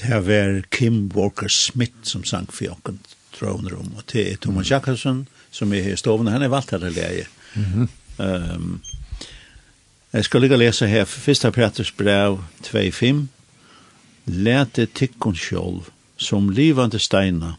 det 0.00 0.20
var 0.26 0.62
Kim 0.70 1.10
Walker 1.14 1.48
Smith 1.48 2.02
som 2.02 2.24
sang 2.24 2.48
for 2.52 2.64
jokken 2.64 3.00
troner 3.34 3.70
Room, 3.70 3.92
og 3.96 4.04
det 4.12 4.32
er 4.32 4.36
Thomas 4.36 4.70
Jakobsen 4.70 5.26
som 5.50 5.72
er 5.72 5.92
i 5.92 5.96
stoven, 5.96 6.30
han 6.30 6.42
er 6.42 6.52
valgt 6.52 6.70
her 6.70 6.78
leie. 6.78 7.26
Mm 7.54 7.64
-hmm. 7.64 8.24
um, 8.54 8.82
jeg 10.12 10.24
skal 10.24 10.40
ligge 10.40 10.54
og 10.54 10.58
lese 10.58 10.86
her, 10.86 11.04
første 11.04 11.50
Peters 11.50 11.92
brev 11.92 12.44
2.5, 12.62 13.26
Læte 14.26 14.86
tikkun 14.86 15.36
sjolv, 15.36 15.84
som 16.16 16.48
livande 16.48 16.98
steina, 16.98 17.52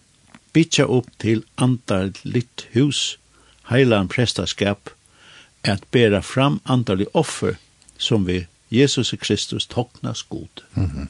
bytja 0.53 0.85
opp 0.85 1.07
til 1.19 1.43
andarligt 1.57 2.67
hus, 2.73 3.19
heilan 3.69 4.07
prestaskap, 4.07 4.89
at 5.63 5.83
bæra 5.91 6.19
fram 6.19 6.61
andarlig 6.65 7.07
offer, 7.13 7.53
som 7.97 8.27
vi 8.27 8.45
Jesus 8.71 9.13
Kristus 9.21 9.65
toknas 9.65 10.23
god. 10.23 10.63
Mm 10.73 10.85
-hmm. 10.85 11.07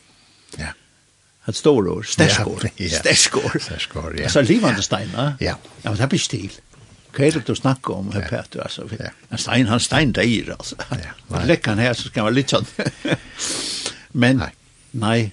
Ja. 0.59 0.71
Ett 1.47 1.55
stort 1.55 1.87
år, 1.87 2.03
stäskor. 2.03 2.69
Sterskår. 2.89 3.59
Sterskår, 3.59 4.17
ja. 4.17 4.23
Altså 4.29 4.41
livande 4.41 4.81
steina. 4.81 5.33
Ja. 5.39 5.55
Ja, 5.81 5.89
men 5.89 5.97
det 5.97 6.09
blir 6.09 6.19
stil. 6.21 6.51
Hva 7.11 7.25
er 7.27 7.35
det 7.35 7.41
du 7.47 7.55
snakker 7.55 7.97
om, 7.97 8.11
hur 8.13 8.21
Peter, 8.21 8.61
Ja. 8.99 9.09
En 9.29 9.37
stein, 9.37 9.67
han 9.67 9.79
stein 9.79 10.13
deir, 10.15 10.53
altså. 10.53 10.75
Ja. 10.91 11.15
Nei. 11.33 11.45
Lekker 11.49 11.73
han 11.73 11.79
her, 11.79 11.93
så 11.93 12.07
skal 12.07 12.23
han 12.23 12.29
være 12.29 12.39
litt 12.39 12.53
sånn. 12.53 12.67
Men, 14.21 14.43
nei. 14.43 14.51
Nei. 14.91 15.31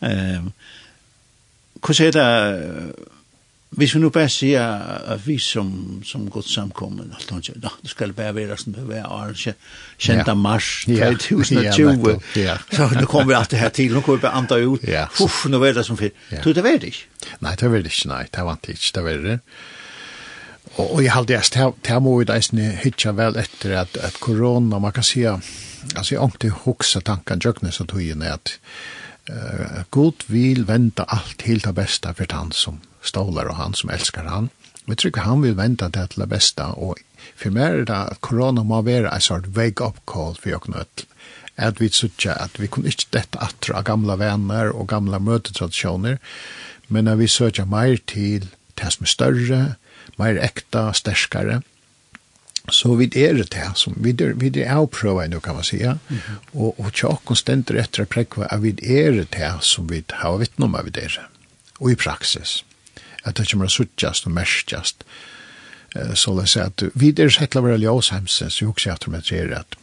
Um, 0.00 0.52
hur 1.80 2.00
er 2.04 2.14
det 2.14 2.28
hvis 3.70 3.92
vi 3.94 4.00
nu 4.02 4.08
bare 4.10 4.28
sier 4.28 4.62
at 5.14 5.20
vi 5.22 5.36
som, 5.38 5.68
som 6.04 6.24
godt 6.30 6.48
samkommer, 6.50 7.04
alt 7.14 7.30
hun 7.30 7.42
siger, 7.42 7.60
nå, 7.62 7.70
det 7.82 7.90
skal 7.92 8.12
bare 8.12 8.34
være 8.34 8.56
som 8.58 8.74
det 8.74 8.86
var 8.88 9.06
år, 9.14 9.36
kjent 9.98 10.28
av 10.28 10.38
mars 10.38 10.70
2020, 10.88 12.16
ja, 12.48 12.56
så 12.72 12.88
nå 12.96 13.06
kommer 13.06 13.30
vi 13.30 13.36
alt 13.38 13.54
det 13.54 13.60
her 13.62 13.70
til, 13.74 13.94
nå 13.94 14.02
kommer 14.02 14.18
vi 14.18 14.26
bare 14.26 14.42
andre 14.42 14.58
ut, 14.66 14.88
ja. 14.90 15.06
uff, 15.22 15.44
nå 15.46 15.62
er 15.62 15.78
det 15.78 15.86
som 15.86 16.00
fyrt. 16.00 16.18
Ja. 16.32 16.42
Du, 16.42 16.50
det 16.56 16.66
var 16.66 16.82
det 16.82 16.90
ikke? 16.90 17.06
Nei, 17.46 17.54
det 17.62 17.70
var 17.70 17.86
det 17.86 17.94
ikke, 17.94 18.10
nei, 18.10 18.24
det 18.34 18.48
var 18.48 18.58
det 18.66 18.74
ikke, 18.74 18.92
det 18.98 19.06
var 19.06 19.22
det. 19.28 19.38
Og, 20.74 20.84
og 20.84 21.04
jeg 21.04 21.14
halte 21.14 21.38
jeg, 21.38 21.54
det 21.54 21.94
her 21.94 22.02
må 22.02 22.18
vi 22.18 22.26
da 22.26 22.42
hitja 22.82 23.14
vel 23.22 23.38
etter 23.38 23.78
at, 23.84 24.02
at 24.02 24.18
korona, 24.18 24.82
man 24.82 24.98
kan 24.98 25.06
sige, 25.06 25.38
altså 25.94 26.16
jeg 26.16 26.26
ångte 26.26 26.50
hoksa 26.66 27.06
tanken, 27.06 27.42
jøkne 27.44 27.70
så 27.70 27.86
tog 27.86 28.02
inn 28.02 28.26
at 28.26 28.56
uh, 29.30 29.82
god 29.94 30.26
vil 30.26 30.66
vente 30.66 31.06
alt 31.06 31.38
til 31.38 31.62
det 31.62 31.74
beste 31.78 32.18
for 32.18 32.34
han 32.34 32.50
som 32.50 32.82
stolar 33.02 33.44
och 33.44 33.56
han 33.56 33.74
som 33.74 33.90
älskar 33.90 34.24
han. 34.24 34.48
Vi 34.84 34.96
tycker 34.96 35.20
han 35.20 35.42
vill 35.42 35.54
vänta 35.54 35.88
det 35.88 36.08
det 36.16 36.26
bästa 36.26 36.66
och 36.66 36.98
för 37.36 37.50
meg 37.50 37.74
er 37.74 37.84
det 37.84 37.96
at 37.96 38.20
corona 38.20 38.62
må 38.62 38.82
vara 38.82 39.14
en 39.14 39.20
sort 39.20 39.46
wake-up 39.56 40.00
call 40.06 40.34
för 40.34 40.50
jag 40.50 40.62
knött. 40.62 41.06
Att 41.56 41.80
vi 41.80 41.88
sutja 41.88 42.32
at 42.32 42.60
vi 42.60 42.66
kunde 42.66 42.88
inte 42.88 43.04
detta 43.10 43.48
av 43.74 43.84
gamla 43.84 44.16
vänner 44.16 44.68
och 44.68 44.88
gamla 44.88 45.18
møtetradisjoner, 45.18 46.18
men 46.88 47.04
när 47.04 47.16
vi 47.16 47.28
söker 47.28 47.64
meir 47.64 47.96
till 47.96 48.48
det 48.74 48.90
som 48.90 49.04
er 49.04 49.08
større, 49.08 49.74
mer 50.16 50.36
äkta, 50.36 50.92
sterskare, 50.92 51.62
så 52.70 52.94
vid 52.94 53.16
er 53.16 53.34
det 53.34 53.54
här 53.54 53.74
som 53.74 53.94
vid 53.96 54.20
är, 54.20 54.32
vid 54.34 54.56
är 54.56 54.74
avpröva 54.74 55.26
nu 55.26 55.40
kan 55.40 55.54
man 55.54 55.64
säga 55.64 55.98
mm. 56.08 56.20
och 56.52 56.80
och 56.80 56.96
tjock 56.96 57.30
och 57.30 57.38
ständer 57.38 57.74
efter 57.74 58.02
att 58.02 58.08
präkva 58.08 58.56
vid 58.56 58.82
är 58.82 59.12
det 59.12 59.34
här 59.34 59.58
som 59.60 59.86
vi 59.86 60.04
har 60.08 60.38
vittnat 60.38 60.66
om 60.66 60.80
vi 60.84 60.90
det 60.90 61.10
och 61.78 61.90
i 61.90 61.96
praxis 61.96 62.64
at 63.24 63.36
det 63.36 63.48
kommer 63.50 63.68
å 63.68 63.74
suttjast 63.74 64.26
og 64.26 64.36
merskjast. 64.38 65.04
Så 66.14 66.34
det 66.38 66.46
er 66.56 66.68
at 66.70 66.82
vi 66.94 67.10
er 67.18 67.32
sett 67.34 67.56
av 67.58 67.66
veldig 67.66 67.88
så 68.30 68.64
jo 68.64 68.70
også 68.70 68.92
at 68.94 69.06
det 69.10 69.24
sier 69.26 69.54
at 69.58 69.78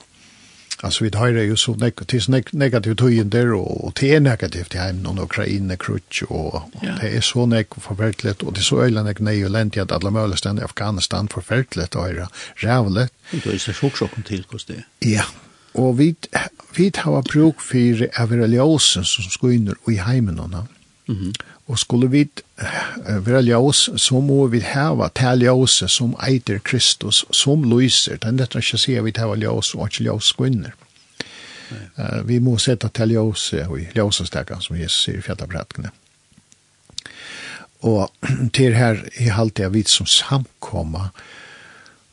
Alltså 0.83 1.03
vi 1.03 1.09
har 1.13 1.27
ju 1.27 1.55
så 1.57 1.73
neg 1.75 1.93
så 2.21 2.31
neg 2.31 2.51
negativt 2.53 2.99
tøyen 3.01 3.31
der 3.33 3.49
og 3.55 3.95
det 3.97 4.11
er 4.13 4.19
negativt 4.19 4.75
i 4.75 4.77
heimen 4.77 5.07
og 5.17 5.23
Ukraina 5.25 5.75
krutch 5.75 6.21
og 6.29 6.69
det 6.83 7.15
er 7.17 7.21
så 7.25 7.47
neg 7.49 7.65
forferdelig 7.81 8.35
og 8.45 8.53
det 8.53 8.61
er 8.61 8.67
så 8.67 8.83
øyla 8.85 9.01
neg 9.03 9.19
nei 9.25 9.39
og 9.43 9.55
lent 9.55 9.75
i 9.75 9.81
at 9.81 9.91
alle 9.91 10.11
mulig 10.11 10.37
i 10.37 10.61
Afghanistan 10.67 11.27
forferdelig 11.33 11.89
og 11.95 12.11
er 12.11 12.27
rævlig. 12.61 13.07
Det 13.31 13.53
er 13.55 13.57
så 13.57 13.73
sjokkjokken 13.73 14.23
til 14.23 14.45
hos 14.51 14.65
det. 14.69 14.83
Ja, 15.01 15.25
og 15.73 15.97
vi, 15.97 16.13
vi 16.77 16.91
har 16.95 17.21
bruk 17.25 17.61
for 17.61 18.05
av 18.21 18.31
religiøsen 18.31 19.03
som 19.03 19.31
skoiner 19.33 19.73
i 19.89 19.97
heimen 19.97 20.39
og 20.39 20.49
Mhm. 21.07 21.33
Og 21.67 21.79
skulle 21.79 22.07
vi 22.11 22.23
være 23.27 23.43
ljøs, 23.43 23.89
så 23.99 24.19
må 24.23 24.45
vi 24.47 24.61
hava 24.63 25.09
til 25.15 25.43
ljøs 25.43 25.81
som 25.91 26.15
eiter 26.23 26.61
Kristus, 26.63 27.25
som 27.31 27.65
lyser. 27.67 28.21
Det 28.21 28.31
er 28.31 28.37
dette 28.39 28.63
ikke 28.63 28.79
å 28.79 28.83
si 28.85 28.95
at 28.95 29.03
vi 29.03 29.15
til 29.15 29.43
ljøs 29.43 29.73
og 29.75 29.89
ikke 29.89 30.07
ljøs 30.07 30.31
kvinner. 30.39 30.75
Uh, 31.97 32.21
vi 32.23 32.39
må 32.39 32.55
sette 32.63 32.87
til 32.95 33.11
ljøs 33.11 33.49
og 33.65 33.79
i 33.81 33.87
ljøsestekken, 33.95 34.63
som 34.63 34.79
Jesus 34.79 35.01
sier 35.03 35.19
i 35.19 35.25
fjettabratkene. 35.25 35.91
Og 37.85 38.07
til 38.55 38.73
her 38.73 39.03
i 39.19 39.27
halte 39.35 39.65
jeg 39.65 39.75
vidt 39.75 39.91
som 39.91 40.07
samkommer, 40.09 41.11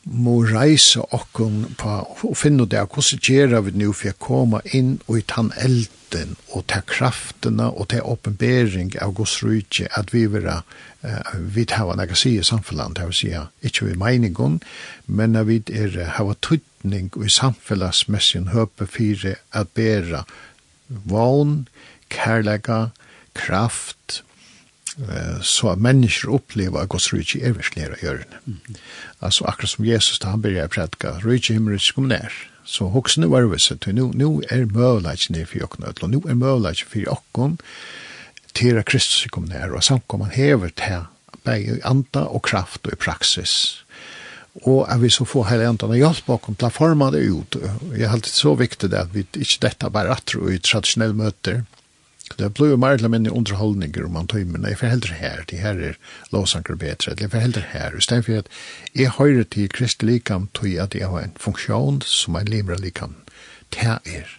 må 0.05 0.43
reise 0.45 1.01
okken 1.15 1.75
på 1.79 1.91
og 2.29 2.37
finne 2.37 2.67
det, 2.69 2.83
hvordan 2.93 3.21
gjør 3.25 3.61
vi 3.65 3.73
nå 3.81 3.91
for 3.93 4.13
å 4.13 4.19
komme 4.21 4.61
inn 4.77 4.99
og 5.07 5.17
i 5.19 5.23
tann 5.25 5.49
elden 5.57 6.35
og 6.53 6.67
ta 6.69 6.83
kraftene 6.85 7.71
og 7.73 7.89
ta 7.91 8.03
oppenbering 8.05 8.93
av 9.01 9.15
Guds 9.17 9.39
rydtje, 9.43 9.89
at 9.97 10.13
vi 10.13 10.25
vil 10.29 10.45
uh, 10.45 10.61
vi 11.55 11.65
har 11.69 11.91
en 11.91 12.03
agasi 12.03 12.35
i 12.37 12.45
samfunnet, 12.45 12.95
det 12.97 13.09
vil 13.09 13.17
si 13.17 13.31
ikke 13.65 13.89
vi 13.89 13.97
meningen, 13.99 14.59
men 15.07 15.35
at 15.35 15.49
vi 15.49 15.61
er, 15.73 15.97
har 16.17 16.37
tydning 16.41 17.11
i 17.17 17.29
samfunnsmessig 17.29 18.45
høpe 18.53 18.87
fire 18.87 19.35
at 19.53 19.73
bære 19.73 20.23
vogn, 20.87 21.65
kærlega, 22.13 22.89
kraft, 23.35 24.21
så 25.43 25.73
at 25.73 25.81
mennesker 25.83 26.31
opplever 26.31 26.79
at 26.79 26.89
Guds 26.89 27.09
rydde 27.13 27.41
er 27.43 27.55
virkelig 27.57 27.83
her 27.83 27.95
å 27.95 28.01
gjøre 28.01 28.27
det. 28.31 28.57
Altså 29.19 29.47
akkurat 29.49 29.73
som 29.73 29.87
Jesus 29.87 30.21
da 30.23 30.31
han 30.31 30.43
begynner 30.43 30.69
å 30.69 30.75
prædika, 30.75 31.17
rydde 31.23 31.57
himmel 31.57 31.81
kom 31.95 32.07
nær. 32.11 32.33
Så 32.65 32.87
hoksen 32.89 33.27
var 33.29 33.45
det 33.45 33.61
så, 33.61 33.77
nu, 33.93 34.07
nu 34.15 34.41
er 34.49 34.65
møleit 34.65 35.27
ned 35.29 35.45
for 35.51 35.61
jokken, 35.61 35.85
og 35.85 36.09
nu 36.09 36.21
er 36.25 36.39
møleit 36.39 36.81
for 36.81 37.03
jokken, 37.03 37.59
tera 38.55 38.81
Kristus 38.87 39.27
kom 39.31 39.49
nær, 39.51 39.75
og 39.75 39.83
samkomman 39.85 40.33
hever 40.33 40.71
til 40.73 41.05
i 41.45 41.81
anda 41.85 42.23
og 42.25 42.41
kraft 42.47 42.87
og 42.87 42.95
i 42.95 42.97
praksis. 42.97 43.83
Og 44.63 44.85
at 44.89 45.01
vi 45.03 45.11
så 45.11 45.27
får 45.27 45.49
hele 45.51 45.67
andan 45.67 45.91
og 45.91 45.99
hjelp 45.99 46.29
bakom 46.29 46.55
til 46.55 46.69
å 46.69 46.73
forma 46.73 47.11
det 47.13 47.25
ut. 47.27 47.57
Jeg 47.91 48.07
har 48.07 48.15
alltid 48.15 48.33
så 48.33 48.55
viktig 48.57 48.89
det 48.89 49.01
at 49.03 49.11
vi 49.13 49.25
ikke 49.27 49.65
dette 49.67 49.91
bare 49.93 50.15
atro 50.15 50.47
i 50.49 50.61
tradisjonelle 50.63 51.17
møter, 51.17 51.65
Det 52.33 52.49
blir 52.57 52.73
jo 52.73 52.77
mer 52.81 52.97
eller 52.97 53.11
mindre 53.13 53.31
underholdninger 53.37 54.05
om 54.05 54.15
man 54.17 54.27
tøy, 54.27 54.43
men 54.49 54.65
jeg 54.65 54.79
forhelder 54.79 55.13
her, 55.13 55.43
de 55.49 55.59
her 55.61 55.77
er 55.91 55.99
lovsanker 56.33 56.75
bedre, 56.75 57.13
jeg 57.19 57.31
forhelder 57.31 57.67
her, 57.71 57.95
i 57.97 58.01
stedet 58.01 58.25
for 58.25 58.41
at 58.41 58.47
jeg 58.95 59.13
hører 59.19 59.43
til 59.43 59.69
kristelig 59.69 60.19
likam 60.19 60.49
tøy 60.57 60.75
at 60.81 60.95
jeg 60.97 61.07
har 61.09 61.21
en 61.21 61.37
funksjon 61.39 62.01
som 62.01 62.35
en 62.35 62.49
limra 62.49 62.79
likam, 62.81 63.15
til 63.71 63.99
er, 64.17 64.31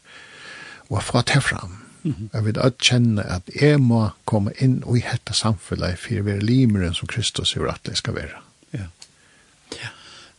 og 0.91 1.03
fra 1.03 1.23
til 1.23 1.41
fram, 1.41 1.79
jeg 2.07 2.45
vil 2.45 2.59
at 2.63 2.79
kjenne 2.83 3.23
at 3.23 3.49
jeg 3.61 3.81
må 3.83 4.09
komme 4.31 4.53
inn 4.63 4.79
og 4.85 4.99
i 4.99 5.05
hette 5.07 5.35
samfunnet 5.35 5.99
for 5.99 6.21
å 6.21 6.27
være 6.27 6.45
limeren 6.47 6.95
som 6.95 7.11
Kristus 7.11 7.57
er 7.57 7.67
at 7.71 7.83
det 7.87 7.97
skal 7.99 8.15
være. 8.15 8.43
Ja. 8.77 8.87
ja. 9.75 9.91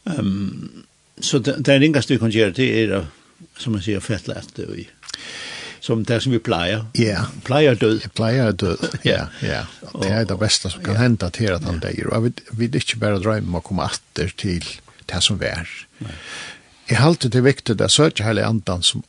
Um, 0.05 0.85
så 1.19 1.41
det, 1.43 1.57
det 1.67 1.79
ringaste 1.81 2.13
vi 2.13 2.21
kan 2.21 2.31
gjøre, 2.31 2.55
det 2.55 2.69
er, 2.83 3.09
som 3.59 3.75
man 3.75 3.83
sier, 3.83 4.03
fettle 4.03 4.37
etter 4.39 4.71
og 4.71 4.79
i 4.79 4.87
som 5.87 6.03
det 6.07 6.19
som 6.23 6.35
vi 6.35 6.39
plejer. 6.43 6.83
Ja. 6.99 7.05
Yeah. 7.05 7.29
Plejer 7.47 7.79
død. 7.79 8.01
Jeg 8.03 8.11
plejer 8.17 8.51
død, 8.51 8.83
ja. 9.07 9.27
ja. 9.45 9.63
Og 9.93 10.03
det 10.03 10.11
er 10.11 10.27
det 10.27 10.39
beste 10.41 10.71
som 10.73 10.83
kan 10.83 10.97
ja. 10.97 11.05
hende 11.05 11.29
til 11.35 11.53
at 11.55 11.63
han 11.67 11.79
dør. 11.83 12.11
Og 12.11 12.27
jeg 12.27 12.59
vil 12.59 12.75
ikke 12.81 12.99
bare 13.03 13.21
drømme 13.23 13.47
om 13.53 13.59
å 13.61 13.63
komme 13.65 13.87
atter 13.87 14.33
til 14.37 14.65
det 15.07 15.21
som 15.23 15.39
vi 15.39 15.49
er. 15.49 15.71
Jeg 16.87 16.99
har 16.99 17.11
alltid 17.11 17.35
det 17.35 17.43
viktig 17.45 17.77
at 17.79 17.93
søker 17.93 18.27
hele 18.27 18.45
andan 18.47 18.83
som 18.83 19.03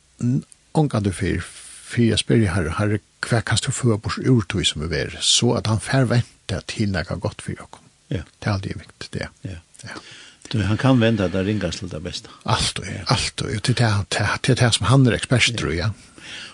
omgang 0.77 1.03
du 1.03 1.11
fyr, 1.15 1.43
for 1.43 2.03
jeg 2.05 2.21
spør 2.21 2.43
jeg 2.43 2.53
herre, 2.53 2.75
herre, 2.77 2.99
hva 3.25 3.41
kan 3.43 3.59
du 3.63 3.71
få 3.75 3.97
bort 3.97 4.19
urtøy 4.19 4.63
som 4.67 4.83
vi 4.85 4.99
er, 4.99 5.15
så 5.23 5.55
at 5.59 5.67
han 5.67 5.81
ferventer 5.83 6.63
til 6.71 6.91
noe 6.93 7.19
godt 7.19 7.43
for 7.43 7.59
dere. 7.59 7.85
Ja. 8.09 8.23
Det 8.39 8.47
er 8.47 8.55
alltid 8.55 8.81
viktig, 8.83 9.09
det. 9.15 9.29
Ja. 9.45 9.59
Ja. 9.85 10.01
Du, 10.51 10.61
han 10.65 10.77
kan 10.77 11.01
vente 11.01 11.23
at 11.23 11.33
det 11.33 11.45
ringas 11.45 11.79
til 11.79 11.91
det 11.91 12.03
beste. 12.03 12.29
Alt 12.45 12.79
og, 12.79 12.85
alt 13.07 13.41
og, 13.41 13.63
til 13.63 13.75
det 13.77 13.85
är 13.85 14.37
det 14.47 14.59
det 14.59 14.73
som 14.73 14.85
han 14.85 15.07
er 15.07 15.13
ekspert, 15.13 15.57
tror 15.57 15.93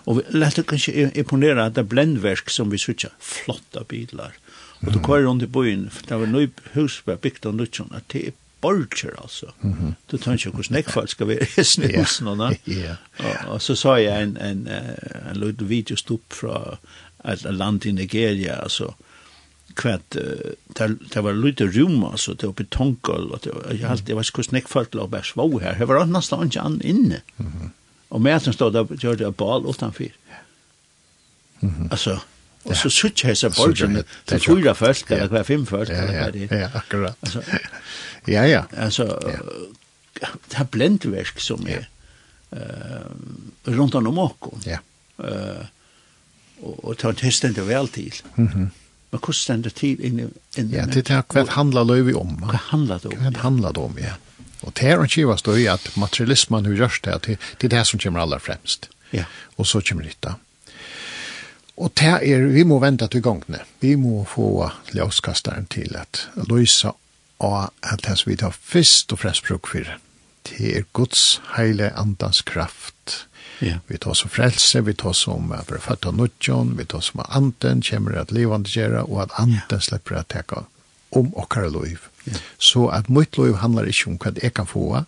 Og 0.06 0.18
Och 0.18 0.22
lätt 0.30 0.60
att 0.60 0.68
kanskje 0.68 1.12
imponera 1.16 1.66
at 1.66 1.76
det 1.76 1.84
bländverk 1.84 2.50
som 2.50 2.70
vi 2.70 2.78
switchar 2.78 3.12
flotta 3.20 3.84
bilar. 3.84 4.34
Og 4.82 4.94
då 4.94 5.00
kör 5.00 5.22
runt 5.22 5.44
i 5.44 5.48
byen, 5.48 5.90
för 5.90 6.08
det 6.08 6.16
var 6.16 6.26
nu 6.26 6.50
hus 6.72 7.02
var 7.06 7.16
byggt 7.16 7.46
och 7.46 7.56
nutchen 7.56 7.92
at 7.96 8.04
det 8.08 8.28
er 8.28 8.32
bolcher 8.62 9.14
alltså. 9.22 9.52
Mm 9.62 9.96
Du 10.12 10.18
tänker 10.18 10.52
hur 10.52 10.64
snäckfall 10.64 11.08
skal 11.08 11.28
være 11.28 11.46
i 11.88 12.24
någon 12.24 12.38
va? 12.38 12.54
Ja. 12.66 12.96
Og, 13.48 13.62
så 13.62 13.76
sa 13.76 13.96
jeg 13.98 14.24
en 14.24 14.38
en 14.38 14.68
en 15.30 15.40
liten 15.40 15.70
video 15.70 15.98
stopp 15.98 16.34
fra 16.34 16.78
ett 17.24 17.44
land 17.44 17.86
i 17.86 17.92
Nigeria 17.92 18.56
altså, 18.56 18.94
uh, 19.84 20.92
det 21.14 21.24
var 21.24 21.34
lite 21.34 21.68
rum 21.68 22.04
altså 22.04 22.34
det 22.34 22.48
var 22.48 22.54
betonggulv 22.54 23.32
og 23.32 23.48
jeg 23.48 23.88
helt 23.88 24.10
jeg 24.10 24.16
var 24.16 24.28
ikke 24.28 24.44
snekk 24.44 24.70
falt 24.72 24.96
og 24.96 25.12
bare 25.12 25.24
svå 25.24 25.48
her. 25.60 25.78
Det 25.80 25.88
var 25.88 26.06
nesten 26.06 26.48
ikke 26.48 26.62
an 26.62 26.80
inne 26.82 27.22
og 28.10 28.22
med 28.22 28.40
som 28.40 28.54
stod 28.54 28.74
der 28.74 28.86
gjorde 28.96 29.24
jeg 29.24 29.36
bal 29.36 29.66
utenfor 29.66 30.14
alltså 31.92 32.20
og 32.66 32.76
så 32.76 32.90
sutt 32.90 33.24
jeg 33.24 33.38
seg 33.38 33.54
det 33.54 34.06
til 34.26 34.40
fyra 34.40 34.74
først 34.74 35.12
eller 35.12 35.28
hver 35.28 35.44
fem 35.44 35.66
først 35.66 35.92
eller 35.92 36.14
hva 36.14 36.32
det 36.32 36.48
ja 36.52 36.70
akkurat 36.74 37.16
altså, 37.22 37.44
ja 38.28 38.46
ja. 38.46 38.64
altså 38.72 39.06
det 40.22 40.58
er 40.58 40.64
blendverk 40.72 41.40
som 41.40 41.68
er 41.68 41.86
rundt 43.68 43.96
om 43.96 44.20
åkken 44.20 44.66
ja. 44.66 44.80
Og, 46.66 46.86
og 46.88 46.98
tar 46.98 47.16
testen 47.20 47.54
det 47.56 47.66
vel 47.68 47.90
til. 47.92 48.16
Mhm. 48.36 48.72
Men 49.16 49.22
hvordan 49.24 49.40
stender 49.40 49.72
tid 49.72 50.02
inne? 50.04 50.30
inne 50.60 50.76
ja, 50.76 50.86
det 50.92 51.06
er 51.08 51.22
hva 51.32 51.46
handla 51.56 51.86
løyvi 51.88 52.12
om. 52.20 52.34
Hva 52.44 52.60
handler 52.74 53.00
det 53.00 53.14
om? 53.14 53.22
Hva 53.24 53.44
handla 53.46 53.72
det 53.72 53.84
om, 53.84 54.00
ja. 54.02 54.18
Og 54.66 54.74
det 54.76 54.90
er 54.92 55.00
en 55.00 55.08
kivas 55.08 55.46
då 55.46 55.56
i 55.58 55.68
at 55.72 55.88
materialismen 55.96 56.66
hur 56.66 56.76
gjørs 56.76 57.00
det, 57.06 57.38
det 57.62 57.68
er 57.68 57.72
det 57.78 57.86
som 57.88 58.00
kommer 58.00 58.26
aller 58.26 58.44
fremst. 58.44 58.90
Ja. 59.16 59.24
Og 59.56 59.68
så 59.68 59.80
kommer 59.82 60.04
nytta. 60.04 60.36
Og 61.78 61.94
det 61.96 62.12
er, 62.28 62.44
vi 62.52 62.64
må 62.68 62.80
vente 62.84 63.08
til 63.08 63.24
gangene. 63.24 63.62
Vi 63.80 63.96
må 63.96 64.26
få 64.28 64.68
ljøskasteren 64.92 65.68
til 65.72 65.96
at 65.96 66.28
løse 66.50 66.92
og 67.40 67.72
at 67.84 68.04
det 68.04 68.18
som 68.20 68.32
vi 68.32 68.40
tar 68.40 68.56
først 68.56 69.16
og 69.16 69.20
fremst 69.24 69.48
bruk 69.48 69.72
for, 69.72 69.96
det 70.48 70.72
er 70.78 70.90
Guds 70.94 71.42
heile 71.56 71.92
andans 71.96 72.42
kraft 72.42 73.28
Yeah. 73.62 73.80
Vi 73.88 73.98
tar 73.98 74.14
som 74.14 74.30
frelse, 74.30 74.82
vi 74.82 74.94
tar 74.94 75.14
som 75.14 75.52
att 75.52 75.68
bli 75.68 75.80
fatta 75.80 76.12
nutjon, 76.12 76.78
vi 76.78 76.86
tar 76.86 77.02
som 77.02 77.20
at 77.20 77.36
anten 77.36 77.82
kommer 77.82 78.18
at 78.18 78.32
levande 78.32 78.70
göra 78.70 79.04
og 79.04 79.22
at 79.22 79.40
anten 79.40 79.62
yeah. 79.72 79.82
släpper 79.82 80.16
att 80.16 80.28
täcka 80.28 80.64
om 81.10 81.34
och 81.34 81.58
liv. 81.84 82.00
Yeah. 82.26 82.40
Så 82.58 82.88
at 82.88 83.10
mitt 83.10 83.38
liv 83.38 83.56
handlar 83.56 83.86
ikke 83.86 84.10
om 84.10 84.18
hva 84.18 84.34
jeg 84.44 84.54
kan 84.54 84.68
få, 84.68 85.06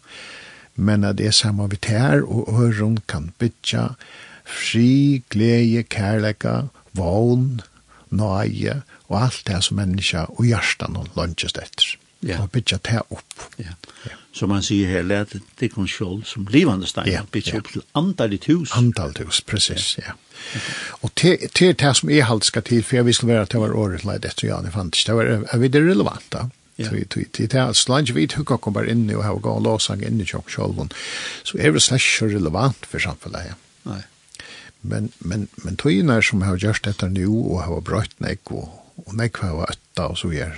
men 0.75 1.03
at 1.03 1.17
det 1.17 1.27
er 1.27 1.31
samme 1.31 1.69
vi 1.69 1.77
tar, 1.77 2.21
og 2.21 2.47
øren 2.53 2.99
kan 3.07 3.33
bytja 3.39 3.95
fri, 4.45 5.23
glede, 5.29 5.83
kärleka, 5.83 6.69
vogn, 6.91 7.61
nøye 8.09 8.81
og 9.07 9.21
alt 9.21 9.43
det 9.47 9.63
som 9.63 9.79
menneska 9.79 10.27
og 10.37 10.45
hjertan 10.45 10.97
og 10.99 11.09
lønges 11.17 11.55
etter 11.55 11.95
ja. 12.25 12.41
og 12.41 12.51
bytja 12.51 12.79
det 12.83 13.01
opp. 13.09 13.47
Ja. 13.57 13.75
ja. 14.05 14.15
Som 14.33 14.51
man 14.53 14.63
sier 14.65 14.89
her, 14.89 15.05
lærte 15.07 15.41
det 15.59 15.71
kun 15.73 15.87
skjold 15.89 16.25
som 16.29 16.47
livande 16.53 16.87
stein, 16.89 17.09
ja. 17.11 17.23
bytja 17.31 17.57
ja. 17.57 17.61
opp 17.61 17.71
til 17.73 17.85
antallet 17.97 18.45
hus. 18.51 18.73
Antallet 18.77 19.23
hus, 19.25 19.41
precis, 19.41 19.95
ja. 19.97 20.11
ja. 20.11 20.15
Okay. 20.47 20.75
Og 21.01 21.15
til, 21.53 21.73
det 21.73 21.95
som 21.97 22.09
jeg 22.13 22.27
halt 22.29 22.45
skal 22.45 22.63
til, 22.63 22.83
for 22.83 22.99
jeg 22.99 23.07
visste 23.07 23.27
være 23.27 23.47
at 23.47 23.51
det 23.55 23.61
var 23.61 23.73
året 23.75 24.05
leid 24.05 24.25
etter 24.25 24.51
Jan, 24.51 24.69
jeg 24.69 24.75
fant 24.75 25.03
det 25.07 25.17
var, 25.17 25.33
er 25.41 25.61
vi 25.61 25.71
det 25.73 25.83
relevant 25.85 26.29
da? 26.33 26.47
Ja. 26.77 26.91
Så 26.91 27.23
det 27.33 27.53
er 27.57 27.73
slange 27.73 28.13
vi 28.13 28.27
och 28.37 28.61
kom 28.61 28.73
bare 28.73 28.91
inne 28.91 29.17
og 29.17 29.23
hava 29.23 29.39
gav 29.39 29.63
låsang 29.63 30.03
in 30.05 30.21
i 30.21 30.25
tjokk 30.25 30.51
så 30.51 31.57
er 31.57 31.71
det 31.71 31.81
slags 31.81 32.21
relevant 32.21 32.85
for 32.85 32.99
samfunnet, 32.99 33.47
ja. 33.49 33.53
Nei. 33.83 34.03
Men, 34.81 35.11
men, 35.19 35.47
men 35.63 35.75
tøyene 35.75 36.21
som 36.21 36.41
har 36.41 36.57
gjort 36.57 36.85
dette 36.85 37.09
nu 37.09 37.25
og 37.49 37.63
har 37.63 37.81
brøtt 37.81 38.19
nek 38.19 38.51
og, 38.51 38.69
og 39.05 39.15
nek 39.15 39.37
har 39.37 39.65
øtta 39.71 40.11
og 40.11 40.17
så 40.17 40.29
gjør, 40.29 40.53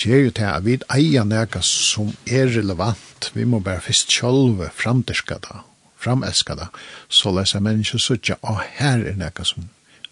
gjør 0.00 0.24
jo 0.26 0.32
til 0.34 0.48
at 0.50 0.64
vi 0.66 0.78
eier 0.92 1.26
noe 1.28 1.62
som 1.66 2.12
er 2.26 2.50
relevant. 2.54 3.30
Vi 3.34 3.46
må 3.48 3.60
bare 3.62 3.82
først 3.84 4.12
sjølve 4.12 4.70
framtiske 4.74 5.38
det, 5.46 5.60
framelske 6.00 6.56
det, 6.58 6.68
så 7.08 7.32
leser 7.34 7.64
mennesker 7.64 8.02
sier 8.02 8.38
og 8.42 8.60
her 8.78 9.04
er 9.06 9.18
noe 9.20 9.46
som 9.46 9.70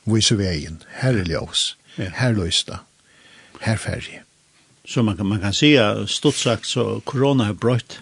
viser 0.08 0.38
veien, 0.40 0.80
her 0.98 1.18
er 1.20 1.28
ljøs, 1.28 1.76
ja. 1.96 2.10
her 2.18 2.34
løs 2.34 2.64
det, 2.68 2.78
her 3.62 3.78
ferdig. 3.78 4.22
Så 4.88 5.02
man 5.06 5.16
kan, 5.16 5.28
man 5.30 5.40
kan 5.40 5.54
si 5.54 5.76
at 5.78 6.08
stort 6.10 6.38
sagt 6.40 6.66
så 6.66 7.00
korona 7.06 7.50
har 7.50 7.58
brøtt, 7.58 8.00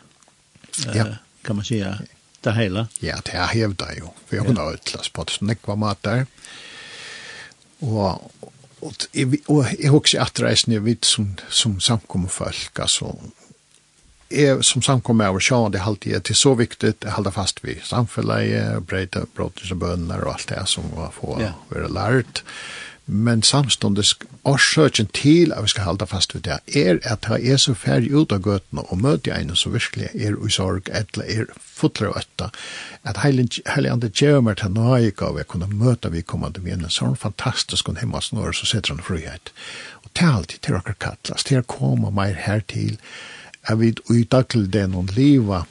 ja. 0.94 1.16
Kan 1.44 1.56
man 1.56 1.64
si 1.64 1.80
at 1.80 2.04
det 2.44 2.52
hele. 2.56 2.86
Ja, 3.02 3.18
det 3.24 3.34
er 3.34 3.48
hevda 3.52 3.90
jo, 3.98 4.12
Vi 4.30 4.38
har 4.38 4.44
kunne 4.44 4.60
ja. 4.60 4.76
utlast 4.76 5.12
på 5.12 5.24
det, 5.24 5.36
så 5.36 5.44
nekva 5.44 5.76
mat 5.76 6.00
der. 6.04 6.26
Og 7.80 8.30
och 8.80 9.06
och 9.46 9.66
jag 9.78 9.94
också 9.94 10.18
att 10.18 10.40
reisen 10.40 10.74
jag 10.74 10.80
vet 10.80 11.04
som 11.04 11.36
som 11.48 11.80
samkommer 11.80 12.28
folk 12.28 12.78
altså, 12.78 13.16
är 14.28 14.60
som 14.60 14.82
samkommer 14.82 15.30
over 15.30 15.40
sjön 15.40 15.72
det 15.72 15.82
alltid 15.82 16.12
det 16.12 16.30
er 16.30 16.34
så 16.34 16.54
viktigt 16.54 17.04
att 17.04 17.12
hålla 17.12 17.30
fast 17.30 17.64
vid 17.64 17.82
samfunnet, 17.82 18.82
breda 18.82 19.26
brotters 19.36 19.70
och 19.70 19.76
bønner 19.76 20.24
och 20.24 20.32
allt 20.32 20.48
det 20.48 20.66
som 20.66 20.84
var 20.96 21.10
få 21.10 21.52
vara 21.68 21.88
lärt 21.88 22.42
men 23.10 23.42
samståndes 23.42 24.14
årsøkjen 24.46 25.08
til 25.14 25.52
at 25.52 25.64
vi 25.64 25.72
skal 25.72 25.84
halda 25.88 26.06
fast 26.06 26.34
ved 26.34 26.44
det, 26.46 26.58
er 26.78 27.00
at 27.10 27.26
jeg 27.28 27.52
er 27.52 27.58
så 27.58 27.74
ferdig 27.74 28.12
ut 28.14 28.32
av 28.32 28.44
gøtene 28.44 28.84
og 28.86 29.00
møte 29.02 29.34
en 29.34 29.50
som 29.58 29.74
virkelig 29.74 30.12
er 30.14 30.36
i 30.38 30.50
sorg, 30.54 30.88
eller 30.88 31.26
er 31.26 31.50
fotler 31.58 32.12
og 32.12 32.20
øtta, 32.22 32.50
at 33.02 33.20
hele 33.24 33.92
andre 33.92 34.12
gjør 34.14 34.40
meg 34.46 34.60
til 34.60 34.72
noe 34.76 35.00
jeg 35.02 35.16
gav, 35.18 35.40
jeg 35.40 35.50
kunne 35.50 35.70
møte 35.72 36.12
vi 36.14 36.22
kommande 36.22 36.62
med 36.62 36.78
en 36.78 36.94
sånn 36.94 37.18
fantastisk 37.18 37.90
og 37.90 37.98
himmel 37.98 38.30
når 38.36 38.54
så 38.60 38.70
sitter 38.70 38.94
han 38.94 39.04
frihet. 39.04 39.52
Og 40.04 40.14
til 40.14 40.30
alltid 40.30 40.62
til 40.62 40.78
dere 40.78 40.96
kattles, 41.02 41.44
til 41.44 41.60
å 41.60 41.66
komme 41.66 42.14
mer 42.14 42.38
her 42.46 42.62
til, 42.70 42.96
at 43.66 43.80
vi 43.80 43.92
i 44.14 44.24
daglig 44.24 44.70
det 44.72 44.86
noen 44.92 45.10
livet, 45.16 45.66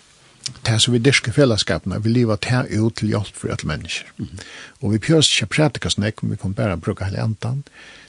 det 0.66 0.80
som 0.82 0.94
vi 0.94 1.00
dyrker 1.04 1.34
fellesskapene, 1.36 2.02
vi 2.04 2.14
lever 2.14 2.38
det 2.42 2.80
ut 2.80 2.96
til 3.00 3.14
hjelp 3.14 3.36
for 3.36 3.54
alle 3.54 3.70
mennesker. 3.70 4.12
Mm. 4.18 4.44
Og 4.82 4.94
vi 4.94 5.00
pjøs 5.08 5.32
ikke 5.32 5.54
prætika 5.56 5.90
snakk, 5.90 6.24
men 6.24 6.36
vi 6.36 6.42
kan 6.42 6.54
bare 6.54 6.78
bruke 6.78 7.06
hele 7.06 7.24
enten 7.24 7.64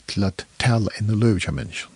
til 0.07 0.27
at 0.27 0.45
tale 0.59 0.91
inn 0.99 1.11
og 1.13 1.23
løve 1.23 1.39
til 1.39 1.55
mennesker. 1.57 1.87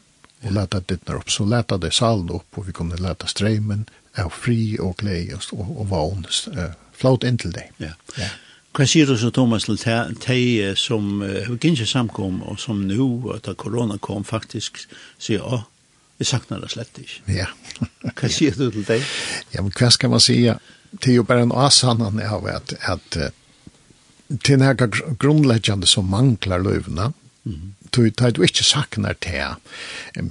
Og 0.46 0.54
leta 0.54 0.80
dittner 0.80 1.20
opp. 1.20 1.30
Så 1.32 1.46
leta 1.46 1.78
det 1.82 1.94
salen 1.94 2.30
opp, 2.30 2.48
og 2.58 2.68
vi 2.68 2.76
kunne 2.76 3.00
leta 3.02 3.28
streimen 3.28 3.86
av 4.18 4.32
fri 4.32 4.78
og 4.80 4.98
glede 5.02 5.36
og, 5.36 5.52
og, 5.60 5.72
og 5.82 5.88
vogn 5.92 6.26
uh, 6.26 6.74
flåt 6.96 7.26
inn 7.28 7.40
til 7.42 7.56
det. 7.56 7.70
Ja. 7.82 7.96
ja. 8.20 8.32
Hva 8.76 8.86
sier 8.88 9.08
du 9.08 9.16
så, 9.18 9.32
Thomas, 9.32 9.66
til 9.68 9.80
deg 10.28 10.78
som 10.80 11.24
uh, 11.24 11.52
ikke 11.56 11.88
samkom, 11.88 12.42
og 12.44 12.60
som 12.60 12.84
nå, 12.88 13.10
at 13.36 13.50
korona 13.58 13.98
kom, 13.98 14.24
faktisk 14.28 14.84
sier, 15.18 15.42
å, 15.42 15.62
oh, 15.62 15.66
Vi 16.18 16.26
saknar 16.26 16.62
det 16.64 16.72
slett 16.72 17.00
ikke. 17.02 17.22
Ja. 17.32 17.48
hva 18.16 18.30
sier 18.32 18.56
du 18.56 18.70
til 18.72 18.86
deg? 18.88 19.04
Ja, 19.52 19.62
men 19.62 19.74
hva 19.76 19.92
skal 19.92 20.14
man 20.14 20.24
sige? 20.24 20.58
Det 20.96 21.12
er 21.12 21.20
jo 21.20 21.28
bare 21.28 21.44
en 21.44 21.56
avsannan 21.56 22.22
av 22.24 22.48
at, 22.48 22.76
at 22.88 23.18
til 24.30 24.56
den 24.56 24.66
her 24.66 24.78
grunnleggjande 25.20 25.88
som 25.90 26.08
manglar 26.10 26.64
løvna, 26.64 27.12
mm. 27.44 27.76
du 27.92 28.10
tar 28.12 28.32
du 28.32 28.42
ikke 28.48 28.64
saknar 28.64 29.20
til, 29.22 29.60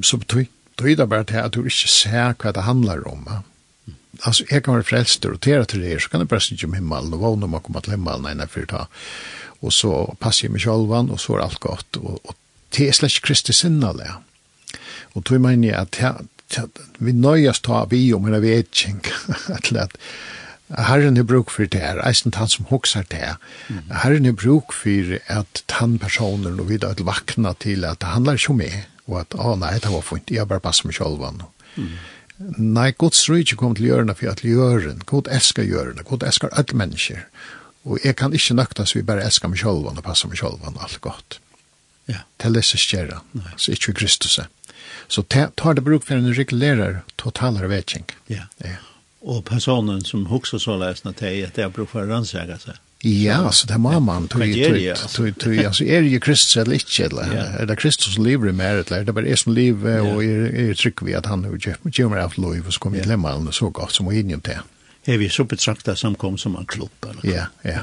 så 0.02 0.18
betyr 0.22 0.96
det 0.96 1.08
bare 1.08 1.28
til 1.28 1.42
at 1.44 1.54
du 1.54 1.62
ikke 1.68 1.90
ser 1.92 2.34
hva 2.40 2.54
det 2.56 2.64
handlar 2.66 3.04
om. 3.10 3.28
Mm. 3.28 3.94
Altså, 4.24 4.48
jeg 4.50 4.64
kan 4.64 4.80
være 4.80 4.88
frelst 4.88 5.26
og 5.28 5.36
rotere 5.36 5.68
til 5.68 5.84
det, 5.84 6.00
så 6.02 6.10
kan 6.10 6.24
jeg 6.24 6.32
bare 6.32 6.42
sitte 6.42 6.66
om 6.66 6.74
himmelen 6.74 7.14
og 7.14 7.22
vågne 7.22 7.46
om 7.46 7.58
å 7.58 7.62
komme 7.62 7.84
til 7.84 7.98
himmelen 7.98 8.26
enn 8.30 8.42
jeg 8.42 8.54
fyrta. 8.56 8.86
Og 9.60 9.72
så 9.72 9.92
passer 10.20 10.48
jeg 10.48 10.56
meg 10.56 10.64
sjølvan, 10.64 11.12
og 11.12 11.20
så 11.20 11.36
er 11.36 11.44
alt 11.44 11.60
godt. 11.60 12.00
Og, 12.00 12.18
og 12.24 12.34
det 12.74 12.88
er 12.88 12.96
slett 12.96 13.14
ikke 13.14 13.28
kristig 13.30 13.54
sinnale. 13.60 14.16
Mm 14.16 14.33
Og 15.14 15.24
tog 15.24 15.42
mener 15.42 15.68
jeg 15.68 15.80
at 15.80 15.98
ja, 16.02 16.12
ja, 16.56 16.64
vi 16.98 17.14
nøyast 17.16 17.64
ta 17.66 17.84
vi 17.90 18.06
om 18.14 18.26
en 18.28 18.40
vetjeng, 18.42 19.02
til 19.66 19.78
at 19.82 19.98
Herren 20.74 21.18
er 21.20 21.26
bruk 21.28 21.52
for 21.52 21.68
det 21.70 21.80
her, 21.82 22.00
eisen 22.08 22.32
han 22.34 22.48
som 22.50 22.66
hoksar 22.70 23.04
det 23.12 23.20
her. 23.20 23.36
Herren 24.02 24.26
er 24.26 24.36
bruk 24.36 24.72
for 24.72 25.18
at 25.30 25.62
han 25.76 25.98
personer 26.02 26.56
og 26.56 26.70
videre 26.70 26.96
at 26.96 27.04
vakna 27.04 27.52
til 27.60 27.84
at 27.84 28.00
det 28.00 28.14
handlar 28.14 28.40
ikke 28.40 28.54
om 28.54 28.62
meg, 28.62 28.78
og 29.06 29.20
at, 29.20 29.36
å 29.36 29.54
nei, 29.60 29.74
det 29.78 29.92
var 29.92 30.06
fint, 30.06 30.32
jeg 30.32 30.48
bare 30.48 30.64
passer 30.64 30.88
meg 30.88 30.96
selv. 30.96 31.44
Mm. 31.76 31.92
Nei, 32.58 32.88
Guds 32.98 33.20
rydde 33.30 33.58
kom 33.60 33.76
til 33.76 33.90
hjørna 33.90 34.16
for 34.16 34.32
at 34.32 34.42
hjørn, 34.42 35.04
god 35.06 35.28
elskar 35.36 35.68
hjørna, 35.68 36.02
god 36.08 36.24
elskar 36.26 36.54
alle 36.56 36.80
mennesker, 36.80 37.22
og 37.84 38.00
jeg 38.00 38.16
kan 38.16 38.34
ikke 38.34 38.56
nøkta 38.56 38.88
så 38.88 38.98
vi 38.98 39.06
bare 39.06 39.26
elskar 39.28 39.52
meg 39.52 39.60
selv 39.60 39.86
og 39.90 40.02
passer 40.02 40.32
meg 40.32 40.40
selv 40.40 40.64
og 40.64 40.80
alt 40.80 41.00
godt. 41.04 41.38
Ja. 42.08 42.24
Det 42.40 42.50
leser 42.50 42.80
skjerra, 42.80 43.20
så 43.56 43.76
ikke 43.76 43.92
vi 43.92 44.00
Kristus 44.00 44.40
er. 44.40 44.48
Så 45.08 45.22
tar 45.22 45.74
det 45.74 45.80
bruk 45.80 46.04
för 46.04 46.14
en 46.14 46.34
regulerare 46.34 47.00
totalare 47.16 47.66
vetching. 47.68 48.04
Ja. 48.26 48.42
ja. 48.58 48.76
Och 49.20 49.44
personen 49.44 50.04
som 50.04 50.26
huxar 50.26 50.58
så 50.58 50.76
läsna 50.76 51.12
till 51.12 51.44
att 51.44 51.54
det 51.54 51.62
är 51.62 51.68
bruk 51.68 51.90
för 51.90 52.02
att 52.02 52.08
rannsaka 52.08 52.58
sig. 52.58 52.74
Ja, 53.06 53.52
så 53.52 53.66
det 53.66 53.78
må 53.78 54.00
man. 54.00 54.28
Alltså 55.66 55.84
er 55.84 56.00
ju 56.02 56.20
Kristus 56.20 56.56
eller 56.56 56.74
ikke, 56.74 57.04
eller 57.04 57.34
Ja. 57.34 57.62
er 57.62 57.66
det 57.66 57.76
Kristus 57.76 58.14
som 58.14 58.24
lever 58.24 58.48
i 58.48 58.52
mer, 58.52 58.74
eller 58.74 59.00
er 59.00 59.04
det 59.04 59.14
bare 59.14 59.28
jeg 59.28 59.38
som 59.38 59.52
lever, 59.52 60.00
og 60.00 60.24
er 60.24 60.70
er 60.70 60.74
trygg 60.74 61.02
vi 61.02 61.12
at 61.12 61.26
han 61.26 61.44
gjør 61.44 62.08
meg 62.08 62.18
av 62.18 62.32
lov, 62.36 62.66
og 62.66 62.72
så 62.72 62.80
kommer 62.80 62.98
jeg 62.98 63.06
til 63.06 63.26
han 63.26 63.52
så 63.52 63.70
godt 63.70 63.92
som 63.92 64.06
å 64.08 64.10
inn 64.10 64.30
i 64.30 64.36
det. 64.36 64.58
Er 65.06 65.18
vi 65.18 65.28
så 65.28 65.44
betraktet 65.44 65.98
samkom 65.98 66.38
som 66.38 66.56
en 66.56 66.66
klubb, 66.66 66.90
eller? 67.02 67.34
Ja, 67.34 67.44
ja 67.64 67.80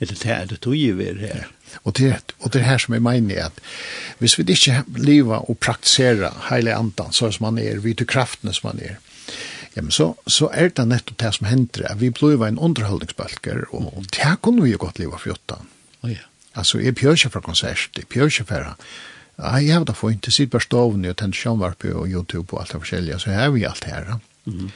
eller 0.00 0.14
det 0.22 0.30
er 0.30 0.46
det 0.50 0.60
tog 0.60 0.72
vi 0.72 1.08
er 1.08 1.20
her. 1.20 1.46
Og 1.84 1.96
det 1.98 2.34
og 2.38 2.52
det 2.52 2.60
er 2.60 2.68
her 2.68 2.78
som 2.78 2.94
jeg 2.94 3.02
mener 3.02 3.46
at 3.46 3.60
hvis 4.18 4.38
vi 4.38 4.44
ikke 4.48 4.82
lever 4.96 5.50
og 5.50 5.58
praktiserer 5.58 6.46
hele 6.50 6.74
andan 6.74 7.12
så 7.12 7.30
som 7.30 7.46
man 7.46 7.58
er, 7.58 7.80
vi 7.80 7.94
til 7.94 8.06
kraftene 8.06 8.54
som 8.54 8.70
man 8.72 8.84
er, 8.84 8.96
Ja, 9.76 9.82
men 9.82 9.90
så, 9.90 10.12
så 10.30 10.46
er 10.54 10.68
det 10.70 10.84
nettopp 10.86 11.18
det 11.18 11.32
som 11.34 11.46
hender. 11.50 11.86
at 11.90 12.00
Vi 12.00 12.10
blir 12.10 12.44
en 12.46 12.58
underholdningsbølger 12.58 13.64
og 13.72 13.96
og 13.96 14.04
det 14.14 14.36
kunne 14.42 14.62
vi 14.62 14.70
jo 14.70 14.78
godt 14.78 14.98
leve 14.98 15.18
for 15.18 15.28
jottan. 15.28 15.66
Oh, 16.02 16.10
ja. 16.10 16.22
Altså, 16.54 16.78
jeg 16.78 16.94
pjør 16.94 17.12
ikke 17.12 17.30
fra 17.30 17.40
konsert, 17.40 17.90
jeg 17.96 18.06
pjør 18.06 18.30
ikke 18.30 18.44
fra 18.44 18.76
Ja, 19.38 19.58
jag 19.60 19.74
har 19.74 19.84
da 19.84 19.92
fått 19.92 20.12
inte 20.12 20.30
sitt 20.30 20.50
bare 20.50 20.62
och 20.70 20.94
og 20.94 21.34
sjönvarp 21.34 21.84
og 21.84 22.08
YouTube 22.08 22.52
och 22.52 22.60
allt 22.60 22.72
det 22.72 22.78
forskjellige, 22.78 23.18
så 23.18 23.30
här 23.30 23.44
har 23.44 23.50
vi 23.50 23.64
allt 23.64 23.84
här. 23.84 24.18
Mm 24.46 24.70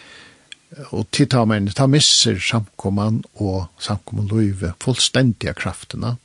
og 0.90 1.08
tid 1.10 1.30
ta 1.32 1.44
men 1.48 1.68
ta 1.72 1.86
misser 1.90 2.38
samkomman 2.42 3.22
og 3.40 3.68
samkomman 3.82 4.28
løyve 4.30 4.74
fullstendige 4.82 5.54
kraftene, 5.58 6.16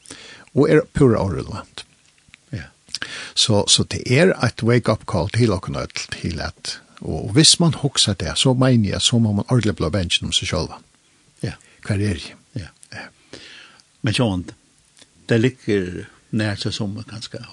og 0.53 0.69
er 0.69 0.83
pura 0.93 1.21
orrelevant. 1.23 1.85
Ja. 2.51 2.67
Så, 3.35 3.63
så 3.67 3.85
det 3.89 4.03
er 4.11 4.35
et 4.45 4.63
wake-up 4.63 5.07
call 5.09 5.31
til 5.33 5.53
og 5.55 5.69
til 6.11 6.41
at, 6.41 6.79
og 7.01 7.31
hvis 7.33 7.59
man 7.59 7.73
hokser 7.73 8.13
det, 8.13 8.37
så 8.37 8.53
mener 8.53 8.89
jeg, 8.89 9.01
så 9.01 9.19
må 9.19 9.31
man 9.31 9.45
ordentlig 9.49 9.75
blå 9.75 9.89
bensjen 9.89 10.27
om 10.27 10.35
seg 10.35 10.51
selv. 10.53 10.75
Ja. 11.43 11.55
Hva 11.83 11.95
er 11.95 12.19
det? 12.19 12.35
Ja. 12.59 12.69
Men 14.03 14.15
sånn, 14.15 14.45
det 15.31 15.39
ligger 15.39 16.05
nær 16.35 16.59
seg 16.59 16.75
som 16.75 16.93
man 16.95 17.07
kan 17.07 17.21
skal 17.23 17.45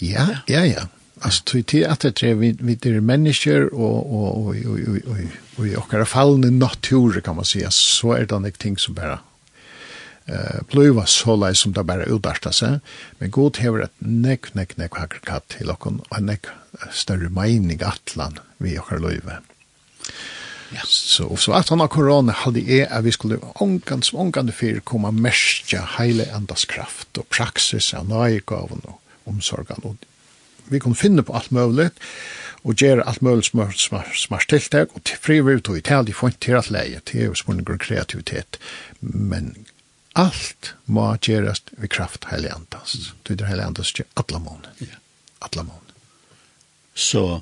ja, 0.00 0.42
ja. 0.48 0.64
ja. 0.66 0.86
Alltså 1.20 1.44
till 1.44 1.64
till 1.64 1.86
att 1.86 2.00
det 2.00 2.22
är 2.22 2.34
vi 2.34 2.56
vi 2.60 2.72
är 2.72 3.00
människor 3.00 3.74
och 3.74 4.14
och 4.14 4.36
och 4.36 4.46
och 4.46 4.78
och 5.06 5.16
och 5.56 5.66
i 5.66 5.76
och 5.76 6.08
fallna 6.08 6.50
natur 6.50 7.20
kan 7.20 7.36
man 7.36 7.44
säga 7.44 7.70
så 7.70 8.12
är 8.12 8.26
det 8.26 8.38
något 8.38 8.58
ting 8.58 8.78
som 8.78 8.94
bara 8.94 9.18
eh 10.24 10.62
blöva 10.70 11.06
så 11.06 11.54
som 11.54 11.72
det 11.72 11.84
bara 11.84 12.04
utarsta 12.04 12.52
sig 12.52 12.80
men 13.18 13.30
god 13.30 13.56
hever 13.58 13.80
ett 13.80 13.94
neck 13.98 14.54
neck 14.54 14.76
neck 14.76 14.94
hacker 14.94 15.18
katt 15.18 15.48
till 15.48 15.70
och 15.70 15.86
en 16.16 16.26
neck 16.26 16.46
större 16.92 17.28
mening 17.28 17.80
atlan 17.82 18.38
vi 18.56 18.78
och 18.78 19.00
löve. 19.00 19.38
Ja. 20.74 20.80
Så 20.84 21.26
och 21.26 21.38
så 21.38 21.52
att 21.52 21.68
han 21.68 21.80
har 21.80 21.88
corona 21.88 22.32
hade 22.32 22.60
är 22.60 22.92
att 22.92 23.04
vi 23.04 23.12
skulle 23.12 23.36
ångans 23.36 24.14
ångande 24.14 24.52
för 24.52 24.80
komma 24.80 25.10
märka 25.10 25.88
hela 25.98 26.34
andas 26.36 26.64
kraft 26.64 27.18
och 27.18 27.28
praxis 27.28 27.94
av 27.94 28.08
några 28.08 28.30
gåvor 28.30 28.80
och 28.82 29.00
omsorgan 29.24 29.80
och 29.82 29.96
vi 30.70 30.80
kunne 30.80 30.98
finne 30.98 31.22
på 31.22 31.34
alt 31.36 31.52
mulig, 31.52 31.90
og 32.64 32.80
gjøre 32.80 33.04
alt 33.08 33.22
mulig 33.22 33.44
smart, 33.44 33.78
smart, 33.80 34.16
smart 34.16 34.48
tiltak, 34.48 34.94
og 34.94 35.04
til 35.04 35.20
fri 35.20 35.40
vi 35.44 35.60
tog 35.60 35.78
i 35.78 35.84
tal, 35.84 36.06
de 36.06 36.16
får 36.16 36.32
ikke 36.32 36.44
til 36.46 36.58
at 36.58 36.70
leie, 36.72 37.00
til 37.04 37.20
er 37.20 37.30
jo 37.30 37.38
spørsmål 37.38 37.78
kreativitet, 37.78 38.58
men 39.00 39.54
alt 40.16 40.74
må 40.86 41.08
gjøres 41.16 41.62
ved 41.76 41.90
kraft 41.90 42.28
heilig 42.30 42.52
andas. 42.54 43.14
Det 43.26 43.40
er 43.40 43.50
heilig 43.50 43.66
andas 43.66 43.92
til 43.92 44.06
alle 44.16 44.40
måneder. 44.40 44.70
Ja. 44.80 45.00
Alle 45.42 45.66
måneder. 45.66 45.94
Så, 46.94 47.40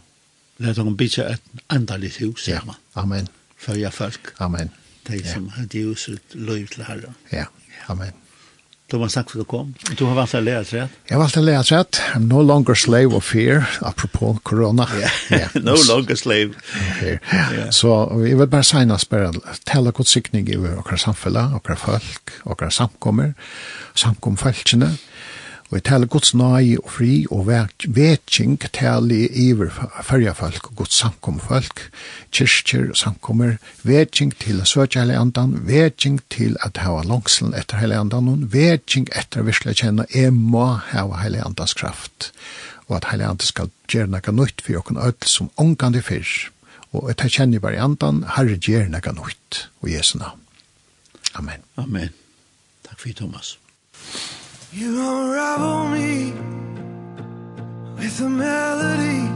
let 0.59 0.77
dem 0.77 0.97
bygge 0.97 1.27
et 1.35 1.63
andaligt 1.69 2.19
hus, 2.19 2.49
ja. 2.49 2.65
man. 2.65 2.81
Amen. 2.95 3.29
Følge 3.57 3.91
folk. 3.91 4.35
Amen. 4.39 4.71
De 5.07 5.19
er 5.19 5.33
som 5.33 5.45
ja. 5.45 5.61
hadde 5.61 5.85
huset 5.85 6.35
løy 6.35 6.67
til 6.67 6.85
herre. 6.85 7.15
Ja, 7.33 7.45
amen 7.89 8.22
då 8.93 8.99
var 8.99 9.09
sagt 9.09 9.31
för 9.31 9.39
du 9.39 9.45
kom. 9.45 9.75
Du 9.99 10.05
har 10.05 10.15
valt 10.15 10.35
att 10.35 10.43
lära 10.43 10.65
sig 10.65 10.81
rätt. 10.81 10.91
Jag 11.07 11.15
har 11.17 11.21
valt 11.21 11.37
att 11.37 11.45
lära 11.45 11.65
sig 11.65 11.79
rätt. 11.79 12.01
I'm 12.15 12.29
no 12.29 12.43
longer 12.43 12.75
slave 12.75 13.07
of 13.07 13.25
fear, 13.25 13.65
apropå 13.81 14.39
corona. 14.43 14.89
Yeah. 14.99 15.11
yeah. 15.31 15.51
no 15.55 15.77
longer 15.95 16.15
slave. 16.15 16.51
Okay. 16.97 17.19
Yeah. 17.33 17.71
Så 17.71 18.15
vi 18.17 18.35
vill 18.35 18.49
bara 18.49 18.63
signa 18.63 18.99
spärra, 18.99 19.33
tala 19.65 19.91
gott 19.91 20.09
siktning 20.09 20.49
i 20.49 20.57
våra 20.57 20.97
samfälla, 20.97 21.61
våra 21.65 21.77
folk, 21.77 22.31
våra 22.45 22.71
samkommer, 22.71 23.35
samkomfältjene. 23.95 24.87
Mm 24.87 24.97
Og 25.73 25.79
jeg 25.79 25.85
taler 25.89 26.09
Guds 26.13 26.35
nøye 26.37 26.77
og 26.83 26.91
fri 26.93 27.15
og 27.33 27.47
vetsing 27.49 28.59
taler 28.77 29.31
iver 29.33 29.71
fyrja 30.05 30.35
folk 30.37 30.67
og 30.69 30.75
Guds 30.83 30.99
samkomfolk, 31.01 31.81
kyrkjer, 32.29 32.91
samkommer, 32.93 33.55
vetsing 33.81 34.35
til 34.37 34.61
å 34.61 34.67
søke 34.69 35.01
hele 35.01 35.17
andan, 35.17 35.55
vetsing 35.65 36.19
til 36.29 36.59
at 36.61 36.83
hava 36.85 37.07
langselen 37.09 37.57
etter 37.57 37.81
hele 37.81 37.97
andan, 37.97 38.29
og 38.29 38.53
etter 38.53 39.41
å 39.41 39.47
virkelig 39.49 39.79
kjenne, 39.81 40.05
jeg 40.13 40.35
må 40.37 40.67
hava 40.91 41.23
hele 41.23 41.41
andans 41.41 41.73
kraft, 41.73 42.35
og 42.91 42.99
at 42.99 43.09
hele 43.15 43.33
andan 43.33 43.49
skal 43.49 43.73
gjøre 43.89 44.13
noe 44.13 44.37
nytt 44.43 44.61
for 44.61 44.77
jokken 44.77 45.01
ødel 45.01 45.33
som 45.39 45.49
ångande 45.57 46.05
fyrr, 46.05 46.35
og 46.93 47.09
jeg 47.09 47.17
kjenner 47.17 47.37
kjenne 47.39 47.65
bare 47.65 47.81
andan, 47.81 48.21
herre 48.37 48.61
gjør 48.61 48.93
noe 48.93 49.17
nytt, 49.23 49.65
og 49.81 49.89
Jesu 49.89 50.19
navn. 50.21 50.45
Amen. 51.33 51.65
Amen. 51.81 52.13
Takk 52.85 53.01
for 53.01 53.17
Thomas. 53.17 53.57
You 54.75 54.89
unravel 54.89 55.89
me 55.89 56.33
With 57.99 58.21
a 58.23 58.29
melody. 58.29 59.29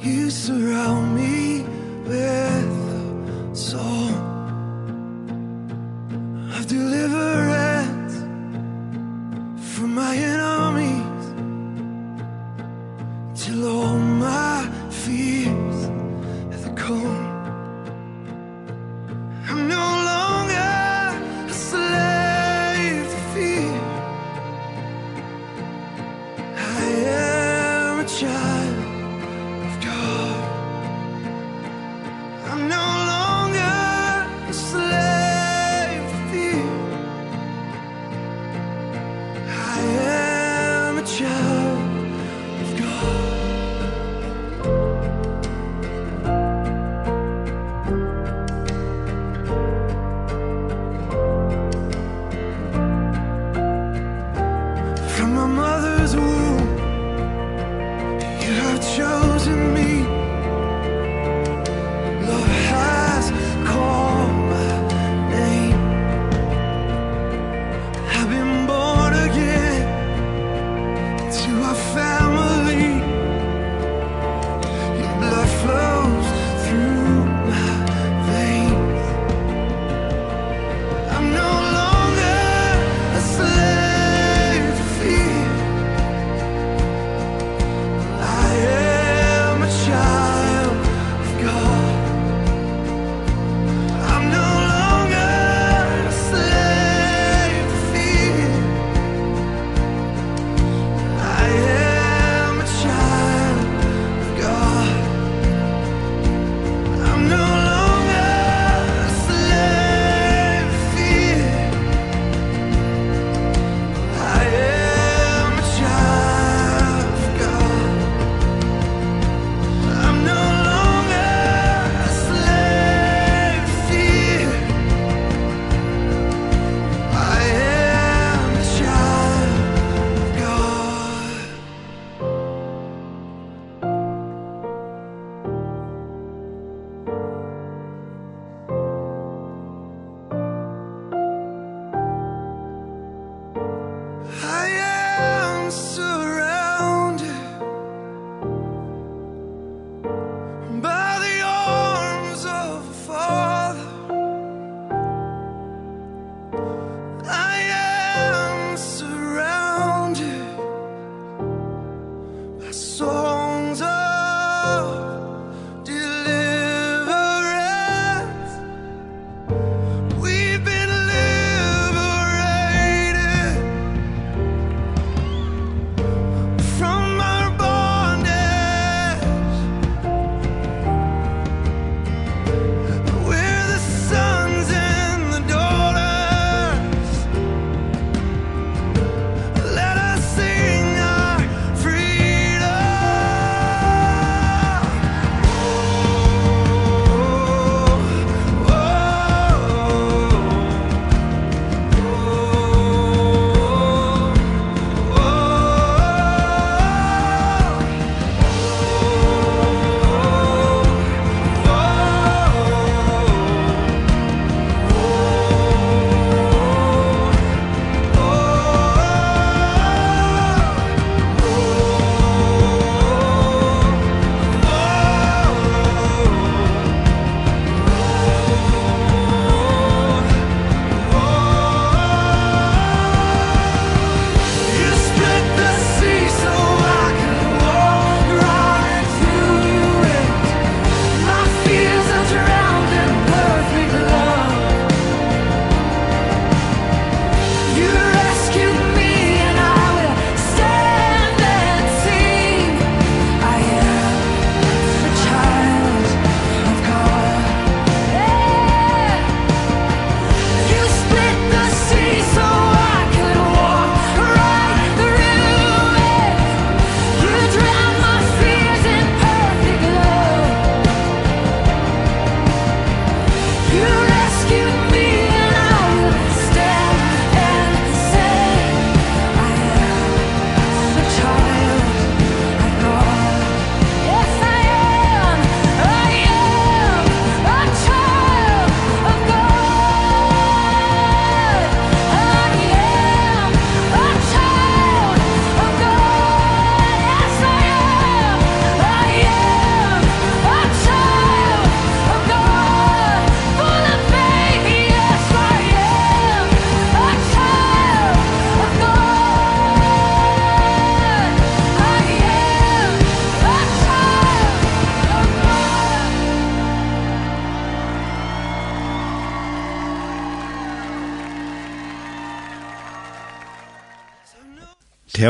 You 0.00 0.30
surround 0.30 1.14
me 1.14 1.60
With 2.06 3.52
a 3.52 3.54
song. 3.54 4.14
I've 6.54 6.66
delivered 6.66 7.51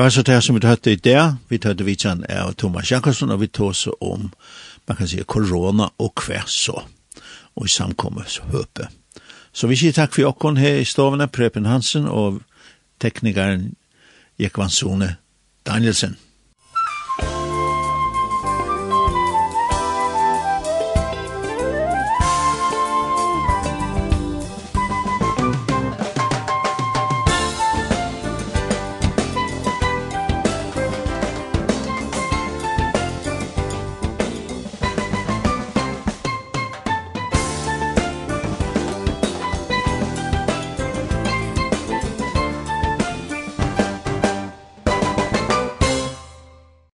var 0.02 0.10
så 0.10 0.22
det 0.22 0.42
som 0.42 0.56
vi 0.56 0.66
hørte 0.66 0.92
i 0.92 0.96
det. 0.96 1.36
Vi 1.48 1.60
hørte 1.64 1.84
vidtjen 1.84 2.24
av 2.28 2.54
Thomas 2.58 2.90
Jakobsen, 2.90 3.30
og 3.30 3.40
vi 3.40 3.46
tog 3.46 3.76
så 3.76 3.92
om, 4.00 4.32
man 4.88 4.96
kan 4.96 5.06
si, 5.08 5.22
korona 5.26 5.86
og 5.98 6.24
hver 6.26 6.42
så, 6.46 6.82
og 7.54 7.66
i 7.66 7.70
samkommet 7.70 8.30
så 8.30 8.42
høpe. 8.50 8.88
Så 9.52 9.68
vi 9.70 9.76
sier 9.78 9.94
takk 9.94 10.14
for 10.14 10.24
jokken 10.24 10.58
her 10.58 10.80
i 10.80 10.88
stovene, 10.88 11.28
Preben 11.28 11.68
Hansen 11.70 12.08
og 12.10 12.40
teknikeren 13.00 13.76
Jekvansone 14.42 15.16
Danielsen. 15.66 16.16